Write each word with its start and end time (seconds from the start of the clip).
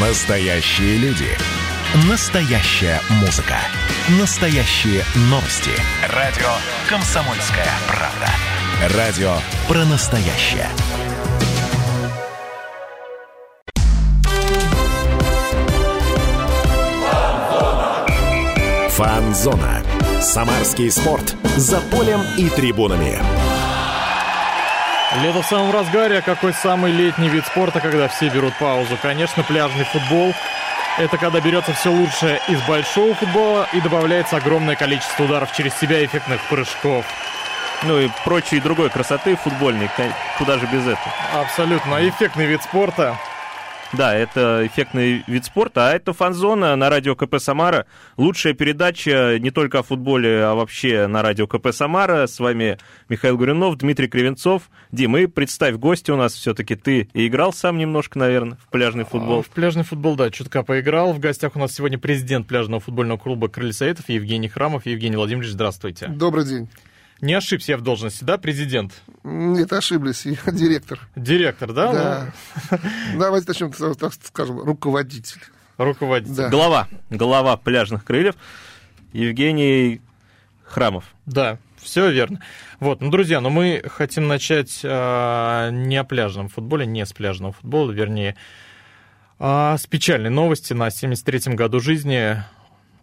Настоящие 0.00 0.96
люди. 0.98 1.26
Настоящая 2.08 3.00
музыка. 3.20 3.56
Настоящие 4.20 5.02
новости. 5.22 5.72
Радио 6.14 6.46
«Комсомольская 6.88 7.66
правда». 7.88 8.96
Радио 8.96 9.34
про 9.66 9.84
настоящее. 9.86 10.68
Фанзона. 18.90 19.82
Самарский 20.20 20.92
спорт. 20.92 21.34
За 21.56 21.80
полем 21.80 22.20
и 22.36 22.48
трибунами. 22.50 23.18
Лето 25.22 25.42
в 25.42 25.46
самом 25.46 25.72
разгаре, 25.72 26.18
а 26.18 26.22
какой 26.22 26.52
самый 26.52 26.92
летний 26.92 27.28
вид 27.28 27.44
спорта, 27.44 27.80
когда 27.80 28.06
все 28.06 28.28
берут 28.28 28.54
паузу? 28.54 28.96
Конечно, 29.02 29.42
пляжный 29.42 29.84
футбол. 29.84 30.32
Это 30.96 31.18
когда 31.18 31.40
берется 31.40 31.72
все 31.72 31.90
лучшее 31.90 32.40
из 32.48 32.60
большого 32.62 33.14
футбола 33.14 33.68
и 33.72 33.80
добавляется 33.80 34.36
огромное 34.36 34.76
количество 34.76 35.24
ударов 35.24 35.52
через 35.52 35.74
себя 35.74 36.04
эффектных 36.04 36.40
прыжков. 36.48 37.04
Ну 37.82 37.98
и 37.98 38.08
прочей 38.24 38.60
другой 38.60 38.90
красоты 38.90 39.36
футбольной, 39.36 39.90
куда 40.36 40.58
же 40.58 40.66
без 40.66 40.82
этого. 40.82 41.12
Абсолютно. 41.34 42.08
Эффектный 42.08 42.46
вид 42.46 42.62
спорта. 42.62 43.16
Да, 43.94 44.14
это 44.14 44.66
эффектный 44.66 45.24
вид 45.26 45.46
спорта, 45.46 45.88
а 45.88 45.92
это 45.92 46.12
фан-зона 46.12 46.76
на 46.76 46.90
радио 46.90 47.16
КП 47.16 47.36
Самара. 47.38 47.86
Лучшая 48.18 48.52
передача 48.52 49.38
не 49.38 49.50
только 49.50 49.78
о 49.78 49.82
футболе, 49.82 50.44
а 50.44 50.54
вообще 50.54 51.06
на 51.06 51.22
радио 51.22 51.46
КП 51.46 51.68
Самара. 51.72 52.26
С 52.26 52.38
вами 52.38 52.78
Михаил 53.08 53.38
Гуринов, 53.38 53.78
Дмитрий 53.78 54.08
Кривенцов. 54.08 54.64
Дим, 54.92 55.16
и 55.16 55.26
представь, 55.26 55.76
гости 55.76 56.10
у 56.10 56.16
нас 56.16 56.34
все-таки 56.34 56.76
ты 56.76 57.08
и 57.14 57.26
играл 57.26 57.54
сам 57.54 57.78
немножко, 57.78 58.18
наверное, 58.18 58.58
в 58.58 58.70
пляжный 58.70 59.04
футбол. 59.04 59.40
А, 59.40 59.42
в 59.42 59.48
пляжный 59.48 59.84
футбол, 59.84 60.16
да, 60.16 60.30
чутка 60.30 60.62
поиграл. 60.62 61.14
В 61.14 61.18
гостях 61.18 61.56
у 61.56 61.58
нас 61.58 61.72
сегодня 61.72 61.98
президент 61.98 62.46
пляжного 62.46 62.80
футбольного 62.80 63.16
клуба 63.16 63.48
«Крылья 63.48 63.72
Советов» 63.72 64.08
Евгений 64.08 64.48
Храмов. 64.48 64.84
Евгений 64.84 65.16
Владимирович, 65.16 65.52
здравствуйте. 65.52 66.08
Добрый 66.08 66.44
день. 66.44 66.68
Не 67.20 67.34
ошибся 67.34 67.72
я 67.72 67.78
в 67.78 67.80
должности, 67.80 68.22
да, 68.22 68.38
президент? 68.38 68.92
Нет, 69.24 69.72
ошиблись, 69.72 70.24
я 70.24 70.36
директор. 70.52 71.00
Директор, 71.16 71.72
да? 71.72 71.92
Да. 71.92 72.32
Ну... 72.70 72.78
Давайте 73.18 73.48
начнем, 73.48 73.72
так 73.72 74.12
скажем, 74.22 74.60
руководитель. 74.60 75.40
Руководитель. 75.78 76.34
Да. 76.34 76.48
Глава, 76.48 76.88
глава 77.10 77.56
пляжных 77.56 78.04
крыльев 78.04 78.36
Евгений 79.12 80.00
Храмов. 80.64 81.04
Да, 81.26 81.58
все 81.76 82.10
верно. 82.10 82.40
Вот, 82.78 83.00
ну, 83.00 83.10
друзья, 83.10 83.40
ну 83.40 83.50
мы 83.50 83.82
хотим 83.86 84.28
начать 84.28 84.80
э, 84.82 85.70
не 85.72 85.96
о 85.96 86.04
пляжном 86.04 86.48
футболе, 86.48 86.86
не 86.86 87.04
с 87.04 87.12
пляжного 87.12 87.52
футбола, 87.52 87.90
вернее, 87.90 88.36
а 89.38 89.76
с 89.76 89.86
печальной 89.86 90.30
новости. 90.30 90.72
На 90.72 90.88
73-м 90.88 91.56
году 91.56 91.80
жизни 91.80 92.42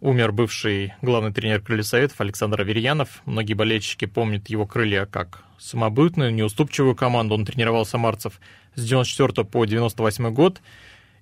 умер 0.01 0.31
бывший 0.31 0.93
главный 1.01 1.31
тренер 1.31 1.61
Крылья 1.61 1.83
Советов 1.83 2.19
Александр 2.21 2.61
Аверьянов. 2.61 3.21
Многие 3.25 3.53
болельщики 3.53 4.05
помнят 4.05 4.49
его 4.49 4.65
крылья 4.65 5.05
как 5.05 5.43
самобытную, 5.57 6.33
неуступчивую 6.33 6.95
команду. 6.95 7.35
Он 7.35 7.45
тренировал 7.45 7.85
самарцев 7.85 8.39
с 8.75 8.83
94 8.83 9.45
по 9.45 9.65
98 9.65 10.33
год. 10.33 10.61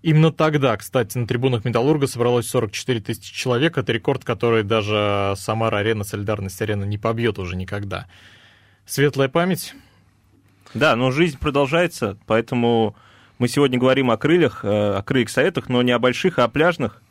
Именно 0.02 0.32
тогда, 0.32 0.76
кстати, 0.76 1.18
на 1.18 1.28
трибунах 1.28 1.64
Металлурга 1.64 2.08
собралось 2.08 2.48
44 2.48 3.00
тысячи 3.00 3.34
человек. 3.34 3.78
Это 3.78 3.94
рекорд, 3.94 4.26
который 4.26 4.64
даже 4.64 5.34
Самара-арена, 5.38 6.04
Солидарность-арена 6.04 6.84
не 6.84 6.98
побьет 6.98 7.40
уже 7.40 7.56
никогда. 7.56 8.08
Светлая 8.86 9.30
память. 9.30 9.74
Да, 10.74 10.96
но 10.96 11.12
жизнь 11.12 11.38
продолжается, 11.38 12.18
поэтому 12.26 12.96
мы 13.38 13.48
сегодня 13.48 13.78
говорим 13.78 14.10
о 14.10 14.18
крыльях, 14.18 14.66
э, 14.66 14.68
о 14.68 15.04
крыльях 15.04 15.30
советах, 15.30 15.70
но 15.70 15.82
не 15.84 15.92
о 15.92 16.00
больших, 16.00 16.40
а 16.40 16.46
о 16.46 16.48
пляжных. 16.48 17.03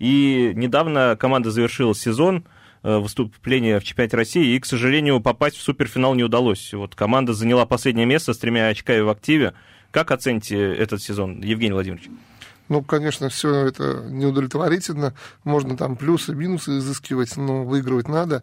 И 0.00 0.52
недавно 0.56 1.16
команда 1.20 1.50
завершила 1.50 1.94
сезон, 1.94 2.44
э, 2.82 2.96
выступление 2.96 3.78
в 3.78 3.84
чемпионате 3.84 4.16
России, 4.16 4.56
и, 4.56 4.58
к 4.58 4.66
сожалению, 4.66 5.20
попасть 5.20 5.56
в 5.56 5.62
суперфинал 5.62 6.14
не 6.14 6.24
удалось. 6.24 6.72
Вот 6.72 6.94
команда 6.96 7.34
заняла 7.34 7.66
последнее 7.66 8.06
место 8.06 8.32
с 8.32 8.38
тремя 8.38 8.68
очками 8.68 9.00
в 9.00 9.10
активе. 9.10 9.52
Как 9.90 10.10
оцените 10.10 10.56
этот 10.74 11.02
сезон, 11.02 11.42
Евгений 11.42 11.74
Владимирович? 11.74 12.08
Ну, 12.70 12.82
конечно, 12.82 13.28
все 13.28 13.66
это 13.66 14.04
неудовлетворительно. 14.08 15.12
Можно 15.44 15.76
там 15.76 15.96
плюсы, 15.96 16.34
минусы 16.34 16.78
изыскивать, 16.78 17.36
но 17.36 17.64
выигрывать 17.64 18.08
надо. 18.08 18.42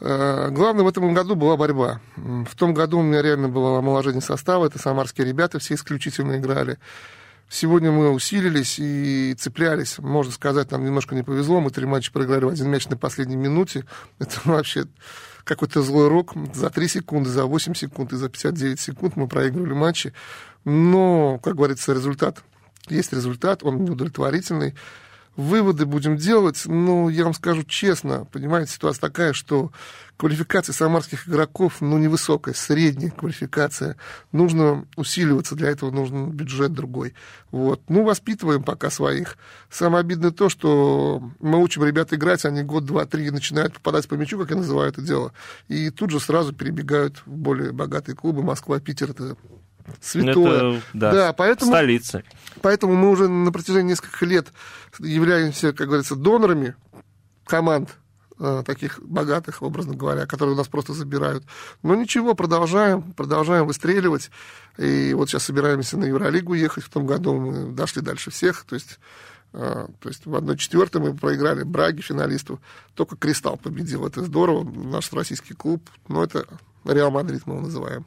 Э, 0.00 0.48
главное 0.50 0.84
в 0.84 0.88
этом 0.88 1.12
году 1.12 1.34
была 1.34 1.56
борьба. 1.56 2.00
В 2.16 2.54
том 2.56 2.72
году 2.72 3.00
у 3.00 3.02
меня 3.02 3.20
реально 3.20 3.48
было 3.48 3.78
омоложение 3.80 4.22
состава. 4.22 4.66
Это 4.66 4.78
самарские 4.78 5.26
ребята 5.26 5.58
все 5.58 5.74
исключительно 5.74 6.38
играли. 6.38 6.78
Сегодня 7.48 7.92
мы 7.92 8.10
усилились 8.10 8.78
и 8.78 9.34
цеплялись. 9.38 9.98
Можно 9.98 10.32
сказать, 10.32 10.70
нам 10.70 10.84
немножко 10.84 11.14
не 11.14 11.22
повезло. 11.22 11.60
Мы 11.60 11.70
три 11.70 11.86
матча 11.86 12.12
проиграли 12.12 12.44
в 12.44 12.48
один 12.48 12.68
мяч 12.68 12.88
на 12.88 12.96
последней 12.96 13.36
минуте. 13.36 13.84
Это 14.18 14.40
вообще 14.44 14.86
какой-то 15.44 15.82
злой 15.82 16.08
рок. 16.08 16.32
За 16.54 16.70
3 16.70 16.88
секунды, 16.88 17.30
за 17.30 17.44
8 17.44 17.74
секунд 17.74 18.12
и 18.12 18.16
за 18.16 18.28
59 18.28 18.80
секунд 18.80 19.16
мы 19.16 19.28
проигрывали 19.28 19.74
матчи. 19.74 20.12
Но, 20.64 21.38
как 21.42 21.56
говорится, 21.56 21.92
результат 21.92 22.42
есть 22.88 23.12
результат, 23.12 23.62
он 23.62 23.84
неудовлетворительный 23.84 24.74
выводы 25.36 25.86
будем 25.86 26.16
делать, 26.16 26.62
ну, 26.66 27.08
я 27.08 27.24
вам 27.24 27.34
скажу 27.34 27.62
честно, 27.64 28.26
понимаете, 28.26 28.72
ситуация 28.72 29.00
такая, 29.00 29.32
что 29.32 29.72
квалификация 30.16 30.72
самарских 30.72 31.28
игроков, 31.28 31.80
ну, 31.80 31.98
невысокая, 31.98 32.54
средняя 32.54 33.10
квалификация. 33.10 33.96
Нужно 34.32 34.86
усиливаться, 34.96 35.56
для 35.56 35.70
этого 35.70 35.90
нужен 35.90 36.30
бюджет 36.30 36.72
другой. 36.72 37.14
Вот. 37.50 37.82
Ну, 37.88 38.04
воспитываем 38.04 38.62
пока 38.62 38.90
своих. 38.90 39.36
Самое 39.70 40.00
обидное 40.00 40.30
то, 40.30 40.48
что 40.48 41.22
мы 41.40 41.60
учим 41.60 41.84
ребят 41.84 42.12
играть, 42.12 42.44
они 42.44 42.62
год, 42.62 42.84
два, 42.84 43.06
три 43.06 43.30
начинают 43.30 43.74
попадать 43.74 44.08
по 44.08 44.14
мячу, 44.14 44.38
как 44.38 44.50
я 44.50 44.56
называю 44.56 44.90
это 44.90 45.02
дело, 45.02 45.32
и 45.68 45.90
тут 45.90 46.10
же 46.10 46.20
сразу 46.20 46.52
перебегают 46.52 47.22
в 47.26 47.30
более 47.30 47.72
богатые 47.72 48.14
клубы. 48.14 48.42
Москва, 48.42 48.78
Питер, 48.78 49.10
это 49.10 49.36
святое. 50.00 50.78
Это, 50.78 50.82
да, 50.92 51.12
да, 51.12 51.32
поэтому, 51.32 51.70
столица. 51.70 52.22
Поэтому 52.62 52.94
мы 52.94 53.10
уже 53.10 53.28
на 53.28 53.52
протяжении 53.52 53.90
нескольких 53.90 54.22
лет 54.22 54.48
являемся, 54.98 55.72
как 55.72 55.88
говорится, 55.88 56.16
донорами 56.16 56.74
команд 57.44 57.90
э, 58.38 58.62
таких 58.66 59.00
богатых, 59.02 59.62
образно 59.62 59.94
говоря, 59.94 60.26
которые 60.26 60.54
у 60.54 60.58
нас 60.58 60.68
просто 60.68 60.92
забирают. 60.92 61.44
Но 61.82 61.94
ничего, 61.94 62.34
продолжаем, 62.34 63.02
продолжаем 63.12 63.66
выстреливать. 63.66 64.30
И 64.78 65.12
вот 65.14 65.28
сейчас 65.28 65.44
собираемся 65.44 65.96
на 65.96 66.04
Евролигу 66.04 66.54
ехать. 66.54 66.84
В 66.84 66.90
том 66.90 67.06
году 67.06 67.34
мы 67.34 67.72
дошли 67.72 68.02
дальше 68.02 68.30
всех. 68.30 68.64
То 68.64 68.74
есть 68.74 68.98
э, 69.52 69.86
то 70.00 70.08
есть 70.08 70.26
в 70.26 70.34
1-4 70.34 70.98
мы 70.98 71.14
проиграли 71.14 71.62
Браге, 71.62 72.02
финалисту. 72.02 72.60
Только 72.94 73.16
Кристалл 73.16 73.56
победил. 73.56 74.06
Это 74.06 74.22
здорово. 74.22 74.64
Наш 74.64 75.12
российский 75.12 75.54
клуб. 75.54 75.88
Но 76.08 76.24
это 76.24 76.46
Реал 76.84 77.10
Мадрид 77.10 77.46
мы 77.46 77.54
его 77.54 77.64
называем. 77.64 78.06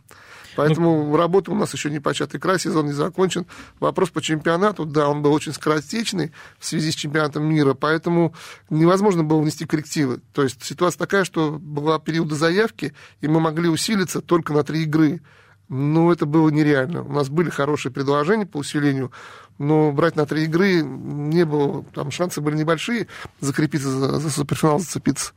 Поэтому 0.57 1.03
ну, 1.03 1.16
работа 1.16 1.51
у 1.51 1.56
нас 1.56 1.72
еще 1.72 1.91
не 1.91 2.00
початый 2.00 2.40
край, 2.40 2.57
сезон 2.59 2.88
не 2.88 2.91
закончен. 2.91 3.45
Вопрос 3.79 4.09
по 4.09 4.23
чемпионату, 4.23 4.85
да, 4.85 5.07
он 5.07 5.22
был 5.22 5.31
очень 5.31 5.53
скоротечный 5.53 6.31
в 6.57 6.66
связи 6.66 6.91
с 6.91 6.95
чемпионатом 6.95 7.45
мира, 7.45 7.75
поэтому 7.75 8.34
невозможно 8.72 9.23
было 9.23 9.40
внести 9.40 9.67
коррективы. 9.67 10.19
То 10.34 10.41
есть 10.41 10.63
ситуация 10.63 10.97
такая, 10.97 11.25
что 11.25 11.59
была 11.62 12.00
периода 12.00 12.34
заявки, 12.34 12.96
и 13.22 13.28
мы 13.28 13.40
могли 13.40 13.69
усилиться 13.69 14.19
только 14.19 14.51
на 14.51 14.63
три 14.63 14.81
игры. 14.81 15.22
Ну, 15.69 16.12
это 16.12 16.25
было 16.25 16.50
нереально. 16.50 17.03
У 17.03 17.12
нас 17.12 17.29
были 17.29 17.51
хорошие 17.51 17.91
предложения 17.91 18.47
по 18.47 18.57
усилению, 18.57 19.12
но 19.59 19.91
брать 19.91 20.16
на 20.16 20.25
три 20.25 20.46
игры 20.46 20.81
не 20.81 21.46
было, 21.46 21.84
там 21.94 22.09
шансы 22.09 22.41
были 22.41 22.56
небольшие 22.56 23.06
закрепиться 23.41 23.91
за, 23.91 24.17
за 24.17 24.29
суперфинал, 24.31 24.79
зацепиться. 24.79 25.34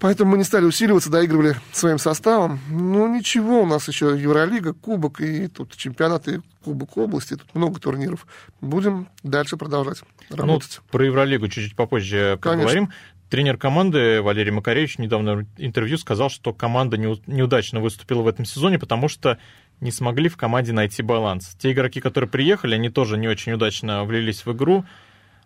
Поэтому 0.00 0.32
мы 0.32 0.38
не 0.38 0.44
стали 0.44 0.64
усиливаться, 0.64 1.10
доигрывали 1.10 1.56
своим 1.72 1.98
составом. 1.98 2.58
Ну, 2.70 3.06
ничего, 3.14 3.62
у 3.62 3.66
нас 3.66 3.86
еще 3.86 4.18
Евролига, 4.18 4.72
Кубок 4.72 5.20
и 5.20 5.46
тут 5.46 5.76
чемпионаты 5.76 6.42
Кубок 6.64 6.96
области, 6.96 7.36
тут 7.36 7.54
много 7.54 7.80
турниров. 7.80 8.26
Будем 8.62 9.08
дальше 9.22 9.58
продолжать 9.58 10.02
ну, 10.30 10.36
работать. 10.36 10.80
Ну, 10.82 10.88
про 10.90 11.04
Евролигу 11.04 11.48
чуть-чуть 11.48 11.76
попозже 11.76 12.38
Конечно. 12.40 12.62
поговорим. 12.62 12.92
Тренер 13.28 13.58
команды 13.58 14.22
Валерий 14.22 14.50
Макаревич 14.50 14.98
недавно 14.98 15.36
в 15.36 15.46
интервью 15.58 15.98
сказал, 15.98 16.30
что 16.30 16.52
команда 16.52 16.96
неудачно 16.96 17.80
выступила 17.80 18.22
в 18.22 18.28
этом 18.28 18.44
сезоне, 18.44 18.78
потому 18.78 19.08
что 19.08 19.38
не 19.80 19.92
смогли 19.92 20.28
в 20.28 20.36
команде 20.36 20.72
найти 20.72 21.02
баланс. 21.02 21.56
Те 21.58 21.72
игроки, 21.72 22.00
которые 22.00 22.28
приехали, 22.28 22.74
они 22.74 22.88
тоже 22.88 23.18
не 23.18 23.28
очень 23.28 23.52
удачно 23.52 24.04
влились 24.04 24.46
в 24.46 24.52
игру 24.52 24.84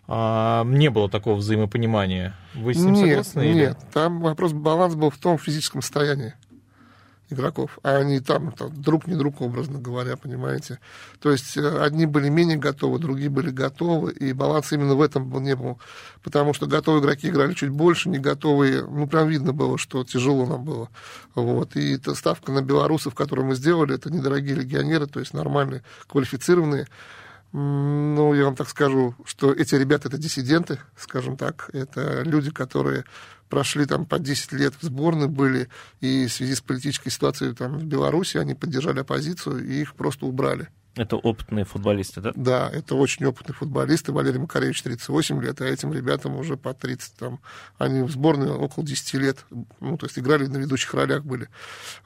а, 0.06 0.65
не 0.65 0.91
было 0.91 1.09
такого 1.09 1.37
взаимопонимания. 1.37 2.35
Вы 2.55 2.75
с 2.75 2.79
ним 2.79 2.95
нет, 2.95 3.27
согласны? 3.27 3.41
Нет, 3.41 3.77
или? 3.79 3.93
там 3.93 4.21
вопрос, 4.21 4.53
баланс 4.53 4.95
был 4.95 5.11
в 5.11 5.19
том 5.19 5.39
физическом 5.39 5.83
состоянии 5.83 6.35
игроков, 7.31 7.79
а 7.83 7.97
они 7.97 8.21
там, 8.21 8.53
там 8.53 8.71
друг 8.81 9.06
не 9.06 9.15
друг, 9.15 9.41
образно 9.41 9.79
говоря, 9.79 10.17
понимаете. 10.17 10.79
То 11.21 11.31
есть 11.31 11.56
э, 11.56 11.79
одни 11.81 12.06
были 12.06 12.29
менее 12.29 12.59
готовы, 12.59 12.99
другие 12.99 13.31
были 13.31 13.51
готовы, 13.51 14.12
и 14.12 14.33
баланс 14.33 14.73
именно 14.73 14.95
в 14.95 15.03
этом 15.03 15.29
был, 15.29 15.41
не 15.41 15.56
был. 15.56 15.79
Потому 16.23 16.55
что 16.55 16.67
готовые 16.67 17.03
игроки 17.03 17.29
играли 17.29 17.55
чуть 17.55 17.71
больше, 17.71 18.09
не 18.09 18.19
готовые, 18.19 18.85
ну, 18.87 19.06
прям 19.06 19.29
видно 19.29 19.53
было, 19.53 19.79
что 19.79 20.05
тяжело 20.05 20.47
нам 20.47 20.65
было. 20.65 20.89
Вот. 21.35 21.77
И 21.77 21.95
эта 21.95 22.15
ставка 22.15 22.53
на 22.53 22.62
белорусов, 22.62 23.15
которую 23.15 23.49
мы 23.49 23.55
сделали, 23.55 23.95
это 23.95 24.11
недорогие 24.11 24.55
легионеры, 24.55 25.06
то 25.06 25.21
есть 25.21 25.33
нормальные, 25.33 25.83
квалифицированные 26.06 26.87
Ну, 27.56 28.35
я 28.35 28.47
вам 28.47 28.56
так 28.56 28.69
скажу, 28.69 29.15
что 29.25 29.53
эти 29.53 29.77
ребята 29.77 30.09
это 30.09 30.19
диссиденты, 30.19 30.81
скажем 30.97 31.37
так. 31.37 31.71
Это 31.73 32.23
люди, 32.23 32.51
которые 32.51 33.05
прошли 33.49 33.87
там 33.87 34.06
по 34.06 34.19
10 34.19 34.51
лет 34.55 34.75
в 34.81 34.85
сборной 34.85 35.29
были, 35.29 35.69
и 36.01 36.27
в 36.27 36.33
связи 36.33 36.56
с 36.56 36.61
политической 36.61 37.11
ситуацией 37.11 37.55
там 37.55 37.79
в 37.79 37.85
Беларуси 37.85 38.39
они 38.39 38.56
поддержали 38.56 38.99
оппозицию, 38.99 39.65
и 39.65 39.83
их 39.83 39.95
просто 39.95 40.27
убрали. 40.27 40.69
Это 40.97 41.15
опытные 41.17 41.65
футболисты, 41.65 42.21
да? 42.21 42.33
Да, 42.35 42.71
это 42.73 42.97
очень 42.97 43.25
опытные 43.27 43.55
футболисты. 43.55 44.11
Валерий 44.12 44.41
Макаревич 44.41 44.83
38 44.83 45.41
лет, 45.41 45.61
а 45.61 45.65
этим 45.65 45.93
ребятам 45.93 46.37
уже 46.37 46.56
по 46.56 46.75
30. 46.75 47.15
Там, 47.17 47.41
они 47.79 48.03
в 48.03 48.11
сборной 48.11 48.51
около 48.51 48.85
10 48.85 49.15
лет. 49.15 49.45
Ну, 49.81 49.97
то 49.97 50.06
есть 50.06 50.19
играли 50.19 50.47
на 50.47 50.56
ведущих 50.56 50.95
ролях 50.95 51.25
были. 51.25 51.49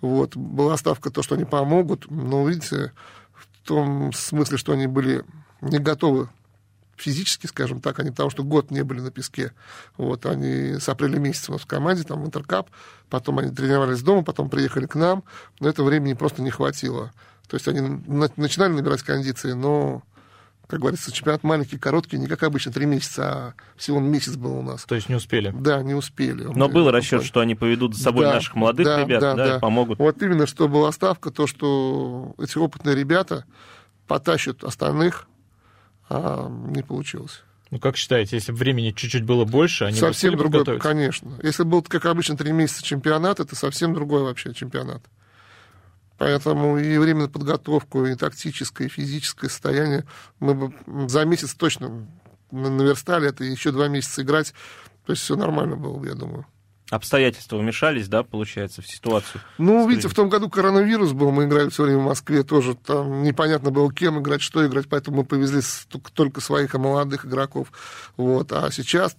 Вот. 0.00 0.36
Была 0.36 0.76
ставка 0.78 1.10
то, 1.10 1.22
что 1.22 1.34
они 1.34 1.44
помогут. 1.44 2.10
Но, 2.10 2.48
видите, 2.48 2.92
том 3.68 4.12
смысле, 4.14 4.56
что 4.56 4.72
они 4.72 4.86
были 4.86 5.24
не 5.60 5.78
готовы 5.78 6.30
физически, 6.96 7.46
скажем 7.46 7.80
так, 7.80 8.00
они 8.00 8.10
потому 8.10 8.30
что 8.30 8.42
год 8.42 8.70
не 8.70 8.82
были 8.82 9.00
на 9.00 9.10
песке. 9.10 9.52
Вот, 9.96 10.26
они 10.26 10.80
с 10.80 10.88
апреля 10.88 11.18
месяца 11.18 11.52
у 11.52 11.54
нас 11.54 11.62
в 11.62 11.66
команде, 11.66 12.02
там, 12.02 12.24
Интеркап, 12.24 12.70
потом 13.10 13.38
они 13.38 13.50
тренировались 13.54 14.02
дома, 14.02 14.24
потом 14.24 14.48
приехали 14.48 14.86
к 14.86 14.94
нам, 14.94 15.22
но 15.60 15.68
этого 15.68 15.86
времени 15.86 16.14
просто 16.14 16.42
не 16.42 16.50
хватило. 16.50 17.12
То 17.46 17.56
есть 17.56 17.68
они 17.68 17.80
начинали 18.36 18.72
набирать 18.72 19.02
кондиции, 19.02 19.52
но, 19.52 20.02
как 20.68 20.80
говорится, 20.80 21.10
чемпионат 21.10 21.42
маленький, 21.44 21.78
короткий, 21.78 22.18
не 22.18 22.26
как 22.26 22.42
обычно, 22.42 22.70
три 22.70 22.84
месяца, 22.84 23.24
а 23.24 23.54
всего 23.76 24.00
месяц 24.00 24.36
был 24.36 24.58
у 24.58 24.62
нас. 24.62 24.84
То 24.84 24.94
есть 24.94 25.08
не 25.08 25.14
успели? 25.14 25.52
Да, 25.58 25.82
не 25.82 25.94
успели. 25.94 26.44
Но 26.44 26.68
был 26.68 26.90
расчет, 26.90 27.24
что 27.24 27.40
они 27.40 27.54
поведут 27.54 27.96
за 27.96 28.02
собой 28.02 28.26
да, 28.26 28.34
наших 28.34 28.54
молодых 28.54 28.86
да, 28.86 29.00
ребят, 29.00 29.20
да, 29.20 29.34
да, 29.34 29.46
да. 29.46 29.58
помогут. 29.58 29.98
Вот 29.98 30.22
именно, 30.22 30.46
что 30.46 30.68
была 30.68 30.92
ставка, 30.92 31.30
то, 31.30 31.46
что 31.46 32.34
эти 32.38 32.58
опытные 32.58 32.94
ребята 32.94 33.46
потащат 34.06 34.62
остальных, 34.62 35.26
а 36.10 36.48
не 36.48 36.82
получилось. 36.82 37.42
Ну, 37.70 37.78
как 37.78 37.96
считаете, 37.96 38.36
если 38.36 38.52
бы 38.52 38.58
времени 38.58 38.90
чуть-чуть 38.90 39.24
было 39.24 39.46
больше, 39.46 39.84
они 39.84 39.98
совсем 39.98 40.32
бы 40.32 40.38
другой, 40.38 40.60
подготовиться? 40.60 40.88
конечно. 40.88 41.38
Если 41.42 41.62
был, 41.64 41.82
как 41.82 42.04
обычно, 42.04 42.36
три 42.36 42.52
месяца 42.52 42.82
чемпионат, 42.82 43.40
это 43.40 43.56
совсем 43.56 43.94
другой 43.94 44.22
вообще 44.22 44.52
чемпионат. 44.52 45.02
Поэтому 46.18 46.78
и 46.78 46.98
время 46.98 47.22
на 47.22 47.28
подготовку, 47.28 48.04
и 48.04 48.14
тактическое, 48.16 48.88
и 48.88 48.90
физическое 48.90 49.48
состояние 49.48 50.04
мы 50.40 50.54
бы 50.54 51.08
за 51.08 51.24
месяц 51.24 51.54
точно 51.54 52.06
наверстали 52.50 53.28
это, 53.28 53.44
и 53.44 53.50
еще 53.50 53.70
два 53.70 53.88
месяца 53.88 54.22
играть. 54.22 54.52
То 55.06 55.12
есть 55.12 55.22
все 55.22 55.36
нормально 55.36 55.76
было, 55.76 56.04
я 56.04 56.14
думаю. 56.14 56.44
Обстоятельства 56.90 57.58
вмешались, 57.58 58.08
да, 58.08 58.22
получается, 58.22 58.80
в 58.80 58.88
ситуацию? 58.88 59.42
Ну, 59.58 59.86
видите, 59.86 60.08
в 60.08 60.14
том 60.14 60.30
году 60.30 60.48
коронавирус 60.48 61.12
был, 61.12 61.30
мы 61.30 61.44
играли 61.44 61.68
все 61.68 61.84
время 61.84 61.98
в 61.98 62.04
Москве, 62.04 62.42
тоже 62.42 62.74
там 62.74 63.22
непонятно 63.22 63.70
было, 63.70 63.92
кем 63.92 64.18
играть, 64.20 64.40
что 64.40 64.66
играть, 64.66 64.88
поэтому 64.88 65.18
мы 65.18 65.24
повезли 65.24 65.60
только 66.14 66.40
своих 66.40 66.72
молодых 66.74 67.26
игроков. 67.26 67.70
Вот. 68.16 68.52
А 68.52 68.70
сейчас 68.70 69.16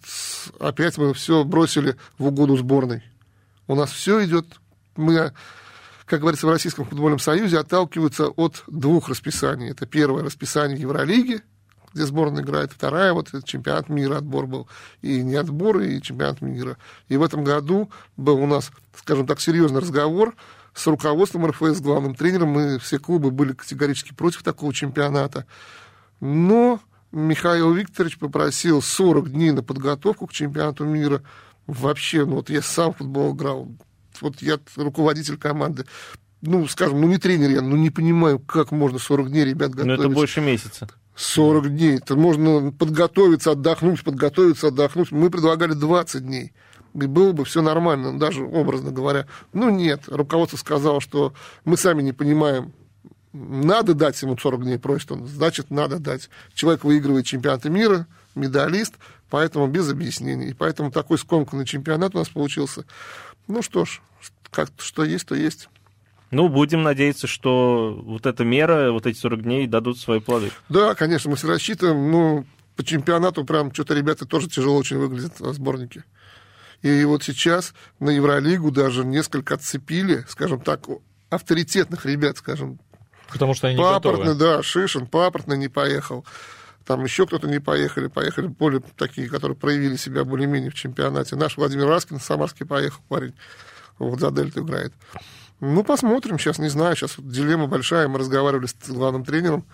опять 0.59 0.97
мы 0.97 1.13
все 1.13 1.43
бросили 1.43 1.95
в 2.17 2.27
угоду 2.27 2.57
сборной. 2.57 3.03
У 3.67 3.75
нас 3.75 3.91
все 3.91 4.25
идет, 4.25 4.47
мы 4.95 5.31
как 6.09 6.21
говорится 6.21 6.47
в 6.47 6.49
Российском 6.49 6.85
футбольном 6.85 7.19
союзе, 7.19 7.59
отталкиваются 7.59 8.29
от 8.29 8.63
двух 8.65 9.09
расписаний. 9.09 9.69
Это 9.69 9.85
первое 9.85 10.23
расписание 10.23 10.79
Евролиги, 10.79 11.41
где 11.93 12.03
сборная 12.05 12.41
играет, 12.41 12.71
вторая, 12.71 13.13
вот 13.13 13.29
чемпионат 13.45 13.89
мира 13.89 14.17
отбор 14.17 14.47
был. 14.47 14.67
И 15.03 15.21
не 15.21 15.35
отбор, 15.35 15.79
и 15.79 16.01
чемпионат 16.01 16.41
мира. 16.41 16.77
И 17.09 17.17
в 17.17 17.21
этом 17.21 17.43
году 17.43 17.91
был 18.17 18.39
у 18.39 18.47
нас, 18.47 18.71
скажем 18.95 19.27
так, 19.27 19.39
серьезный 19.39 19.81
разговор 19.81 20.35
с 20.73 20.87
руководством 20.87 21.45
РФС, 21.45 21.79
главным 21.79 22.15
тренером. 22.15 22.49
Мы 22.49 22.79
все 22.79 22.97
клубы 22.97 23.29
были 23.29 23.53
категорически 23.53 24.13
против 24.13 24.41
такого 24.41 24.73
чемпионата. 24.73 25.45
Но 26.19 26.79
Михаил 27.11 27.71
Викторович 27.71 28.17
попросил 28.17 28.81
40 28.81 29.31
дней 29.31 29.51
на 29.51 29.61
подготовку 29.61 30.25
к 30.25 30.33
чемпионату 30.33 30.85
мира. 30.85 31.21
Вообще, 31.67 32.25
ну 32.25 32.37
вот 32.37 32.49
я 32.49 32.63
сам 32.63 32.93
в 32.93 32.97
футбол 32.97 33.35
играл, 33.35 33.67
вот 34.21 34.41
я 34.41 34.59
руководитель 34.75 35.37
команды, 35.37 35.85
ну, 36.41 36.67
скажем, 36.67 37.01
ну 37.01 37.07
не 37.07 37.17
тренер 37.17 37.49
я, 37.49 37.61
ну 37.61 37.75
не 37.75 37.89
понимаю, 37.89 38.39
как 38.39 38.71
можно 38.71 38.99
40 38.99 39.29
дней 39.29 39.45
ребят 39.45 39.71
готовить. 39.71 39.99
Ну, 39.99 40.05
это 40.05 40.13
больше 40.13 40.41
месяца. 40.41 40.87
40 41.15 41.75
дней. 41.75 41.97
Это 41.97 42.15
можно 42.15 42.71
подготовиться, 42.71 43.51
отдохнуть, 43.51 44.03
подготовиться, 44.03 44.67
отдохнуть. 44.67 45.11
Мы 45.11 45.29
предлагали 45.29 45.73
20 45.73 46.25
дней. 46.25 46.53
И 46.93 47.05
было 47.05 47.33
бы 47.33 47.43
все 47.43 47.61
нормально, 47.61 48.17
даже 48.17 48.43
образно 48.43 48.91
говоря. 48.91 49.27
Ну, 49.53 49.69
нет. 49.69 50.03
Руководство 50.07 50.57
сказало, 50.57 51.01
что 51.01 51.33
мы 51.65 51.75
сами 51.75 52.01
не 52.01 52.13
понимаем, 52.13 52.73
надо 53.31 53.93
дать 53.93 54.19
ему 54.21 54.37
40 54.37 54.63
дней, 54.63 54.79
просит 54.79 55.11
он, 55.11 55.27
значит, 55.27 55.69
надо 55.69 55.99
дать. 55.99 56.29
Человек 56.53 56.83
выигрывает 56.83 57.25
чемпионаты 57.25 57.69
мира, 57.69 58.07
медалист, 58.33 58.95
поэтому 59.29 59.67
без 59.67 59.89
объяснений. 59.89 60.49
И 60.49 60.53
поэтому 60.53 60.91
такой 60.91 61.17
скомканный 61.19 61.65
чемпионат 61.65 62.15
у 62.15 62.19
нас 62.19 62.29
получился. 62.29 62.85
Ну 63.49 63.61
что 63.61 63.83
ж, 63.83 63.99
как 64.51 64.69
что 64.77 65.03
есть, 65.03 65.27
то 65.27 65.35
есть. 65.35 65.67
Ну, 66.31 66.47
будем 66.47 66.83
надеяться, 66.83 67.25
что 67.25 67.99
вот 68.03 68.27
эта 68.27 68.45
мера, 68.45 68.91
вот 68.91 69.07
эти 69.07 69.17
40 69.17 69.41
дней 69.41 69.67
дадут 69.67 69.97
свои 69.97 70.19
плоды. 70.19 70.51
Да, 70.69 70.93
конечно, 70.93 71.31
мы 71.31 71.35
все 71.35 71.47
рассчитываем. 71.47 72.11
Ну, 72.11 72.45
по 72.75 72.83
чемпионату 72.83 73.43
прям 73.43 73.73
что-то 73.73 73.95
ребята 73.95 74.25
тоже 74.25 74.47
тяжело 74.47 74.77
очень 74.77 74.97
выглядят 74.97 75.39
в 75.39 75.53
сборнике. 75.53 76.03
И 76.83 77.03
вот 77.03 77.23
сейчас 77.23 77.73
на 77.99 78.11
Евролигу 78.11 78.71
даже 78.71 79.03
несколько 79.03 79.55
отцепили, 79.55 80.23
скажем 80.29 80.61
так, 80.61 80.85
авторитетных 81.29 82.05
ребят, 82.05 82.37
скажем. 82.37 82.79
Потому 83.31 83.55
что 83.55 83.67
они 83.67 83.75
не 83.77 83.81
Папортный, 83.81 84.33
готовы. 84.33 84.39
да, 84.57 84.63
Шишин, 84.63 85.07
Папортный 85.07 85.57
не 85.57 85.67
поехал. 85.67 86.25
Там 86.89 87.03
еще 87.03 87.27
кто-то 87.27 87.47
не 87.47 87.59
поехали, 87.59 88.07
поехали 88.07 88.47
более 88.47 88.81
такие, 88.97 89.29
которые 89.29 89.55
проявили 89.55 89.95
себя 89.95 90.23
более-менее 90.23 90.71
в 90.71 90.73
чемпионате. 90.73 91.35
Наш 91.35 91.55
Владимир 91.55 91.85
Раскин, 91.85 92.19
Самарский 92.19 92.65
поехал 92.65 92.99
парень, 93.07 93.35
вот 93.99 94.19
за 94.19 94.31
Дельту 94.31 94.63
играет. 94.63 94.91
Ну, 95.59 95.83
посмотрим, 95.83 96.39
сейчас 96.39 96.57
не 96.57 96.67
знаю, 96.69 96.95
сейчас 96.95 97.19
вот 97.19 97.29
дилемма 97.29 97.67
большая, 97.67 98.07
мы 98.07 98.17
разговаривали 98.17 98.65
с 98.65 98.73
главным 98.89 99.23
тренером, 99.23 99.67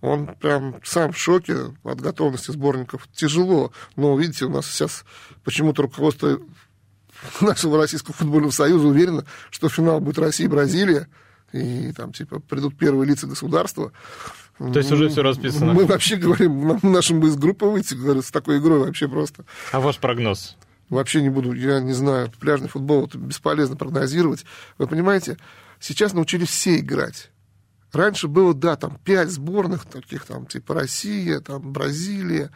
он 0.00 0.34
прям 0.34 0.80
сам 0.82 1.12
в 1.12 1.18
шоке 1.18 1.56
от 1.84 2.00
готовности 2.00 2.50
сборников. 2.50 3.06
Тяжело, 3.12 3.70
но, 3.94 4.18
видите, 4.18 4.46
у 4.46 4.50
нас 4.50 4.66
сейчас 4.66 5.04
почему-то 5.44 5.82
руководство 5.82 6.40
нашего 7.40 7.78
Российского 7.78 8.12
футбольного 8.12 8.50
союза 8.50 8.88
уверено, 8.88 9.24
что 9.50 9.68
финал 9.68 10.00
будет 10.00 10.18
Россия 10.18 10.48
и 10.48 10.50
Бразилия, 10.50 11.06
и 11.52 11.92
там, 11.92 12.12
типа, 12.12 12.40
придут 12.40 12.76
первые 12.76 13.08
лица 13.08 13.28
государства. 13.28 13.92
То 14.58 14.78
есть 14.78 14.90
уже 14.90 15.08
все 15.08 15.22
расписано. 15.22 15.74
Мы 15.74 15.84
вообще 15.84 16.16
говорим, 16.16 16.78
нашим 16.82 17.20
бы 17.20 17.28
из 17.28 17.36
группы 17.36 17.66
выйти, 17.66 17.94
с 17.94 18.30
такой 18.30 18.58
игрой 18.58 18.80
вообще 18.80 19.08
просто. 19.08 19.44
А 19.72 19.80
ваш 19.80 19.98
прогноз? 19.98 20.56
Вообще 20.88 21.20
не 21.20 21.30
буду, 21.30 21.52
я 21.52 21.80
не 21.80 21.92
знаю, 21.92 22.30
пляжный 22.40 22.68
футбол 22.68 23.06
это 23.06 23.18
бесполезно 23.18 23.76
прогнозировать. 23.76 24.44
Вы 24.78 24.86
понимаете, 24.86 25.36
сейчас 25.80 26.12
научились 26.12 26.48
все 26.48 26.78
играть. 26.78 27.30
Раньше 27.92 28.28
было, 28.28 28.54
да, 28.54 28.76
там 28.76 28.98
пять 29.04 29.30
сборных, 29.30 29.84
таких 29.86 30.24
там, 30.26 30.46
типа 30.46 30.74
Россия, 30.74 31.40
там 31.40 31.72
Бразилия, 31.72 32.50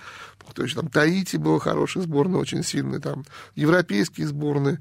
то 0.54 0.62
есть 0.62 0.74
там 0.74 0.88
Таити 0.88 1.36
была 1.36 1.58
хорошая 1.58 2.02
сборная, 2.02 2.40
очень 2.40 2.62
сильная, 2.62 3.00
там 3.00 3.24
европейские 3.54 4.26
сборные. 4.26 4.80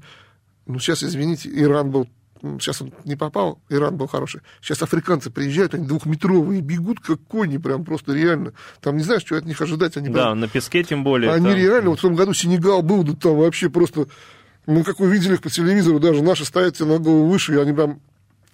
Ну, 0.66 0.78
сейчас, 0.78 1.02
извините, 1.02 1.48
Иран 1.52 1.90
был 1.90 2.08
сейчас 2.42 2.80
он 2.82 2.92
не 3.04 3.16
попал, 3.16 3.60
Иран 3.68 3.96
был 3.96 4.06
хороший. 4.06 4.40
Сейчас 4.60 4.82
африканцы 4.82 5.30
приезжают, 5.30 5.74
они 5.74 5.86
двухметровые, 5.86 6.60
бегут 6.60 7.00
как 7.00 7.20
кони, 7.22 7.58
прям 7.58 7.84
просто 7.84 8.12
реально. 8.12 8.52
Там 8.80 8.96
не 8.96 9.02
знаешь, 9.02 9.22
что 9.22 9.36
от 9.36 9.44
них 9.44 9.60
ожидать. 9.60 9.96
Они 9.96 10.08
да, 10.08 10.28
прям... 10.28 10.40
на 10.40 10.48
песке 10.48 10.82
тем 10.82 11.04
более. 11.04 11.32
Они 11.32 11.48
там... 11.48 11.56
реально, 11.56 11.90
вот 11.90 11.98
в 11.98 12.02
том 12.02 12.14
году 12.14 12.32
Сенегал 12.32 12.82
был, 12.82 13.02
да 13.04 13.14
там 13.14 13.36
вообще 13.36 13.70
просто... 13.70 14.06
Мы 14.66 14.84
как 14.84 15.00
увидели 15.00 15.34
их 15.34 15.42
по 15.42 15.50
телевизору, 15.50 15.98
даже 15.98 16.22
наши 16.22 16.44
стоят 16.44 16.78
на 16.80 16.98
голову 16.98 17.28
выше, 17.28 17.54
и 17.54 17.58
они 17.58 17.72
прям 17.72 18.00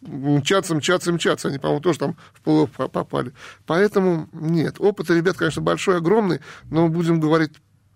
мчатся, 0.02 0.74
мчатся, 0.74 1.12
мчатся. 1.12 1.48
Они, 1.48 1.58
по-моему, 1.58 1.82
тоже 1.82 1.98
там 1.98 2.16
в 2.32 2.42
плей 2.42 2.66
попали. 2.66 3.32
Поэтому 3.66 4.28
нет. 4.32 4.76
Опыт 4.78 5.10
ребят, 5.10 5.36
конечно, 5.36 5.62
большой, 5.62 5.98
огромный, 5.98 6.40
но 6.70 6.88
будем 6.88 7.20
говорить 7.20 7.52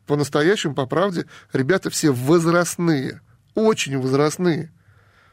по-настоящему, 0.06 0.74
по 0.74 0.86
правде, 0.86 1.26
ребята 1.52 1.88
все 1.88 2.10
возрастные, 2.10 3.20
очень 3.54 3.96
возрастные 3.98 4.72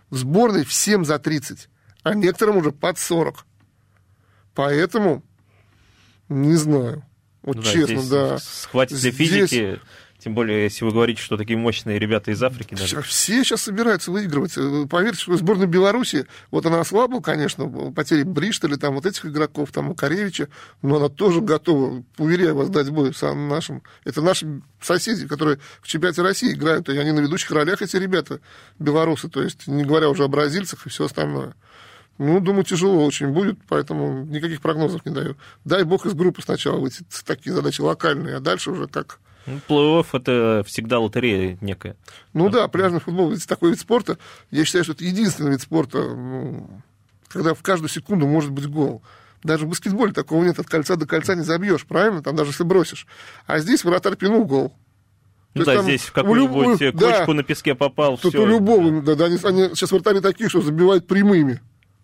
в 0.10 0.16
сборной 0.18 0.64
всем 0.66 1.06
за 1.06 1.20
30, 1.20 1.70
а 2.04 2.14
некоторым 2.14 2.58
уже 2.58 2.72
под 2.72 2.98
40. 2.98 3.46
Поэтому 4.54 5.24
не 6.30 6.56
знаю. 6.56 7.04
Вот 7.42 7.58
Ну 7.58 7.64
честно, 7.64 8.04
да. 8.10 8.38
Схватит 8.40 9.00
для 9.00 9.12
Здесь- 9.12 9.16
физики, 9.16 9.80
тем 10.20 10.34
более, 10.34 10.64
если 10.64 10.84
вы 10.84 10.92
говорите, 10.92 11.22
что 11.22 11.38
такие 11.38 11.58
мощные 11.58 12.00
ребята 12.00 12.32
из 12.32 12.42
Африки. 12.42 12.74
даже. 12.74 13.02
Все 13.04 13.44
сейчас 13.44 13.62
собираются 13.62 14.12
выигрывать. 14.12 14.58
Э, 14.58 14.88
Поверьте, 14.90 15.22
что 15.22 15.38
сборная 15.38 15.68
Беларуси, 15.68 16.26
вот 16.50 16.66
она 16.66 16.80
ослабла, 16.80 17.20
конечно, 17.20 17.92
потери 17.92 18.24
Бриштоля, 18.24 18.78
там 18.78 18.96
вот 18.96 19.06
этих 19.06 19.28
игроков, 19.28 19.72
там 19.72 19.86
Макаревича, 19.86 20.50
но 20.82 20.96
она 20.96 21.10
тоже 21.10 21.42
готова, 21.42 22.04
уверяю 22.18 22.56
вас, 22.56 22.70
дать 22.70 22.90
бой 22.90 23.14
самым 23.14 23.48
нашим. 23.48 23.84
Это 24.06 24.24
наши 24.24 24.62
соседи, 24.82 25.28
которые 25.28 25.60
в 25.82 25.88
чемпионате 25.88 26.24
России 26.24 26.54
играют, 26.54 26.90
и 26.90 26.98
они 26.98 27.12
на 27.12 27.20
ведущих 27.20 27.52
ролях, 27.52 27.84
эти 27.84 27.96
ребята, 27.98 28.40
белорусы, 28.80 29.30
то 29.30 29.44
есть 29.44 29.68
не 29.68 29.84
говоря 29.84 30.10
уже 30.10 30.24
о 30.24 30.28
бразильцах 30.28 30.88
и 30.88 30.90
все 30.90 31.06
остальное. 31.06 31.54
Ну, 32.18 32.40
думаю, 32.40 32.64
тяжело 32.64 33.06
очень 33.06 33.28
будет, 33.28 33.60
поэтому 33.68 34.26
никаких 34.26 34.62
прогнозов 34.62 35.06
не 35.06 35.14
даю. 35.14 35.36
Дай 35.66 35.84
бог 35.84 36.08
из 36.08 36.16
группы 36.16 36.42
сначала 36.42 36.80
выйти, 36.80 37.04
такие 37.24 37.54
задачи 37.54 37.82
локальные, 37.82 38.38
а 38.38 38.40
дальше 38.40 38.72
уже 38.72 38.88
как... 38.88 39.20
Ну, 39.48 39.60
плей-офф 39.68 40.08
это 40.12 40.64
всегда 40.68 41.00
лотерея 41.00 41.58
некая. 41.62 41.96
Ну 42.34 42.50
да, 42.50 42.68
пляжный 42.68 43.00
футбол, 43.00 43.32
это 43.32 43.48
такой 43.48 43.72
вид 43.72 43.80
спорта. 43.80 44.18
Я 44.52 44.66
считаю, 44.66 44.84
что 44.84 44.94
это 44.94 45.06
единственный 45.06 45.52
вид 45.52 45.62
спорта, 45.62 46.00
ну, 46.00 46.70
когда 47.30 47.54
в 47.54 47.62
каждую 47.64 47.90
секунду 47.90 48.28
может 48.28 48.52
быть 48.52 48.68
гол. 48.68 49.02
Даже 49.44 49.66
в 49.66 49.70
баскетболе 49.70 50.12
такого 50.12 50.44
нет, 50.44 50.60
от 50.60 50.68
кольца 50.68 50.98
до 50.98 51.06
кольца 51.06 51.34
не 51.36 51.44
забьешь, 51.44 51.86
правильно? 51.86 52.22
Там 52.22 52.36
даже 52.36 52.52
если 52.52 52.64
бросишь. 52.64 53.08
А 53.46 53.60
здесь 53.60 53.84
вратарь 53.86 54.16
пинул 54.16 54.46
гол. 54.46 54.74
Ну 55.54 55.64
да, 55.64 55.82
здесь 55.82 56.02
в 56.02 56.12
какую-нибудь 56.12 56.82
у, 56.82 56.92
кочку 56.92 57.28
да, 57.28 57.34
на 57.34 57.44
песке 57.44 57.74
попал, 57.74 58.18
Тут 58.18 58.34
все. 58.34 58.44
у 58.44 58.46
любого, 58.46 59.02
да, 59.02 59.16
да, 59.16 59.26
они, 59.26 59.38
они 59.44 59.70
сейчас 59.70 59.92
вратари 59.92 60.20
такие, 60.20 60.50
что 60.50 60.62
забивают 60.62 61.08
прямыми. 61.08 61.62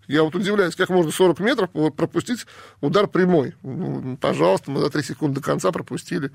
Я 0.07 0.23
вот 0.23 0.35
удивляюсь, 0.35 0.75
как 0.75 0.89
можно 0.89 1.11
40 1.11 1.39
метров 1.39 1.69
пропустить 1.95 2.45
удар 2.81 3.07
прямой. 3.07 3.55
Ну, 3.63 4.17
пожалуйста, 4.19 4.71
мы 4.71 4.79
за 4.79 4.89
3 4.89 5.03
секунды 5.03 5.39
до 5.39 5.45
конца 5.45 5.71
пропустили 5.71 6.31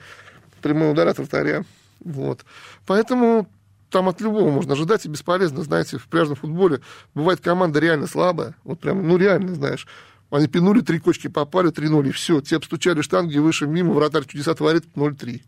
прямой 0.58 0.92
удар 0.92 1.08
от 1.08 1.18
вратаря. 1.18 1.64
Вот. 2.00 2.44
Поэтому 2.86 3.48
там 3.90 4.08
от 4.08 4.20
любого 4.20 4.50
можно 4.50 4.74
ожидать, 4.74 5.06
и 5.06 5.08
бесполезно, 5.08 5.62
знаете, 5.62 5.98
в 5.98 6.06
пляжном 6.08 6.36
футболе 6.36 6.80
бывает 7.14 7.40
команда 7.40 7.80
реально 7.80 8.06
слабая, 8.06 8.54
вот 8.64 8.80
прям, 8.80 9.06
ну 9.06 9.16
реально, 9.16 9.54
знаешь, 9.54 9.86
они 10.30 10.46
пинули, 10.46 10.80
три 10.80 10.98
кочки 10.98 11.28
попали, 11.28 11.70
3-0, 11.70 12.08
и 12.08 12.12
все, 12.12 12.40
те 12.40 12.56
обстучали 12.56 13.00
штанги, 13.00 13.38
выше, 13.38 13.66
мимо, 13.66 13.94
вратарь 13.94 14.26
чудеса 14.26 14.54
творит 14.54 14.84
0-3. 14.94 15.42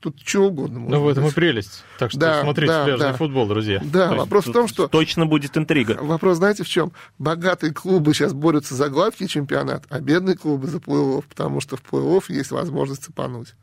Тут 0.00 0.20
что 0.24 0.46
угодно. 0.46 0.78
Ну, 0.78 1.02
в 1.02 1.08
этом 1.08 1.26
и 1.26 1.32
прелесть. 1.32 1.82
Так 1.98 2.12
что 2.12 2.20
Да, 2.20 2.42
смотрите 2.42 2.72
да, 2.72 2.84
пляжный 2.84 3.06
да. 3.08 3.12
футбол, 3.14 3.48
друзья. 3.48 3.82
Да, 3.84 4.10
То 4.10 4.14
вопрос 4.14 4.46
в 4.46 4.52
том, 4.52 4.68
что 4.68 4.86
Точно 4.86 5.26
будет 5.26 5.56
интрига. 5.56 5.98
Вопрос, 6.00 6.36
знаете, 6.36 6.62
в 6.62 6.68
чем? 6.68 6.92
Богатые 7.18 7.74
клубы 7.74 8.14
сейчас 8.14 8.32
борются 8.32 8.76
за 8.76 8.90
гладкий 8.90 9.26
чемпионат, 9.26 9.84
а 9.90 10.00
бедные 10.00 10.36
клубы 10.36 10.68
за 10.68 10.78
плей-офф, 10.78 11.24
потому 11.28 11.60
что 11.60 11.76
в 11.76 11.82
плей-офф 11.82 12.24
есть 12.28 12.52
возможность 12.52 13.04
цепануть. 13.04 13.54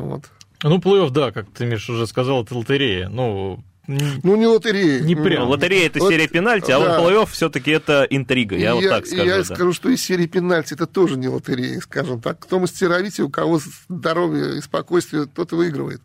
Вот. 0.00 0.24
Ну, 0.62 0.78
плей-офф, 0.78 1.10
да, 1.10 1.32
как 1.32 1.50
ты, 1.50 1.66
Миш, 1.66 1.88
уже 1.90 2.06
сказал, 2.06 2.42
это 2.44 2.56
лотерея. 2.56 3.08
Ну, 3.08 3.62
Ну, 3.86 4.36
не 4.36 4.46
лотереи. 4.46 5.00
Не 5.00 5.14
прям. 5.14 5.44
Ну, 5.44 5.50
Лотерея 5.50 5.86
это 5.86 6.00
Вот, 6.00 6.10
серия 6.10 6.26
пенальти, 6.28 6.70
а 6.72 6.78
да. 6.80 6.98
вот 7.00 7.12
плей-офф 7.12 7.26
все-таки 7.30 7.70
это 7.70 8.06
интрига, 8.10 8.56
я 8.56 8.70
И 8.70 8.74
вот 8.74 8.88
так 8.88 9.04
и 9.04 9.08
скажу. 9.08 9.24
я 9.24 9.36
да. 9.38 9.44
скажу, 9.44 9.72
что 9.72 9.88
из 9.90 10.02
серии 10.02 10.26
пенальти 10.26 10.74
это 10.74 10.86
тоже 10.86 11.16
не 11.16 11.28
лотерея, 11.28 11.80
скажем 11.80 12.20
так. 12.20 12.38
Кто 12.40 12.58
мастеровите, 12.58 13.22
у 13.22 13.28
кого 13.30 13.60
здоровье 13.88 14.58
и 14.58 14.60
спокойствие, 14.60 15.26
тот 15.26 15.52
и 15.52 15.54
выигрывает. 15.56 16.00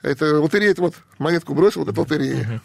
Это 0.00 0.40
лотерея, 0.40 0.70
это 0.70 0.82
вот 0.82 0.94
монетку 1.18 1.54
бросил, 1.54 1.86
это 1.86 2.00
лотерея. 2.00 2.60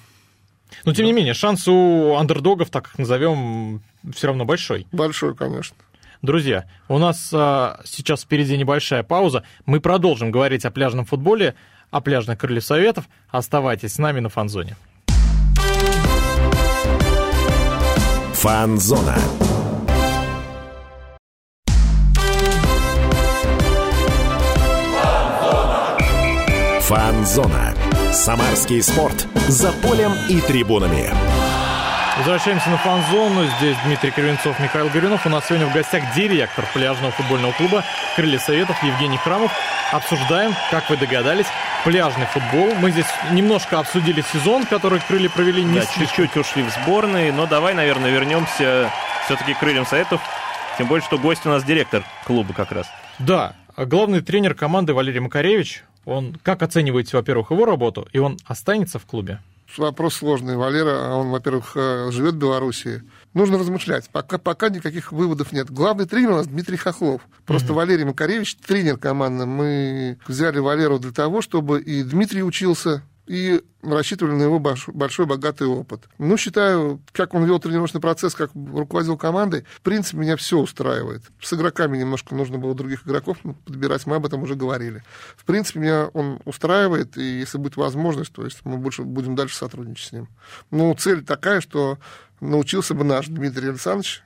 но 0.85 0.93
тем 0.93 1.05
не 1.05 1.13
менее, 1.13 1.33
шанс 1.33 1.67
у 1.67 2.15
андердогов, 2.15 2.69
так 2.69 2.87
их 2.87 2.97
назовем, 2.99 3.81
все 4.13 4.27
равно 4.27 4.45
большой. 4.45 4.87
Большой, 4.91 5.35
конечно. 5.35 5.75
Друзья, 6.21 6.65
у 6.87 6.97
нас 6.97 7.29
а, 7.33 7.79
сейчас 7.85 8.23
впереди 8.23 8.57
небольшая 8.57 9.03
пауза. 9.03 9.43
Мы 9.65 9.79
продолжим 9.79 10.31
говорить 10.31 10.65
о 10.65 10.71
пляжном 10.71 11.05
футболе, 11.05 11.55
о 11.91 12.01
пляжных 12.01 12.39
крыльях 12.39 12.63
советов. 12.63 13.07
Оставайтесь 13.29 13.93
с 13.93 13.97
нами 13.97 14.19
на 14.19 14.29
фанзоне. 14.29 14.75
Фанзона. 18.33 19.15
Фанзона. 26.81 27.75
Самарский 28.11 28.81
спорт. 28.81 29.27
За 29.47 29.71
полем 29.73 30.11
и 30.29 30.39
трибунами. 30.39 31.36
Возвращаемся 32.17 32.69
на 32.71 32.77
фан-зону. 32.77 33.45
Здесь 33.57 33.77
Дмитрий 33.85 34.09
Кривенцов, 34.09 34.59
Михаил 34.59 34.89
Горюнов. 34.89 35.25
У 35.27 35.29
нас 35.29 35.47
сегодня 35.47 35.67
в 35.67 35.73
гостях 35.73 36.03
директор 36.15 36.65
пляжного 36.73 37.11
футбольного 37.11 37.51
клуба 37.51 37.83
«Крылья 38.15 38.39
Советов» 38.39 38.81
Евгений 38.83 39.17
Храмов. 39.17 39.51
Обсуждаем, 39.91 40.53
как 40.71 40.89
вы 40.89 40.97
догадались, 40.97 41.45
пляжный 41.85 42.25
футбол. 42.25 42.73
Мы 42.81 42.89
здесь 42.91 43.05
немножко 43.31 43.79
обсудили 43.79 44.21
сезон, 44.33 44.65
который 44.65 44.99
крылья 44.99 45.29
провели 45.29 45.63
не 45.63 45.79
Да, 45.79 45.85
чуть-чуть 45.85 46.35
ушли 46.35 46.63
в 46.63 46.69
сборные, 46.71 47.31
но 47.31 47.45
давай, 47.45 47.75
наверное, 47.75 48.09
вернемся 48.09 48.91
все-таки 49.25 49.53
к 49.53 49.59
крыльям 49.59 49.85
советов. 49.85 50.19
Тем 50.79 50.87
более, 50.87 51.05
что 51.05 51.19
гость 51.19 51.45
у 51.45 51.49
нас 51.49 51.63
директор 51.63 52.03
клуба 52.25 52.53
как 52.53 52.71
раз. 52.71 52.87
Да, 53.19 53.53
главный 53.77 54.21
тренер 54.21 54.55
команды 54.55 54.93
Валерий 54.93 55.19
Макаревич. 55.19 55.83
Он, 56.03 56.35
как 56.41 56.63
оцениваете, 56.63 57.15
во-первых, 57.15 57.51
его 57.51 57.65
работу, 57.65 58.07
и 58.11 58.17
он 58.17 58.37
останется 58.47 58.97
в 58.97 59.05
клубе? 59.05 59.39
Вопрос 59.75 60.15
сложный. 60.15 60.55
Валера, 60.55 61.13
он, 61.13 61.29
во-первых, 61.29 61.73
э, 61.75 62.09
живет 62.11 62.35
в 62.35 62.37
Белоруссии. 62.37 63.03
Нужно 63.33 63.57
размышлять. 63.57 64.09
Пока, 64.11 64.37
пока 64.37 64.69
никаких 64.69 65.11
выводов 65.11 65.51
нет. 65.51 65.69
Главный 65.69 66.05
тренер 66.05 66.31
у 66.31 66.35
нас 66.35 66.47
Дмитрий 66.47 66.77
Хохлов. 66.77 67.21
Просто 67.45 67.73
Валерий 67.73 68.05
Макаревич, 68.05 68.55
тренер 68.55 68.97
команды. 68.97 69.45
Мы 69.45 70.17
взяли 70.27 70.59
Валеру 70.59 70.99
для 70.99 71.11
того, 71.11 71.41
чтобы 71.41 71.81
и 71.81 72.01
Дмитрий 72.03 72.43
учился, 72.43 73.03
и 73.27 73.61
рассчитывали 73.83 74.33
на 74.33 74.43
его 74.43 74.57
больш- 74.59 74.91
большой, 74.91 75.25
богатый 75.25 75.67
опыт. 75.67 76.07
Ну, 76.17 76.37
считаю, 76.37 77.01
как 77.11 77.33
он 77.33 77.45
вел 77.45 77.59
тренировочный 77.59 78.01
процесс, 78.01 78.33
как 78.33 78.51
руководил 78.53 79.17
командой, 79.17 79.65
в 79.75 79.81
принципе, 79.81 80.17
меня 80.17 80.37
все 80.37 80.57
устраивает. 80.57 81.23
С 81.41 81.53
игроками 81.53 81.97
немножко 81.97 82.33
нужно 82.33 82.57
было 82.57 82.73
других 82.73 83.05
игроков 83.05 83.37
подбирать, 83.65 84.05
мы 84.05 84.15
об 84.15 84.25
этом 84.25 84.43
уже 84.43 84.55
говорили. 84.55 85.03
В 85.35 85.45
принципе, 85.45 85.79
меня 85.79 86.05
он 86.13 86.39
устраивает, 86.45 87.17
и 87.17 87.39
если 87.39 87.57
будет 87.57 87.75
возможность, 87.75 88.31
то 88.33 88.45
есть 88.45 88.59
мы 88.63 88.77
больше 88.77 89.03
будем 89.03 89.35
дальше 89.35 89.55
сотрудничать 89.55 90.07
с 90.07 90.11
ним. 90.13 90.29
Ну, 90.71 90.93
цель 90.95 91.23
такая, 91.23 91.61
что 91.61 91.99
научился 92.39 92.93
бы 92.93 93.03
наш 93.03 93.27
Дмитрий 93.27 93.69
Александрович, 93.69 94.23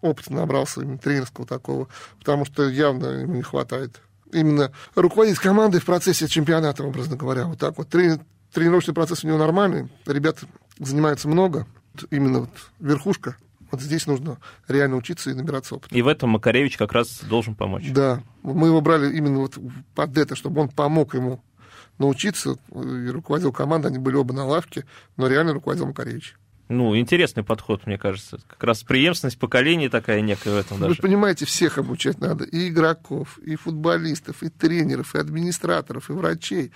опыта 0.00 0.32
набрался 0.32 0.82
именно 0.82 0.98
тренерского 0.98 1.46
такого, 1.46 1.88
потому 2.18 2.44
что 2.44 2.68
явно 2.68 3.06
ему 3.06 3.34
не 3.34 3.42
хватает 3.42 4.00
именно 4.32 4.72
руководить 4.94 5.38
командой 5.38 5.80
в 5.80 5.84
процессе 5.84 6.28
чемпионата, 6.28 6.84
образно 6.84 7.16
говоря. 7.16 7.44
Вот 7.44 7.58
так 7.58 7.76
вот. 7.78 7.88
Трени- 7.88 8.20
тренировочный 8.52 8.94
процесс 8.94 9.24
у 9.24 9.26
него 9.28 9.38
нормальный, 9.38 9.88
ребят 10.06 10.38
занимаются 10.78 11.28
много, 11.28 11.66
именно 12.10 12.40
вот 12.40 12.50
верхушка. 12.80 13.36
Вот 13.70 13.82
здесь 13.82 14.06
нужно 14.06 14.38
реально 14.66 14.96
учиться 14.96 15.30
и 15.30 15.34
набираться 15.34 15.74
опыта. 15.74 15.94
И 15.94 16.00
в 16.00 16.08
этом 16.08 16.30
Макаревич 16.30 16.78
как 16.78 16.92
раз 16.92 17.20
должен 17.22 17.54
помочь. 17.54 17.90
Да, 17.90 18.22
мы 18.42 18.68
его 18.68 18.80
брали 18.80 19.14
именно 19.14 19.40
вот 19.40 19.58
под 19.94 20.16
это, 20.16 20.36
чтобы 20.36 20.62
он 20.62 20.68
помог 20.68 21.14
ему 21.14 21.42
научиться 21.98 22.56
и 22.72 23.08
руководил 23.08 23.52
командой, 23.52 23.88
они 23.88 23.98
были 23.98 24.16
оба 24.16 24.32
на 24.32 24.46
лавке, 24.46 24.86
но 25.16 25.26
реально 25.26 25.52
руководил 25.52 25.86
Макаревич. 25.86 26.36
Ну, 26.68 26.96
интересный 26.96 27.42
подход, 27.42 27.86
мне 27.86 27.96
кажется. 27.96 28.38
Как 28.46 28.62
раз 28.62 28.82
преемственность 28.82 29.38
поколений 29.38 29.88
такая 29.88 30.20
некая 30.20 30.54
в 30.54 30.56
этом 30.58 30.76
Вы 30.76 30.82
даже. 30.82 30.96
же 30.96 31.02
понимаете, 31.02 31.46
всех 31.46 31.78
обучать 31.78 32.20
надо. 32.20 32.44
И 32.44 32.68
игроков, 32.68 33.38
и 33.38 33.56
футболистов, 33.56 34.42
и 34.42 34.50
тренеров, 34.50 35.14
и 35.14 35.18
администраторов, 35.18 36.10
и 36.10 36.12
врачей. 36.12 36.72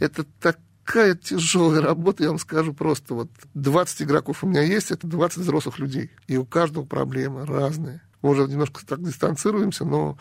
Это 0.00 0.24
такая 0.40 1.14
тяжелая 1.14 1.80
работа, 1.80 2.24
я 2.24 2.30
вам 2.30 2.38
скажу 2.38 2.74
просто. 2.74 3.14
Вот 3.14 3.30
20 3.54 4.02
игроков 4.02 4.42
у 4.42 4.48
меня 4.48 4.62
есть, 4.62 4.90
это 4.90 5.06
20 5.06 5.38
взрослых 5.38 5.78
людей. 5.78 6.10
И 6.26 6.36
у 6.36 6.44
каждого 6.44 6.84
проблемы 6.84 7.46
разные. 7.46 8.02
Мы 8.22 8.30
уже 8.30 8.48
немножко 8.48 8.84
так 8.84 9.02
дистанцируемся, 9.04 9.84
но 9.84 10.18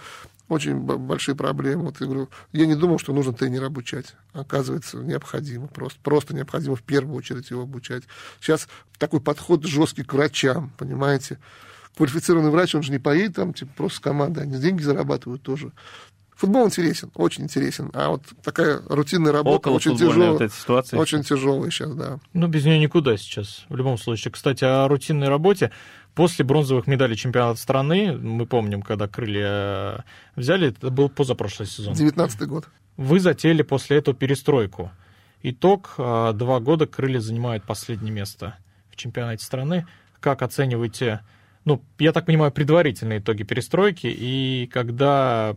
очень 0.50 0.80
большие 0.80 1.36
проблемы. 1.36 1.84
Вот 1.86 2.00
я 2.00 2.06
говорю, 2.08 2.30
я 2.54 2.66
не 2.66 2.76
думал, 2.76 3.00
что 3.00 3.14
нужно 3.14 3.34
тренера 3.34 3.68
обучать. 3.68 4.16
Оказывается, 4.34 4.98
необходимо. 4.98 5.68
Просто, 5.68 6.00
просто 6.02 6.34
необходимо 6.34 6.76
в 6.76 6.84
первую 6.84 7.16
очередь 7.16 7.50
его 7.50 7.64
обучать. 7.64 8.04
Сейчас 8.40 8.68
такой 8.98 9.20
подход 9.20 9.66
жесткий 9.66 10.04
к 10.04 10.14
врачам, 10.14 10.72
понимаете? 10.78 11.40
Квалифицированный 11.96 12.52
врач, 12.52 12.76
он 12.76 12.84
же 12.84 12.92
не 12.92 13.00
поедет 13.00 13.36
там, 13.36 13.54
типа, 13.54 13.72
просто 13.76 13.98
с 13.98 14.00
командой, 14.00 14.44
они 14.44 14.58
деньги 14.60 14.84
зарабатывают 14.84 15.42
тоже. 15.42 15.72
Футбол 16.36 16.68
интересен, 16.68 17.10
очень 17.16 17.46
интересен. 17.46 17.90
А 17.96 18.10
вот 18.10 18.22
такая 18.44 18.80
рутинная 18.88 19.32
работа 19.32 19.70
Около 19.70 19.74
очень 19.78 19.98
тяжелая. 19.98 20.32
вот 20.34 20.42
эта 20.42 20.54
ситуация. 20.54 21.00
Очень 21.00 21.24
тяжелая 21.24 21.72
сейчас, 21.72 21.96
да. 21.96 22.20
Ну, 22.34 22.48
без 22.48 22.64
нее 22.64 22.78
никуда 22.78 23.18
сейчас, 23.18 23.66
в 23.70 23.76
любом 23.76 23.98
случае. 23.98 24.32
Кстати, 24.32 24.64
о 24.64 24.88
рутинной 24.88 25.30
работе. 25.30 25.72
После 26.18 26.44
бронзовых 26.44 26.88
медалей 26.88 27.16
чемпионата 27.16 27.60
страны, 27.60 28.12
мы 28.12 28.48
помним, 28.48 28.82
когда 28.82 29.08
крылья 29.08 30.04
взяли, 30.36 30.70
это 30.70 30.90
был 30.90 31.10
позапрошлый 31.10 31.68
сезон. 31.68 31.94
19 31.94 32.48
год. 32.48 32.68
Вы 32.98 33.20
затеяли 33.20 33.62
после 33.62 33.98
этого 33.98 34.18
перестройку. 34.18 34.90
Итог, 35.44 35.94
а, 36.00 36.34
два 36.34 36.60
года 36.60 36.88
крылья 36.88 37.20
занимают 37.20 37.66
последнее 37.66 38.12
место 38.12 38.58
в 38.90 38.96
чемпионате 38.96 39.46
страны. 39.46 39.86
Как 40.20 40.42
оцениваете, 40.42 41.20
ну, 41.66 41.84
я 42.00 42.12
так 42.14 42.26
понимаю, 42.26 42.52
предварительные 42.52 43.20
итоги 43.20 43.44
перестройки 43.44 44.08
и 44.08 44.68
когда, 44.74 45.56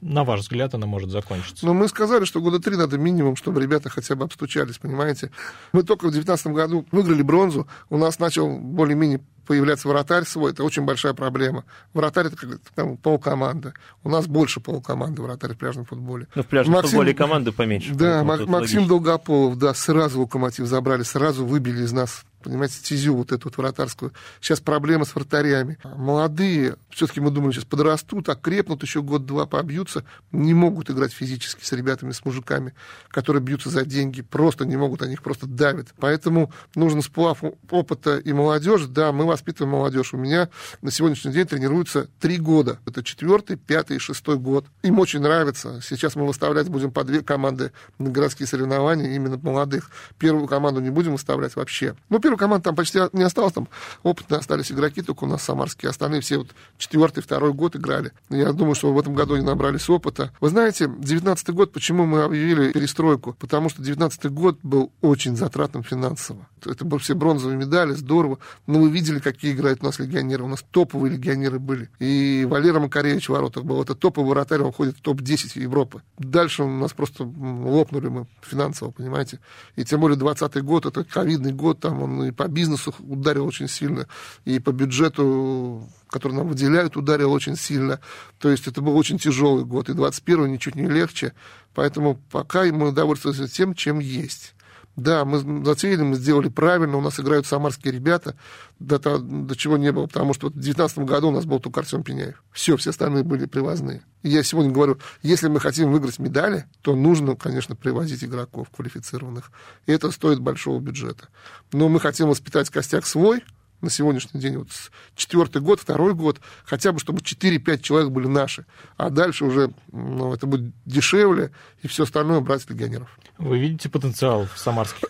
на 0.00 0.24
ваш 0.24 0.40
взгляд, 0.40 0.72
она 0.72 0.86
может 0.86 1.10
закончиться? 1.10 1.66
Но 1.66 1.74
мы 1.74 1.86
сказали, 1.86 2.24
что 2.24 2.40
года 2.40 2.60
три 2.60 2.78
надо 2.78 2.96
минимум, 2.96 3.36
чтобы 3.36 3.60
ребята 3.60 3.90
хотя 3.90 4.14
бы 4.14 4.24
обстучались, 4.24 4.78
понимаете? 4.78 5.30
Мы 5.74 5.82
только 5.82 6.06
в 6.06 6.12
2019 6.12 6.46
году 6.46 6.86
выиграли 6.92 7.20
бронзу, 7.20 7.68
у 7.90 7.98
нас 7.98 8.18
начал 8.18 8.58
более-менее 8.58 9.20
появляться 9.48 9.88
вратарь 9.88 10.24
свой, 10.24 10.52
это 10.52 10.62
очень 10.62 10.84
большая 10.84 11.14
проблема. 11.14 11.64
Вратарь 11.94 12.26
это 12.26 12.36
как 12.36 12.60
там, 12.74 12.98
полкоманды. 12.98 13.72
У 14.04 14.10
нас 14.10 14.26
больше 14.26 14.60
полкоманды 14.60 15.22
вратарь 15.22 15.54
в 15.54 15.56
пляжном 15.56 15.86
футболе. 15.86 16.28
Ну, 16.34 16.42
в 16.42 16.46
пляжном 16.46 16.74
Максим, 16.74 16.90
футболе 16.90 17.14
команды 17.14 17.50
поменьше. 17.50 17.94
Да, 17.94 18.22
Максим 18.22 18.52
логично. 18.52 18.86
Долгополов, 18.86 19.56
да, 19.56 19.72
сразу 19.72 20.20
локомотив 20.20 20.66
забрали, 20.66 21.02
сразу 21.02 21.46
выбили 21.46 21.82
из 21.82 21.92
нас 21.92 22.24
понимаете, 22.42 22.74
стезю 22.74 23.14
вот 23.14 23.32
эту 23.32 23.48
вот 23.48 23.56
вратарскую. 23.56 24.12
Сейчас 24.40 24.60
проблема 24.60 25.04
с 25.04 25.14
вратарями. 25.14 25.78
Молодые, 25.84 26.76
все-таки 26.90 27.20
мы 27.20 27.30
думаем, 27.30 27.52
сейчас 27.52 27.64
подрастут, 27.64 28.28
окрепнут, 28.28 28.82
еще 28.82 29.02
год-два 29.02 29.46
побьются, 29.46 30.04
не 30.32 30.54
могут 30.54 30.90
играть 30.90 31.12
физически 31.12 31.64
с 31.64 31.72
ребятами, 31.72 32.12
с 32.12 32.24
мужиками, 32.24 32.74
которые 33.08 33.42
бьются 33.42 33.70
за 33.70 33.84
деньги, 33.84 34.22
просто 34.22 34.64
не 34.64 34.76
могут, 34.76 35.02
они 35.02 35.14
их 35.14 35.22
просто 35.22 35.46
давят. 35.46 35.88
Поэтому 35.98 36.52
нужен 36.74 37.02
сплав 37.02 37.42
опыта 37.70 38.18
и 38.18 38.32
молодежи. 38.32 38.88
Да, 38.88 39.12
мы 39.12 39.26
воспитываем 39.38 39.72
молодежь. 39.72 40.12
У 40.12 40.16
меня 40.16 40.48
на 40.82 40.90
сегодняшний 40.90 41.32
день 41.32 41.46
тренируются 41.46 42.08
три 42.20 42.38
года. 42.38 42.78
Это 42.86 43.02
четвертый, 43.04 43.56
пятый 43.56 43.96
и 43.96 43.98
шестой 44.00 44.36
год. 44.36 44.66
Им 44.82 44.98
очень 44.98 45.20
нравится. 45.20 45.80
Сейчас 45.80 46.16
мы 46.16 46.26
выставлять 46.26 46.68
будем 46.68 46.90
по 46.90 47.04
две 47.04 47.22
команды 47.22 47.72
на 47.98 48.10
городские 48.10 48.46
соревнования, 48.46 49.14
именно 49.14 49.38
молодых. 49.40 49.90
Первую 50.18 50.48
команду 50.48 50.80
не 50.80 50.90
будем 50.90 51.12
выставлять 51.12 51.54
вообще. 51.54 51.94
Ну, 52.08 52.18
первую 52.18 52.38
команду 52.38 52.64
там 52.64 52.74
почти 52.74 52.98
не 53.12 53.22
осталось, 53.22 53.52
там 53.52 53.68
опытные 54.02 54.40
остались 54.40 54.72
игроки, 54.72 55.02
только 55.02 55.24
у 55.24 55.28
нас 55.28 55.42
самарские, 55.42 55.90
остальные 55.90 56.20
все 56.20 56.38
вот 56.38 56.48
четвертый, 56.78 57.22
второй 57.22 57.52
год 57.52 57.76
играли. 57.76 58.12
Я 58.28 58.52
думаю, 58.52 58.74
что 58.74 58.92
в 58.92 58.98
этом 58.98 59.14
году 59.14 59.34
они 59.34 59.44
набрались 59.44 59.88
опыта. 59.88 60.32
Вы 60.40 60.48
знаете, 60.48 60.90
девятнадцатый 60.98 61.54
год, 61.54 61.72
почему 61.72 62.06
мы 62.06 62.22
объявили 62.22 62.72
перестройку? 62.72 63.34
Потому 63.38 63.68
что 63.68 63.82
девятнадцатый 63.82 64.30
год 64.30 64.58
был 64.62 64.90
очень 65.00 65.36
затратным 65.36 65.84
финансово. 65.84 66.48
Это 66.64 66.84
были 66.84 67.00
все 67.00 67.14
бронзовые 67.14 67.56
медали, 67.56 67.92
здорово. 67.92 68.38
Но 68.66 68.80
вы 68.80 68.90
видели, 68.90 69.20
какие 69.32 69.52
играют 69.52 69.82
у 69.82 69.86
нас 69.86 69.98
легионеры. 69.98 70.44
У 70.44 70.48
нас 70.48 70.64
топовые 70.70 71.12
легионеры 71.12 71.58
были. 71.58 71.90
И 71.98 72.46
Валера 72.48 72.80
Макаревич 72.80 73.28
в 73.28 73.32
воротах 73.32 73.64
был. 73.64 73.82
Это 73.82 73.94
топовый 73.94 74.30
вратарь, 74.30 74.60
он 74.60 74.72
ходит 74.72 74.96
в 74.96 75.00
топ-10 75.00 75.60
Европы. 75.60 76.02
Дальше 76.18 76.62
у 76.62 76.70
нас 76.70 76.92
просто 76.92 77.24
лопнули 77.24 78.08
мы 78.08 78.26
финансово, 78.42 78.90
понимаете. 78.90 79.40
И 79.76 79.84
тем 79.84 80.00
более 80.00 80.16
20 80.16 80.62
год, 80.62 80.86
это 80.86 81.04
ковидный 81.04 81.52
год, 81.52 81.80
там 81.80 82.02
он 82.02 82.24
и 82.24 82.30
по 82.30 82.48
бизнесу 82.48 82.94
ударил 82.98 83.46
очень 83.46 83.68
сильно, 83.68 84.06
и 84.44 84.58
по 84.58 84.72
бюджету 84.72 85.88
который 86.08 86.32
нам 86.32 86.48
выделяют, 86.48 86.96
ударил 86.96 87.32
очень 87.32 87.56
сильно. 87.56 88.00
То 88.38 88.50
есть 88.50 88.66
это 88.66 88.80
был 88.80 88.96
очень 88.96 89.18
тяжелый 89.18 89.64
год, 89.64 89.88
и 89.88 89.94
21 89.94 90.50
ничуть 90.50 90.74
не 90.74 90.88
легче. 90.88 91.34
Поэтому 91.74 92.18
пока 92.30 92.64
мы 92.64 92.88
удовольствуемся 92.88 93.46
тем, 93.46 93.74
чем 93.74 93.98
есть. 93.98 94.54
Да, 94.98 95.24
мы 95.24 95.64
затеяли, 95.64 96.02
мы 96.02 96.16
сделали 96.16 96.48
правильно, 96.48 96.96
у 96.96 97.00
нас 97.00 97.20
играют 97.20 97.46
самарские 97.46 97.92
ребята, 97.92 98.34
до, 98.80 98.98
до 98.98 99.54
чего 99.54 99.76
не 99.76 99.92
было, 99.92 100.08
потому 100.08 100.34
что 100.34 100.48
в 100.48 100.54
2019 100.54 100.98
году 100.98 101.28
у 101.28 101.30
нас 101.30 101.44
был 101.44 101.60
только 101.60 101.78
Артем 101.78 102.02
Пеняев. 102.02 102.42
Все, 102.50 102.76
все 102.76 102.90
остальные 102.90 103.22
были 103.22 103.46
привозные. 103.46 104.02
И 104.24 104.30
я 104.30 104.42
сегодня 104.42 104.72
говорю, 104.72 104.98
если 105.22 105.46
мы 105.46 105.60
хотим 105.60 105.92
выиграть 105.92 106.18
медали, 106.18 106.64
то 106.82 106.96
нужно, 106.96 107.36
конечно, 107.36 107.76
привозить 107.76 108.24
игроков 108.24 108.70
квалифицированных. 108.74 109.52
И 109.86 109.92
это 109.92 110.10
стоит 110.10 110.40
большого 110.40 110.80
бюджета. 110.80 111.28
Но 111.72 111.88
мы 111.88 112.00
хотим 112.00 112.26
воспитать 112.26 112.68
костяк 112.68 113.06
свой, 113.06 113.44
на 113.80 113.90
сегодняшний 113.90 114.40
день, 114.40 114.56
вот 114.56 114.68
четвертый 115.14 115.62
год, 115.62 115.80
второй 115.80 116.14
год, 116.14 116.40
хотя 116.64 116.92
бы 116.92 116.98
чтобы 116.98 117.20
4-5 117.20 117.80
человек 117.80 118.10
были 118.10 118.26
наши, 118.26 118.66
а 118.96 119.10
дальше 119.10 119.44
уже 119.44 119.70
ну, 119.92 120.34
это 120.34 120.46
будет 120.46 120.72
дешевле, 120.84 121.52
и 121.82 121.88
все 121.88 122.04
остальное 122.04 122.40
брать 122.40 122.68
легионеров. 122.68 123.08
Вы 123.38 123.58
видите 123.58 123.88
потенциал 123.88 124.46
в 124.52 124.58
самарских 124.58 125.08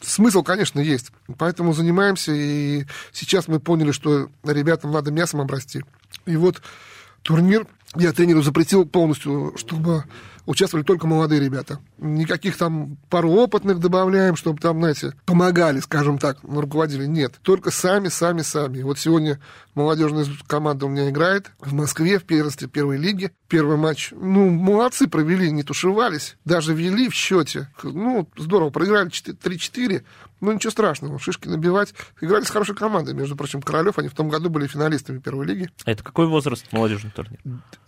Смысл, 0.00 0.42
конечно, 0.42 0.80
есть. 0.80 1.12
Поэтому 1.38 1.72
занимаемся, 1.72 2.32
и 2.32 2.84
сейчас 3.12 3.48
мы 3.48 3.60
поняли, 3.60 3.92
что 3.92 4.28
ребятам 4.44 4.90
надо 4.92 5.10
мясом 5.10 5.40
обрасти. 5.40 5.82
И 6.26 6.36
вот 6.36 6.60
турнир 7.22 7.66
я 7.96 8.12
тренеру 8.12 8.42
запретил 8.42 8.86
полностью, 8.86 9.54
чтобы 9.56 10.04
участвовали 10.46 10.84
только 10.84 11.06
молодые 11.06 11.40
ребята. 11.40 11.80
Никаких 11.98 12.56
там 12.56 12.96
пару 13.08 13.30
опытных 13.30 13.78
добавляем, 13.78 14.36
чтобы 14.36 14.60
там, 14.60 14.78
знаете, 14.78 15.14
помогали, 15.26 15.80
скажем 15.80 16.18
так, 16.18 16.38
руководили. 16.42 17.06
Нет, 17.06 17.38
только 17.42 17.70
сами, 17.70 18.08
сами, 18.08 18.42
сами. 18.42 18.82
Вот 18.82 18.98
сегодня 18.98 19.40
молодежная 19.74 20.26
команда 20.46 20.86
у 20.86 20.88
меня 20.88 21.10
играет 21.10 21.50
в 21.60 21.72
Москве 21.72 22.18
в 22.18 22.24
первенстве 22.24 22.68
первой 22.68 22.96
лиги. 22.96 23.32
Первый 23.48 23.76
матч, 23.76 24.12
ну, 24.12 24.50
молодцы 24.50 25.08
провели, 25.08 25.50
не 25.50 25.62
тушевались. 25.62 26.36
Даже 26.44 26.74
вели 26.74 27.08
в 27.08 27.14
счете. 27.14 27.68
Ну, 27.82 28.28
здорово, 28.36 28.70
проиграли 28.70 29.10
3-4. 29.10 30.02
Ну, 30.40 30.52
ничего 30.52 30.70
страшного, 30.70 31.18
шишки 31.18 31.48
набивать. 31.48 31.94
Играли 32.20 32.44
с 32.44 32.50
хорошей 32.50 32.74
командой, 32.74 33.12
между 33.12 33.36
прочим, 33.36 33.60
Королев. 33.60 33.98
Они 33.98 34.08
в 34.08 34.14
том 34.14 34.30
году 34.30 34.48
были 34.48 34.66
финалистами 34.66 35.18
первой 35.18 35.46
лиги. 35.46 35.68
А 35.84 35.90
это 35.90 36.02
какой 36.02 36.26
возраст 36.26 36.66
молодежный 36.72 37.10
турнир? 37.10 37.38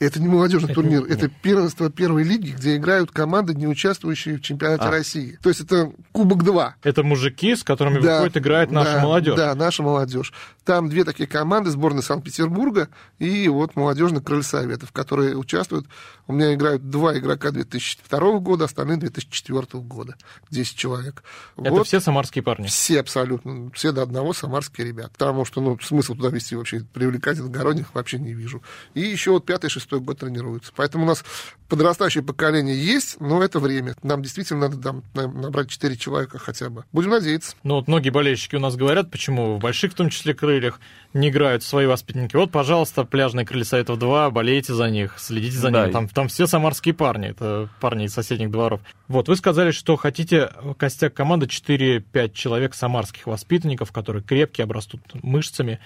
Это 0.02 0.20
не 0.20 0.26
молодежный 0.26 0.70
это 0.70 0.74
турнир, 0.74 1.06
не... 1.06 1.12
это 1.14 1.28
первенство 1.28 1.88
первой 1.88 2.24
лиги, 2.24 2.50
где 2.50 2.76
играют 2.76 3.12
команды, 3.12 3.54
не 3.54 3.68
участвующие 3.68 4.38
в 4.38 4.40
чемпионате 4.40 4.84
а. 4.84 4.90
России. 4.90 5.38
То 5.42 5.48
есть 5.48 5.60
это 5.60 5.92
Кубок 6.10 6.42
2. 6.42 6.76
Это 6.82 7.02
мужики, 7.04 7.54
с 7.54 7.62
которыми 7.62 8.00
да, 8.00 8.16
выходит 8.16 8.38
играет 8.38 8.70
наша 8.72 8.94
да, 8.94 9.02
молодежь. 9.02 9.36
Да, 9.36 9.54
наша 9.54 9.82
молодежь. 9.84 10.32
Там 10.64 10.88
две 10.88 11.04
такие 11.04 11.28
команды, 11.28 11.70
сборная 11.70 12.02
Санкт-Петербурга 12.02 12.88
и 13.18 13.48
вот 13.48 13.76
молодежный 13.76 14.20
крыль 14.20 14.42
Советов, 14.42 14.92
которые 14.92 15.36
участвуют. 15.36 15.86
У 16.26 16.32
меня 16.32 16.54
играют 16.54 16.88
два 16.88 17.16
игрока 17.18 17.50
2002 17.50 18.38
года, 18.38 18.64
остальные 18.64 18.98
2004 18.98 19.66
года. 19.82 20.16
10 20.50 20.76
человек. 20.76 21.22
Это 21.56 21.70
вот. 21.70 21.86
все 21.86 22.00
самарские 22.00 22.42
парни? 22.42 22.66
Все 22.66 23.00
абсолютно. 23.00 23.70
Все 23.72 23.92
до 23.92 24.02
одного 24.02 24.32
самарские 24.32 24.86
ребята. 24.86 25.10
Потому 25.10 25.44
что 25.44 25.60
ну, 25.60 25.78
смысл 25.80 26.14
туда 26.14 26.28
вести 26.28 26.54
вообще 26.54 26.80
привлекать 26.92 27.38
иногородних 27.38 27.94
вообще 27.94 28.18
не 28.18 28.32
вижу. 28.32 28.62
И 28.94 29.00
еще 29.00 29.32
вот 29.32 29.44
пятый, 29.44 29.68
шестой 29.68 29.91
год 30.00 30.18
тренируются. 30.18 30.72
Поэтому 30.74 31.04
у 31.04 31.06
нас 31.06 31.24
подрастающее 31.68 32.22
поколение 32.22 32.76
есть, 32.76 33.18
но 33.20 33.42
это 33.42 33.58
время. 33.58 33.94
Нам 34.02 34.22
действительно 34.22 34.68
надо 34.68 34.76
там, 34.76 35.02
набрать 35.14 35.70
4 35.70 35.96
человека 35.96 36.38
хотя 36.38 36.68
бы. 36.68 36.84
Будем 36.92 37.10
надеяться. 37.10 37.56
Ну 37.62 37.76
вот 37.76 37.88
многие 37.88 38.10
болельщики 38.10 38.56
у 38.56 38.60
нас 38.60 38.76
говорят, 38.76 39.10
почему 39.10 39.56
в 39.56 39.58
больших, 39.58 39.92
в 39.92 39.94
том 39.94 40.10
числе, 40.10 40.34
крыльях 40.34 40.80
не 41.14 41.30
играют 41.30 41.62
свои 41.62 41.86
воспитанники. 41.86 42.36
Вот, 42.36 42.50
пожалуйста, 42.50 43.04
пляжные 43.04 43.46
крылья 43.46 43.64
Советов 43.64 43.98
2, 43.98 44.30
болейте 44.30 44.74
за 44.74 44.90
них, 44.90 45.14
следите 45.18 45.56
за 45.56 45.70
да. 45.70 45.82
ними. 45.82 45.92
Там, 45.92 46.08
там 46.08 46.28
все 46.28 46.46
самарские 46.46 46.94
парни, 46.94 47.28
это 47.28 47.70
парни 47.80 48.04
из 48.04 48.12
соседних 48.12 48.50
дворов. 48.50 48.80
Вот, 49.08 49.28
вы 49.28 49.36
сказали, 49.36 49.70
что 49.70 49.96
хотите 49.96 50.50
костяк 50.76 51.14
команды 51.14 51.46
4-5 51.46 52.32
человек 52.32 52.74
самарских 52.74 53.26
воспитанников, 53.26 53.92
которые 53.92 54.22
крепкие, 54.22 54.64
обрастут 54.64 55.00
мышцами 55.22 55.80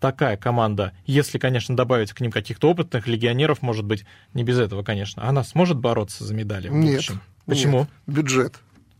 такая 0.00 0.36
команда, 0.36 0.92
если, 1.06 1.38
конечно, 1.38 1.76
добавить 1.76 2.12
к 2.12 2.20
ним 2.20 2.30
каких-то 2.30 2.70
опытных 2.70 3.06
легионеров, 3.06 3.62
может 3.62 3.84
быть, 3.84 4.04
не 4.32 4.44
без 4.44 4.58
этого, 4.58 4.82
конечно, 4.82 5.26
она 5.26 5.44
сможет 5.44 5.78
бороться 5.78 6.24
за 6.24 6.34
медали 6.34 6.68
в 6.68 6.72
нет, 6.72 6.92
будущем? 6.92 7.20
Почему? 7.46 7.78
Нет, 7.80 7.88
бюджет. 8.06 8.54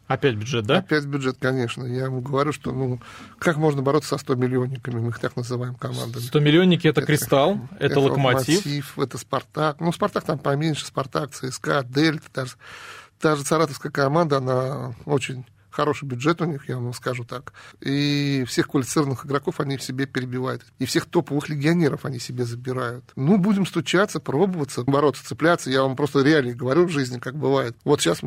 Опять 0.06 0.34
бюджет, 0.34 0.66
да? 0.66 0.78
Опять 0.78 1.06
бюджет, 1.06 1.38
конечно. 1.40 1.84
Я 1.84 2.04
ему 2.04 2.20
говорю, 2.20 2.52
что 2.52 2.72
ну 2.72 3.00
как 3.38 3.56
можно 3.56 3.80
бороться 3.80 4.10
со 4.10 4.18
100 4.18 4.34
миллионниками, 4.34 5.00
мы 5.00 5.08
их 5.08 5.18
так 5.18 5.34
называем 5.34 5.74
командами. 5.76 6.22
100 6.22 6.40
миллионники 6.40 6.86
это, 6.86 7.00
это 7.00 7.06
Кристалл, 7.06 7.58
это, 7.76 7.86
это 7.86 8.00
локомотив. 8.00 8.58
локомотив. 8.58 8.98
Это 8.98 9.18
Спартак. 9.18 9.80
Ну, 9.80 9.92
Спартак 9.92 10.24
там 10.24 10.38
поменьше, 10.38 10.84
Спартак, 10.84 11.30
ЦСКА, 11.32 11.84
Дельта, 11.84 12.26
даже, 12.34 12.52
та 13.18 13.34
же 13.34 13.44
саратовская 13.44 13.90
команда, 13.90 14.38
она 14.38 14.94
очень 15.06 15.46
хороший 15.74 16.06
бюджет 16.06 16.40
у 16.40 16.44
них, 16.44 16.68
я 16.68 16.76
вам 16.76 16.92
скажу 16.94 17.24
так. 17.24 17.52
И 17.80 18.44
всех 18.46 18.68
квалифицированных 18.68 19.26
игроков 19.26 19.60
они 19.60 19.76
в 19.76 19.82
себе 19.82 20.06
перебивают. 20.06 20.62
И 20.78 20.86
всех 20.86 21.06
топовых 21.06 21.48
легионеров 21.48 22.04
они 22.04 22.18
себе 22.18 22.44
забирают. 22.44 23.04
Ну, 23.16 23.38
будем 23.38 23.66
стучаться, 23.66 24.20
пробоваться, 24.20 24.84
бороться, 24.84 25.24
цепляться. 25.26 25.70
Я 25.70 25.82
вам 25.82 25.96
просто 25.96 26.22
реально 26.22 26.54
говорю 26.54 26.86
в 26.86 26.90
жизни, 26.90 27.18
как 27.18 27.36
бывает. 27.36 27.76
Вот 27.84 28.00
сейчас 28.00 28.20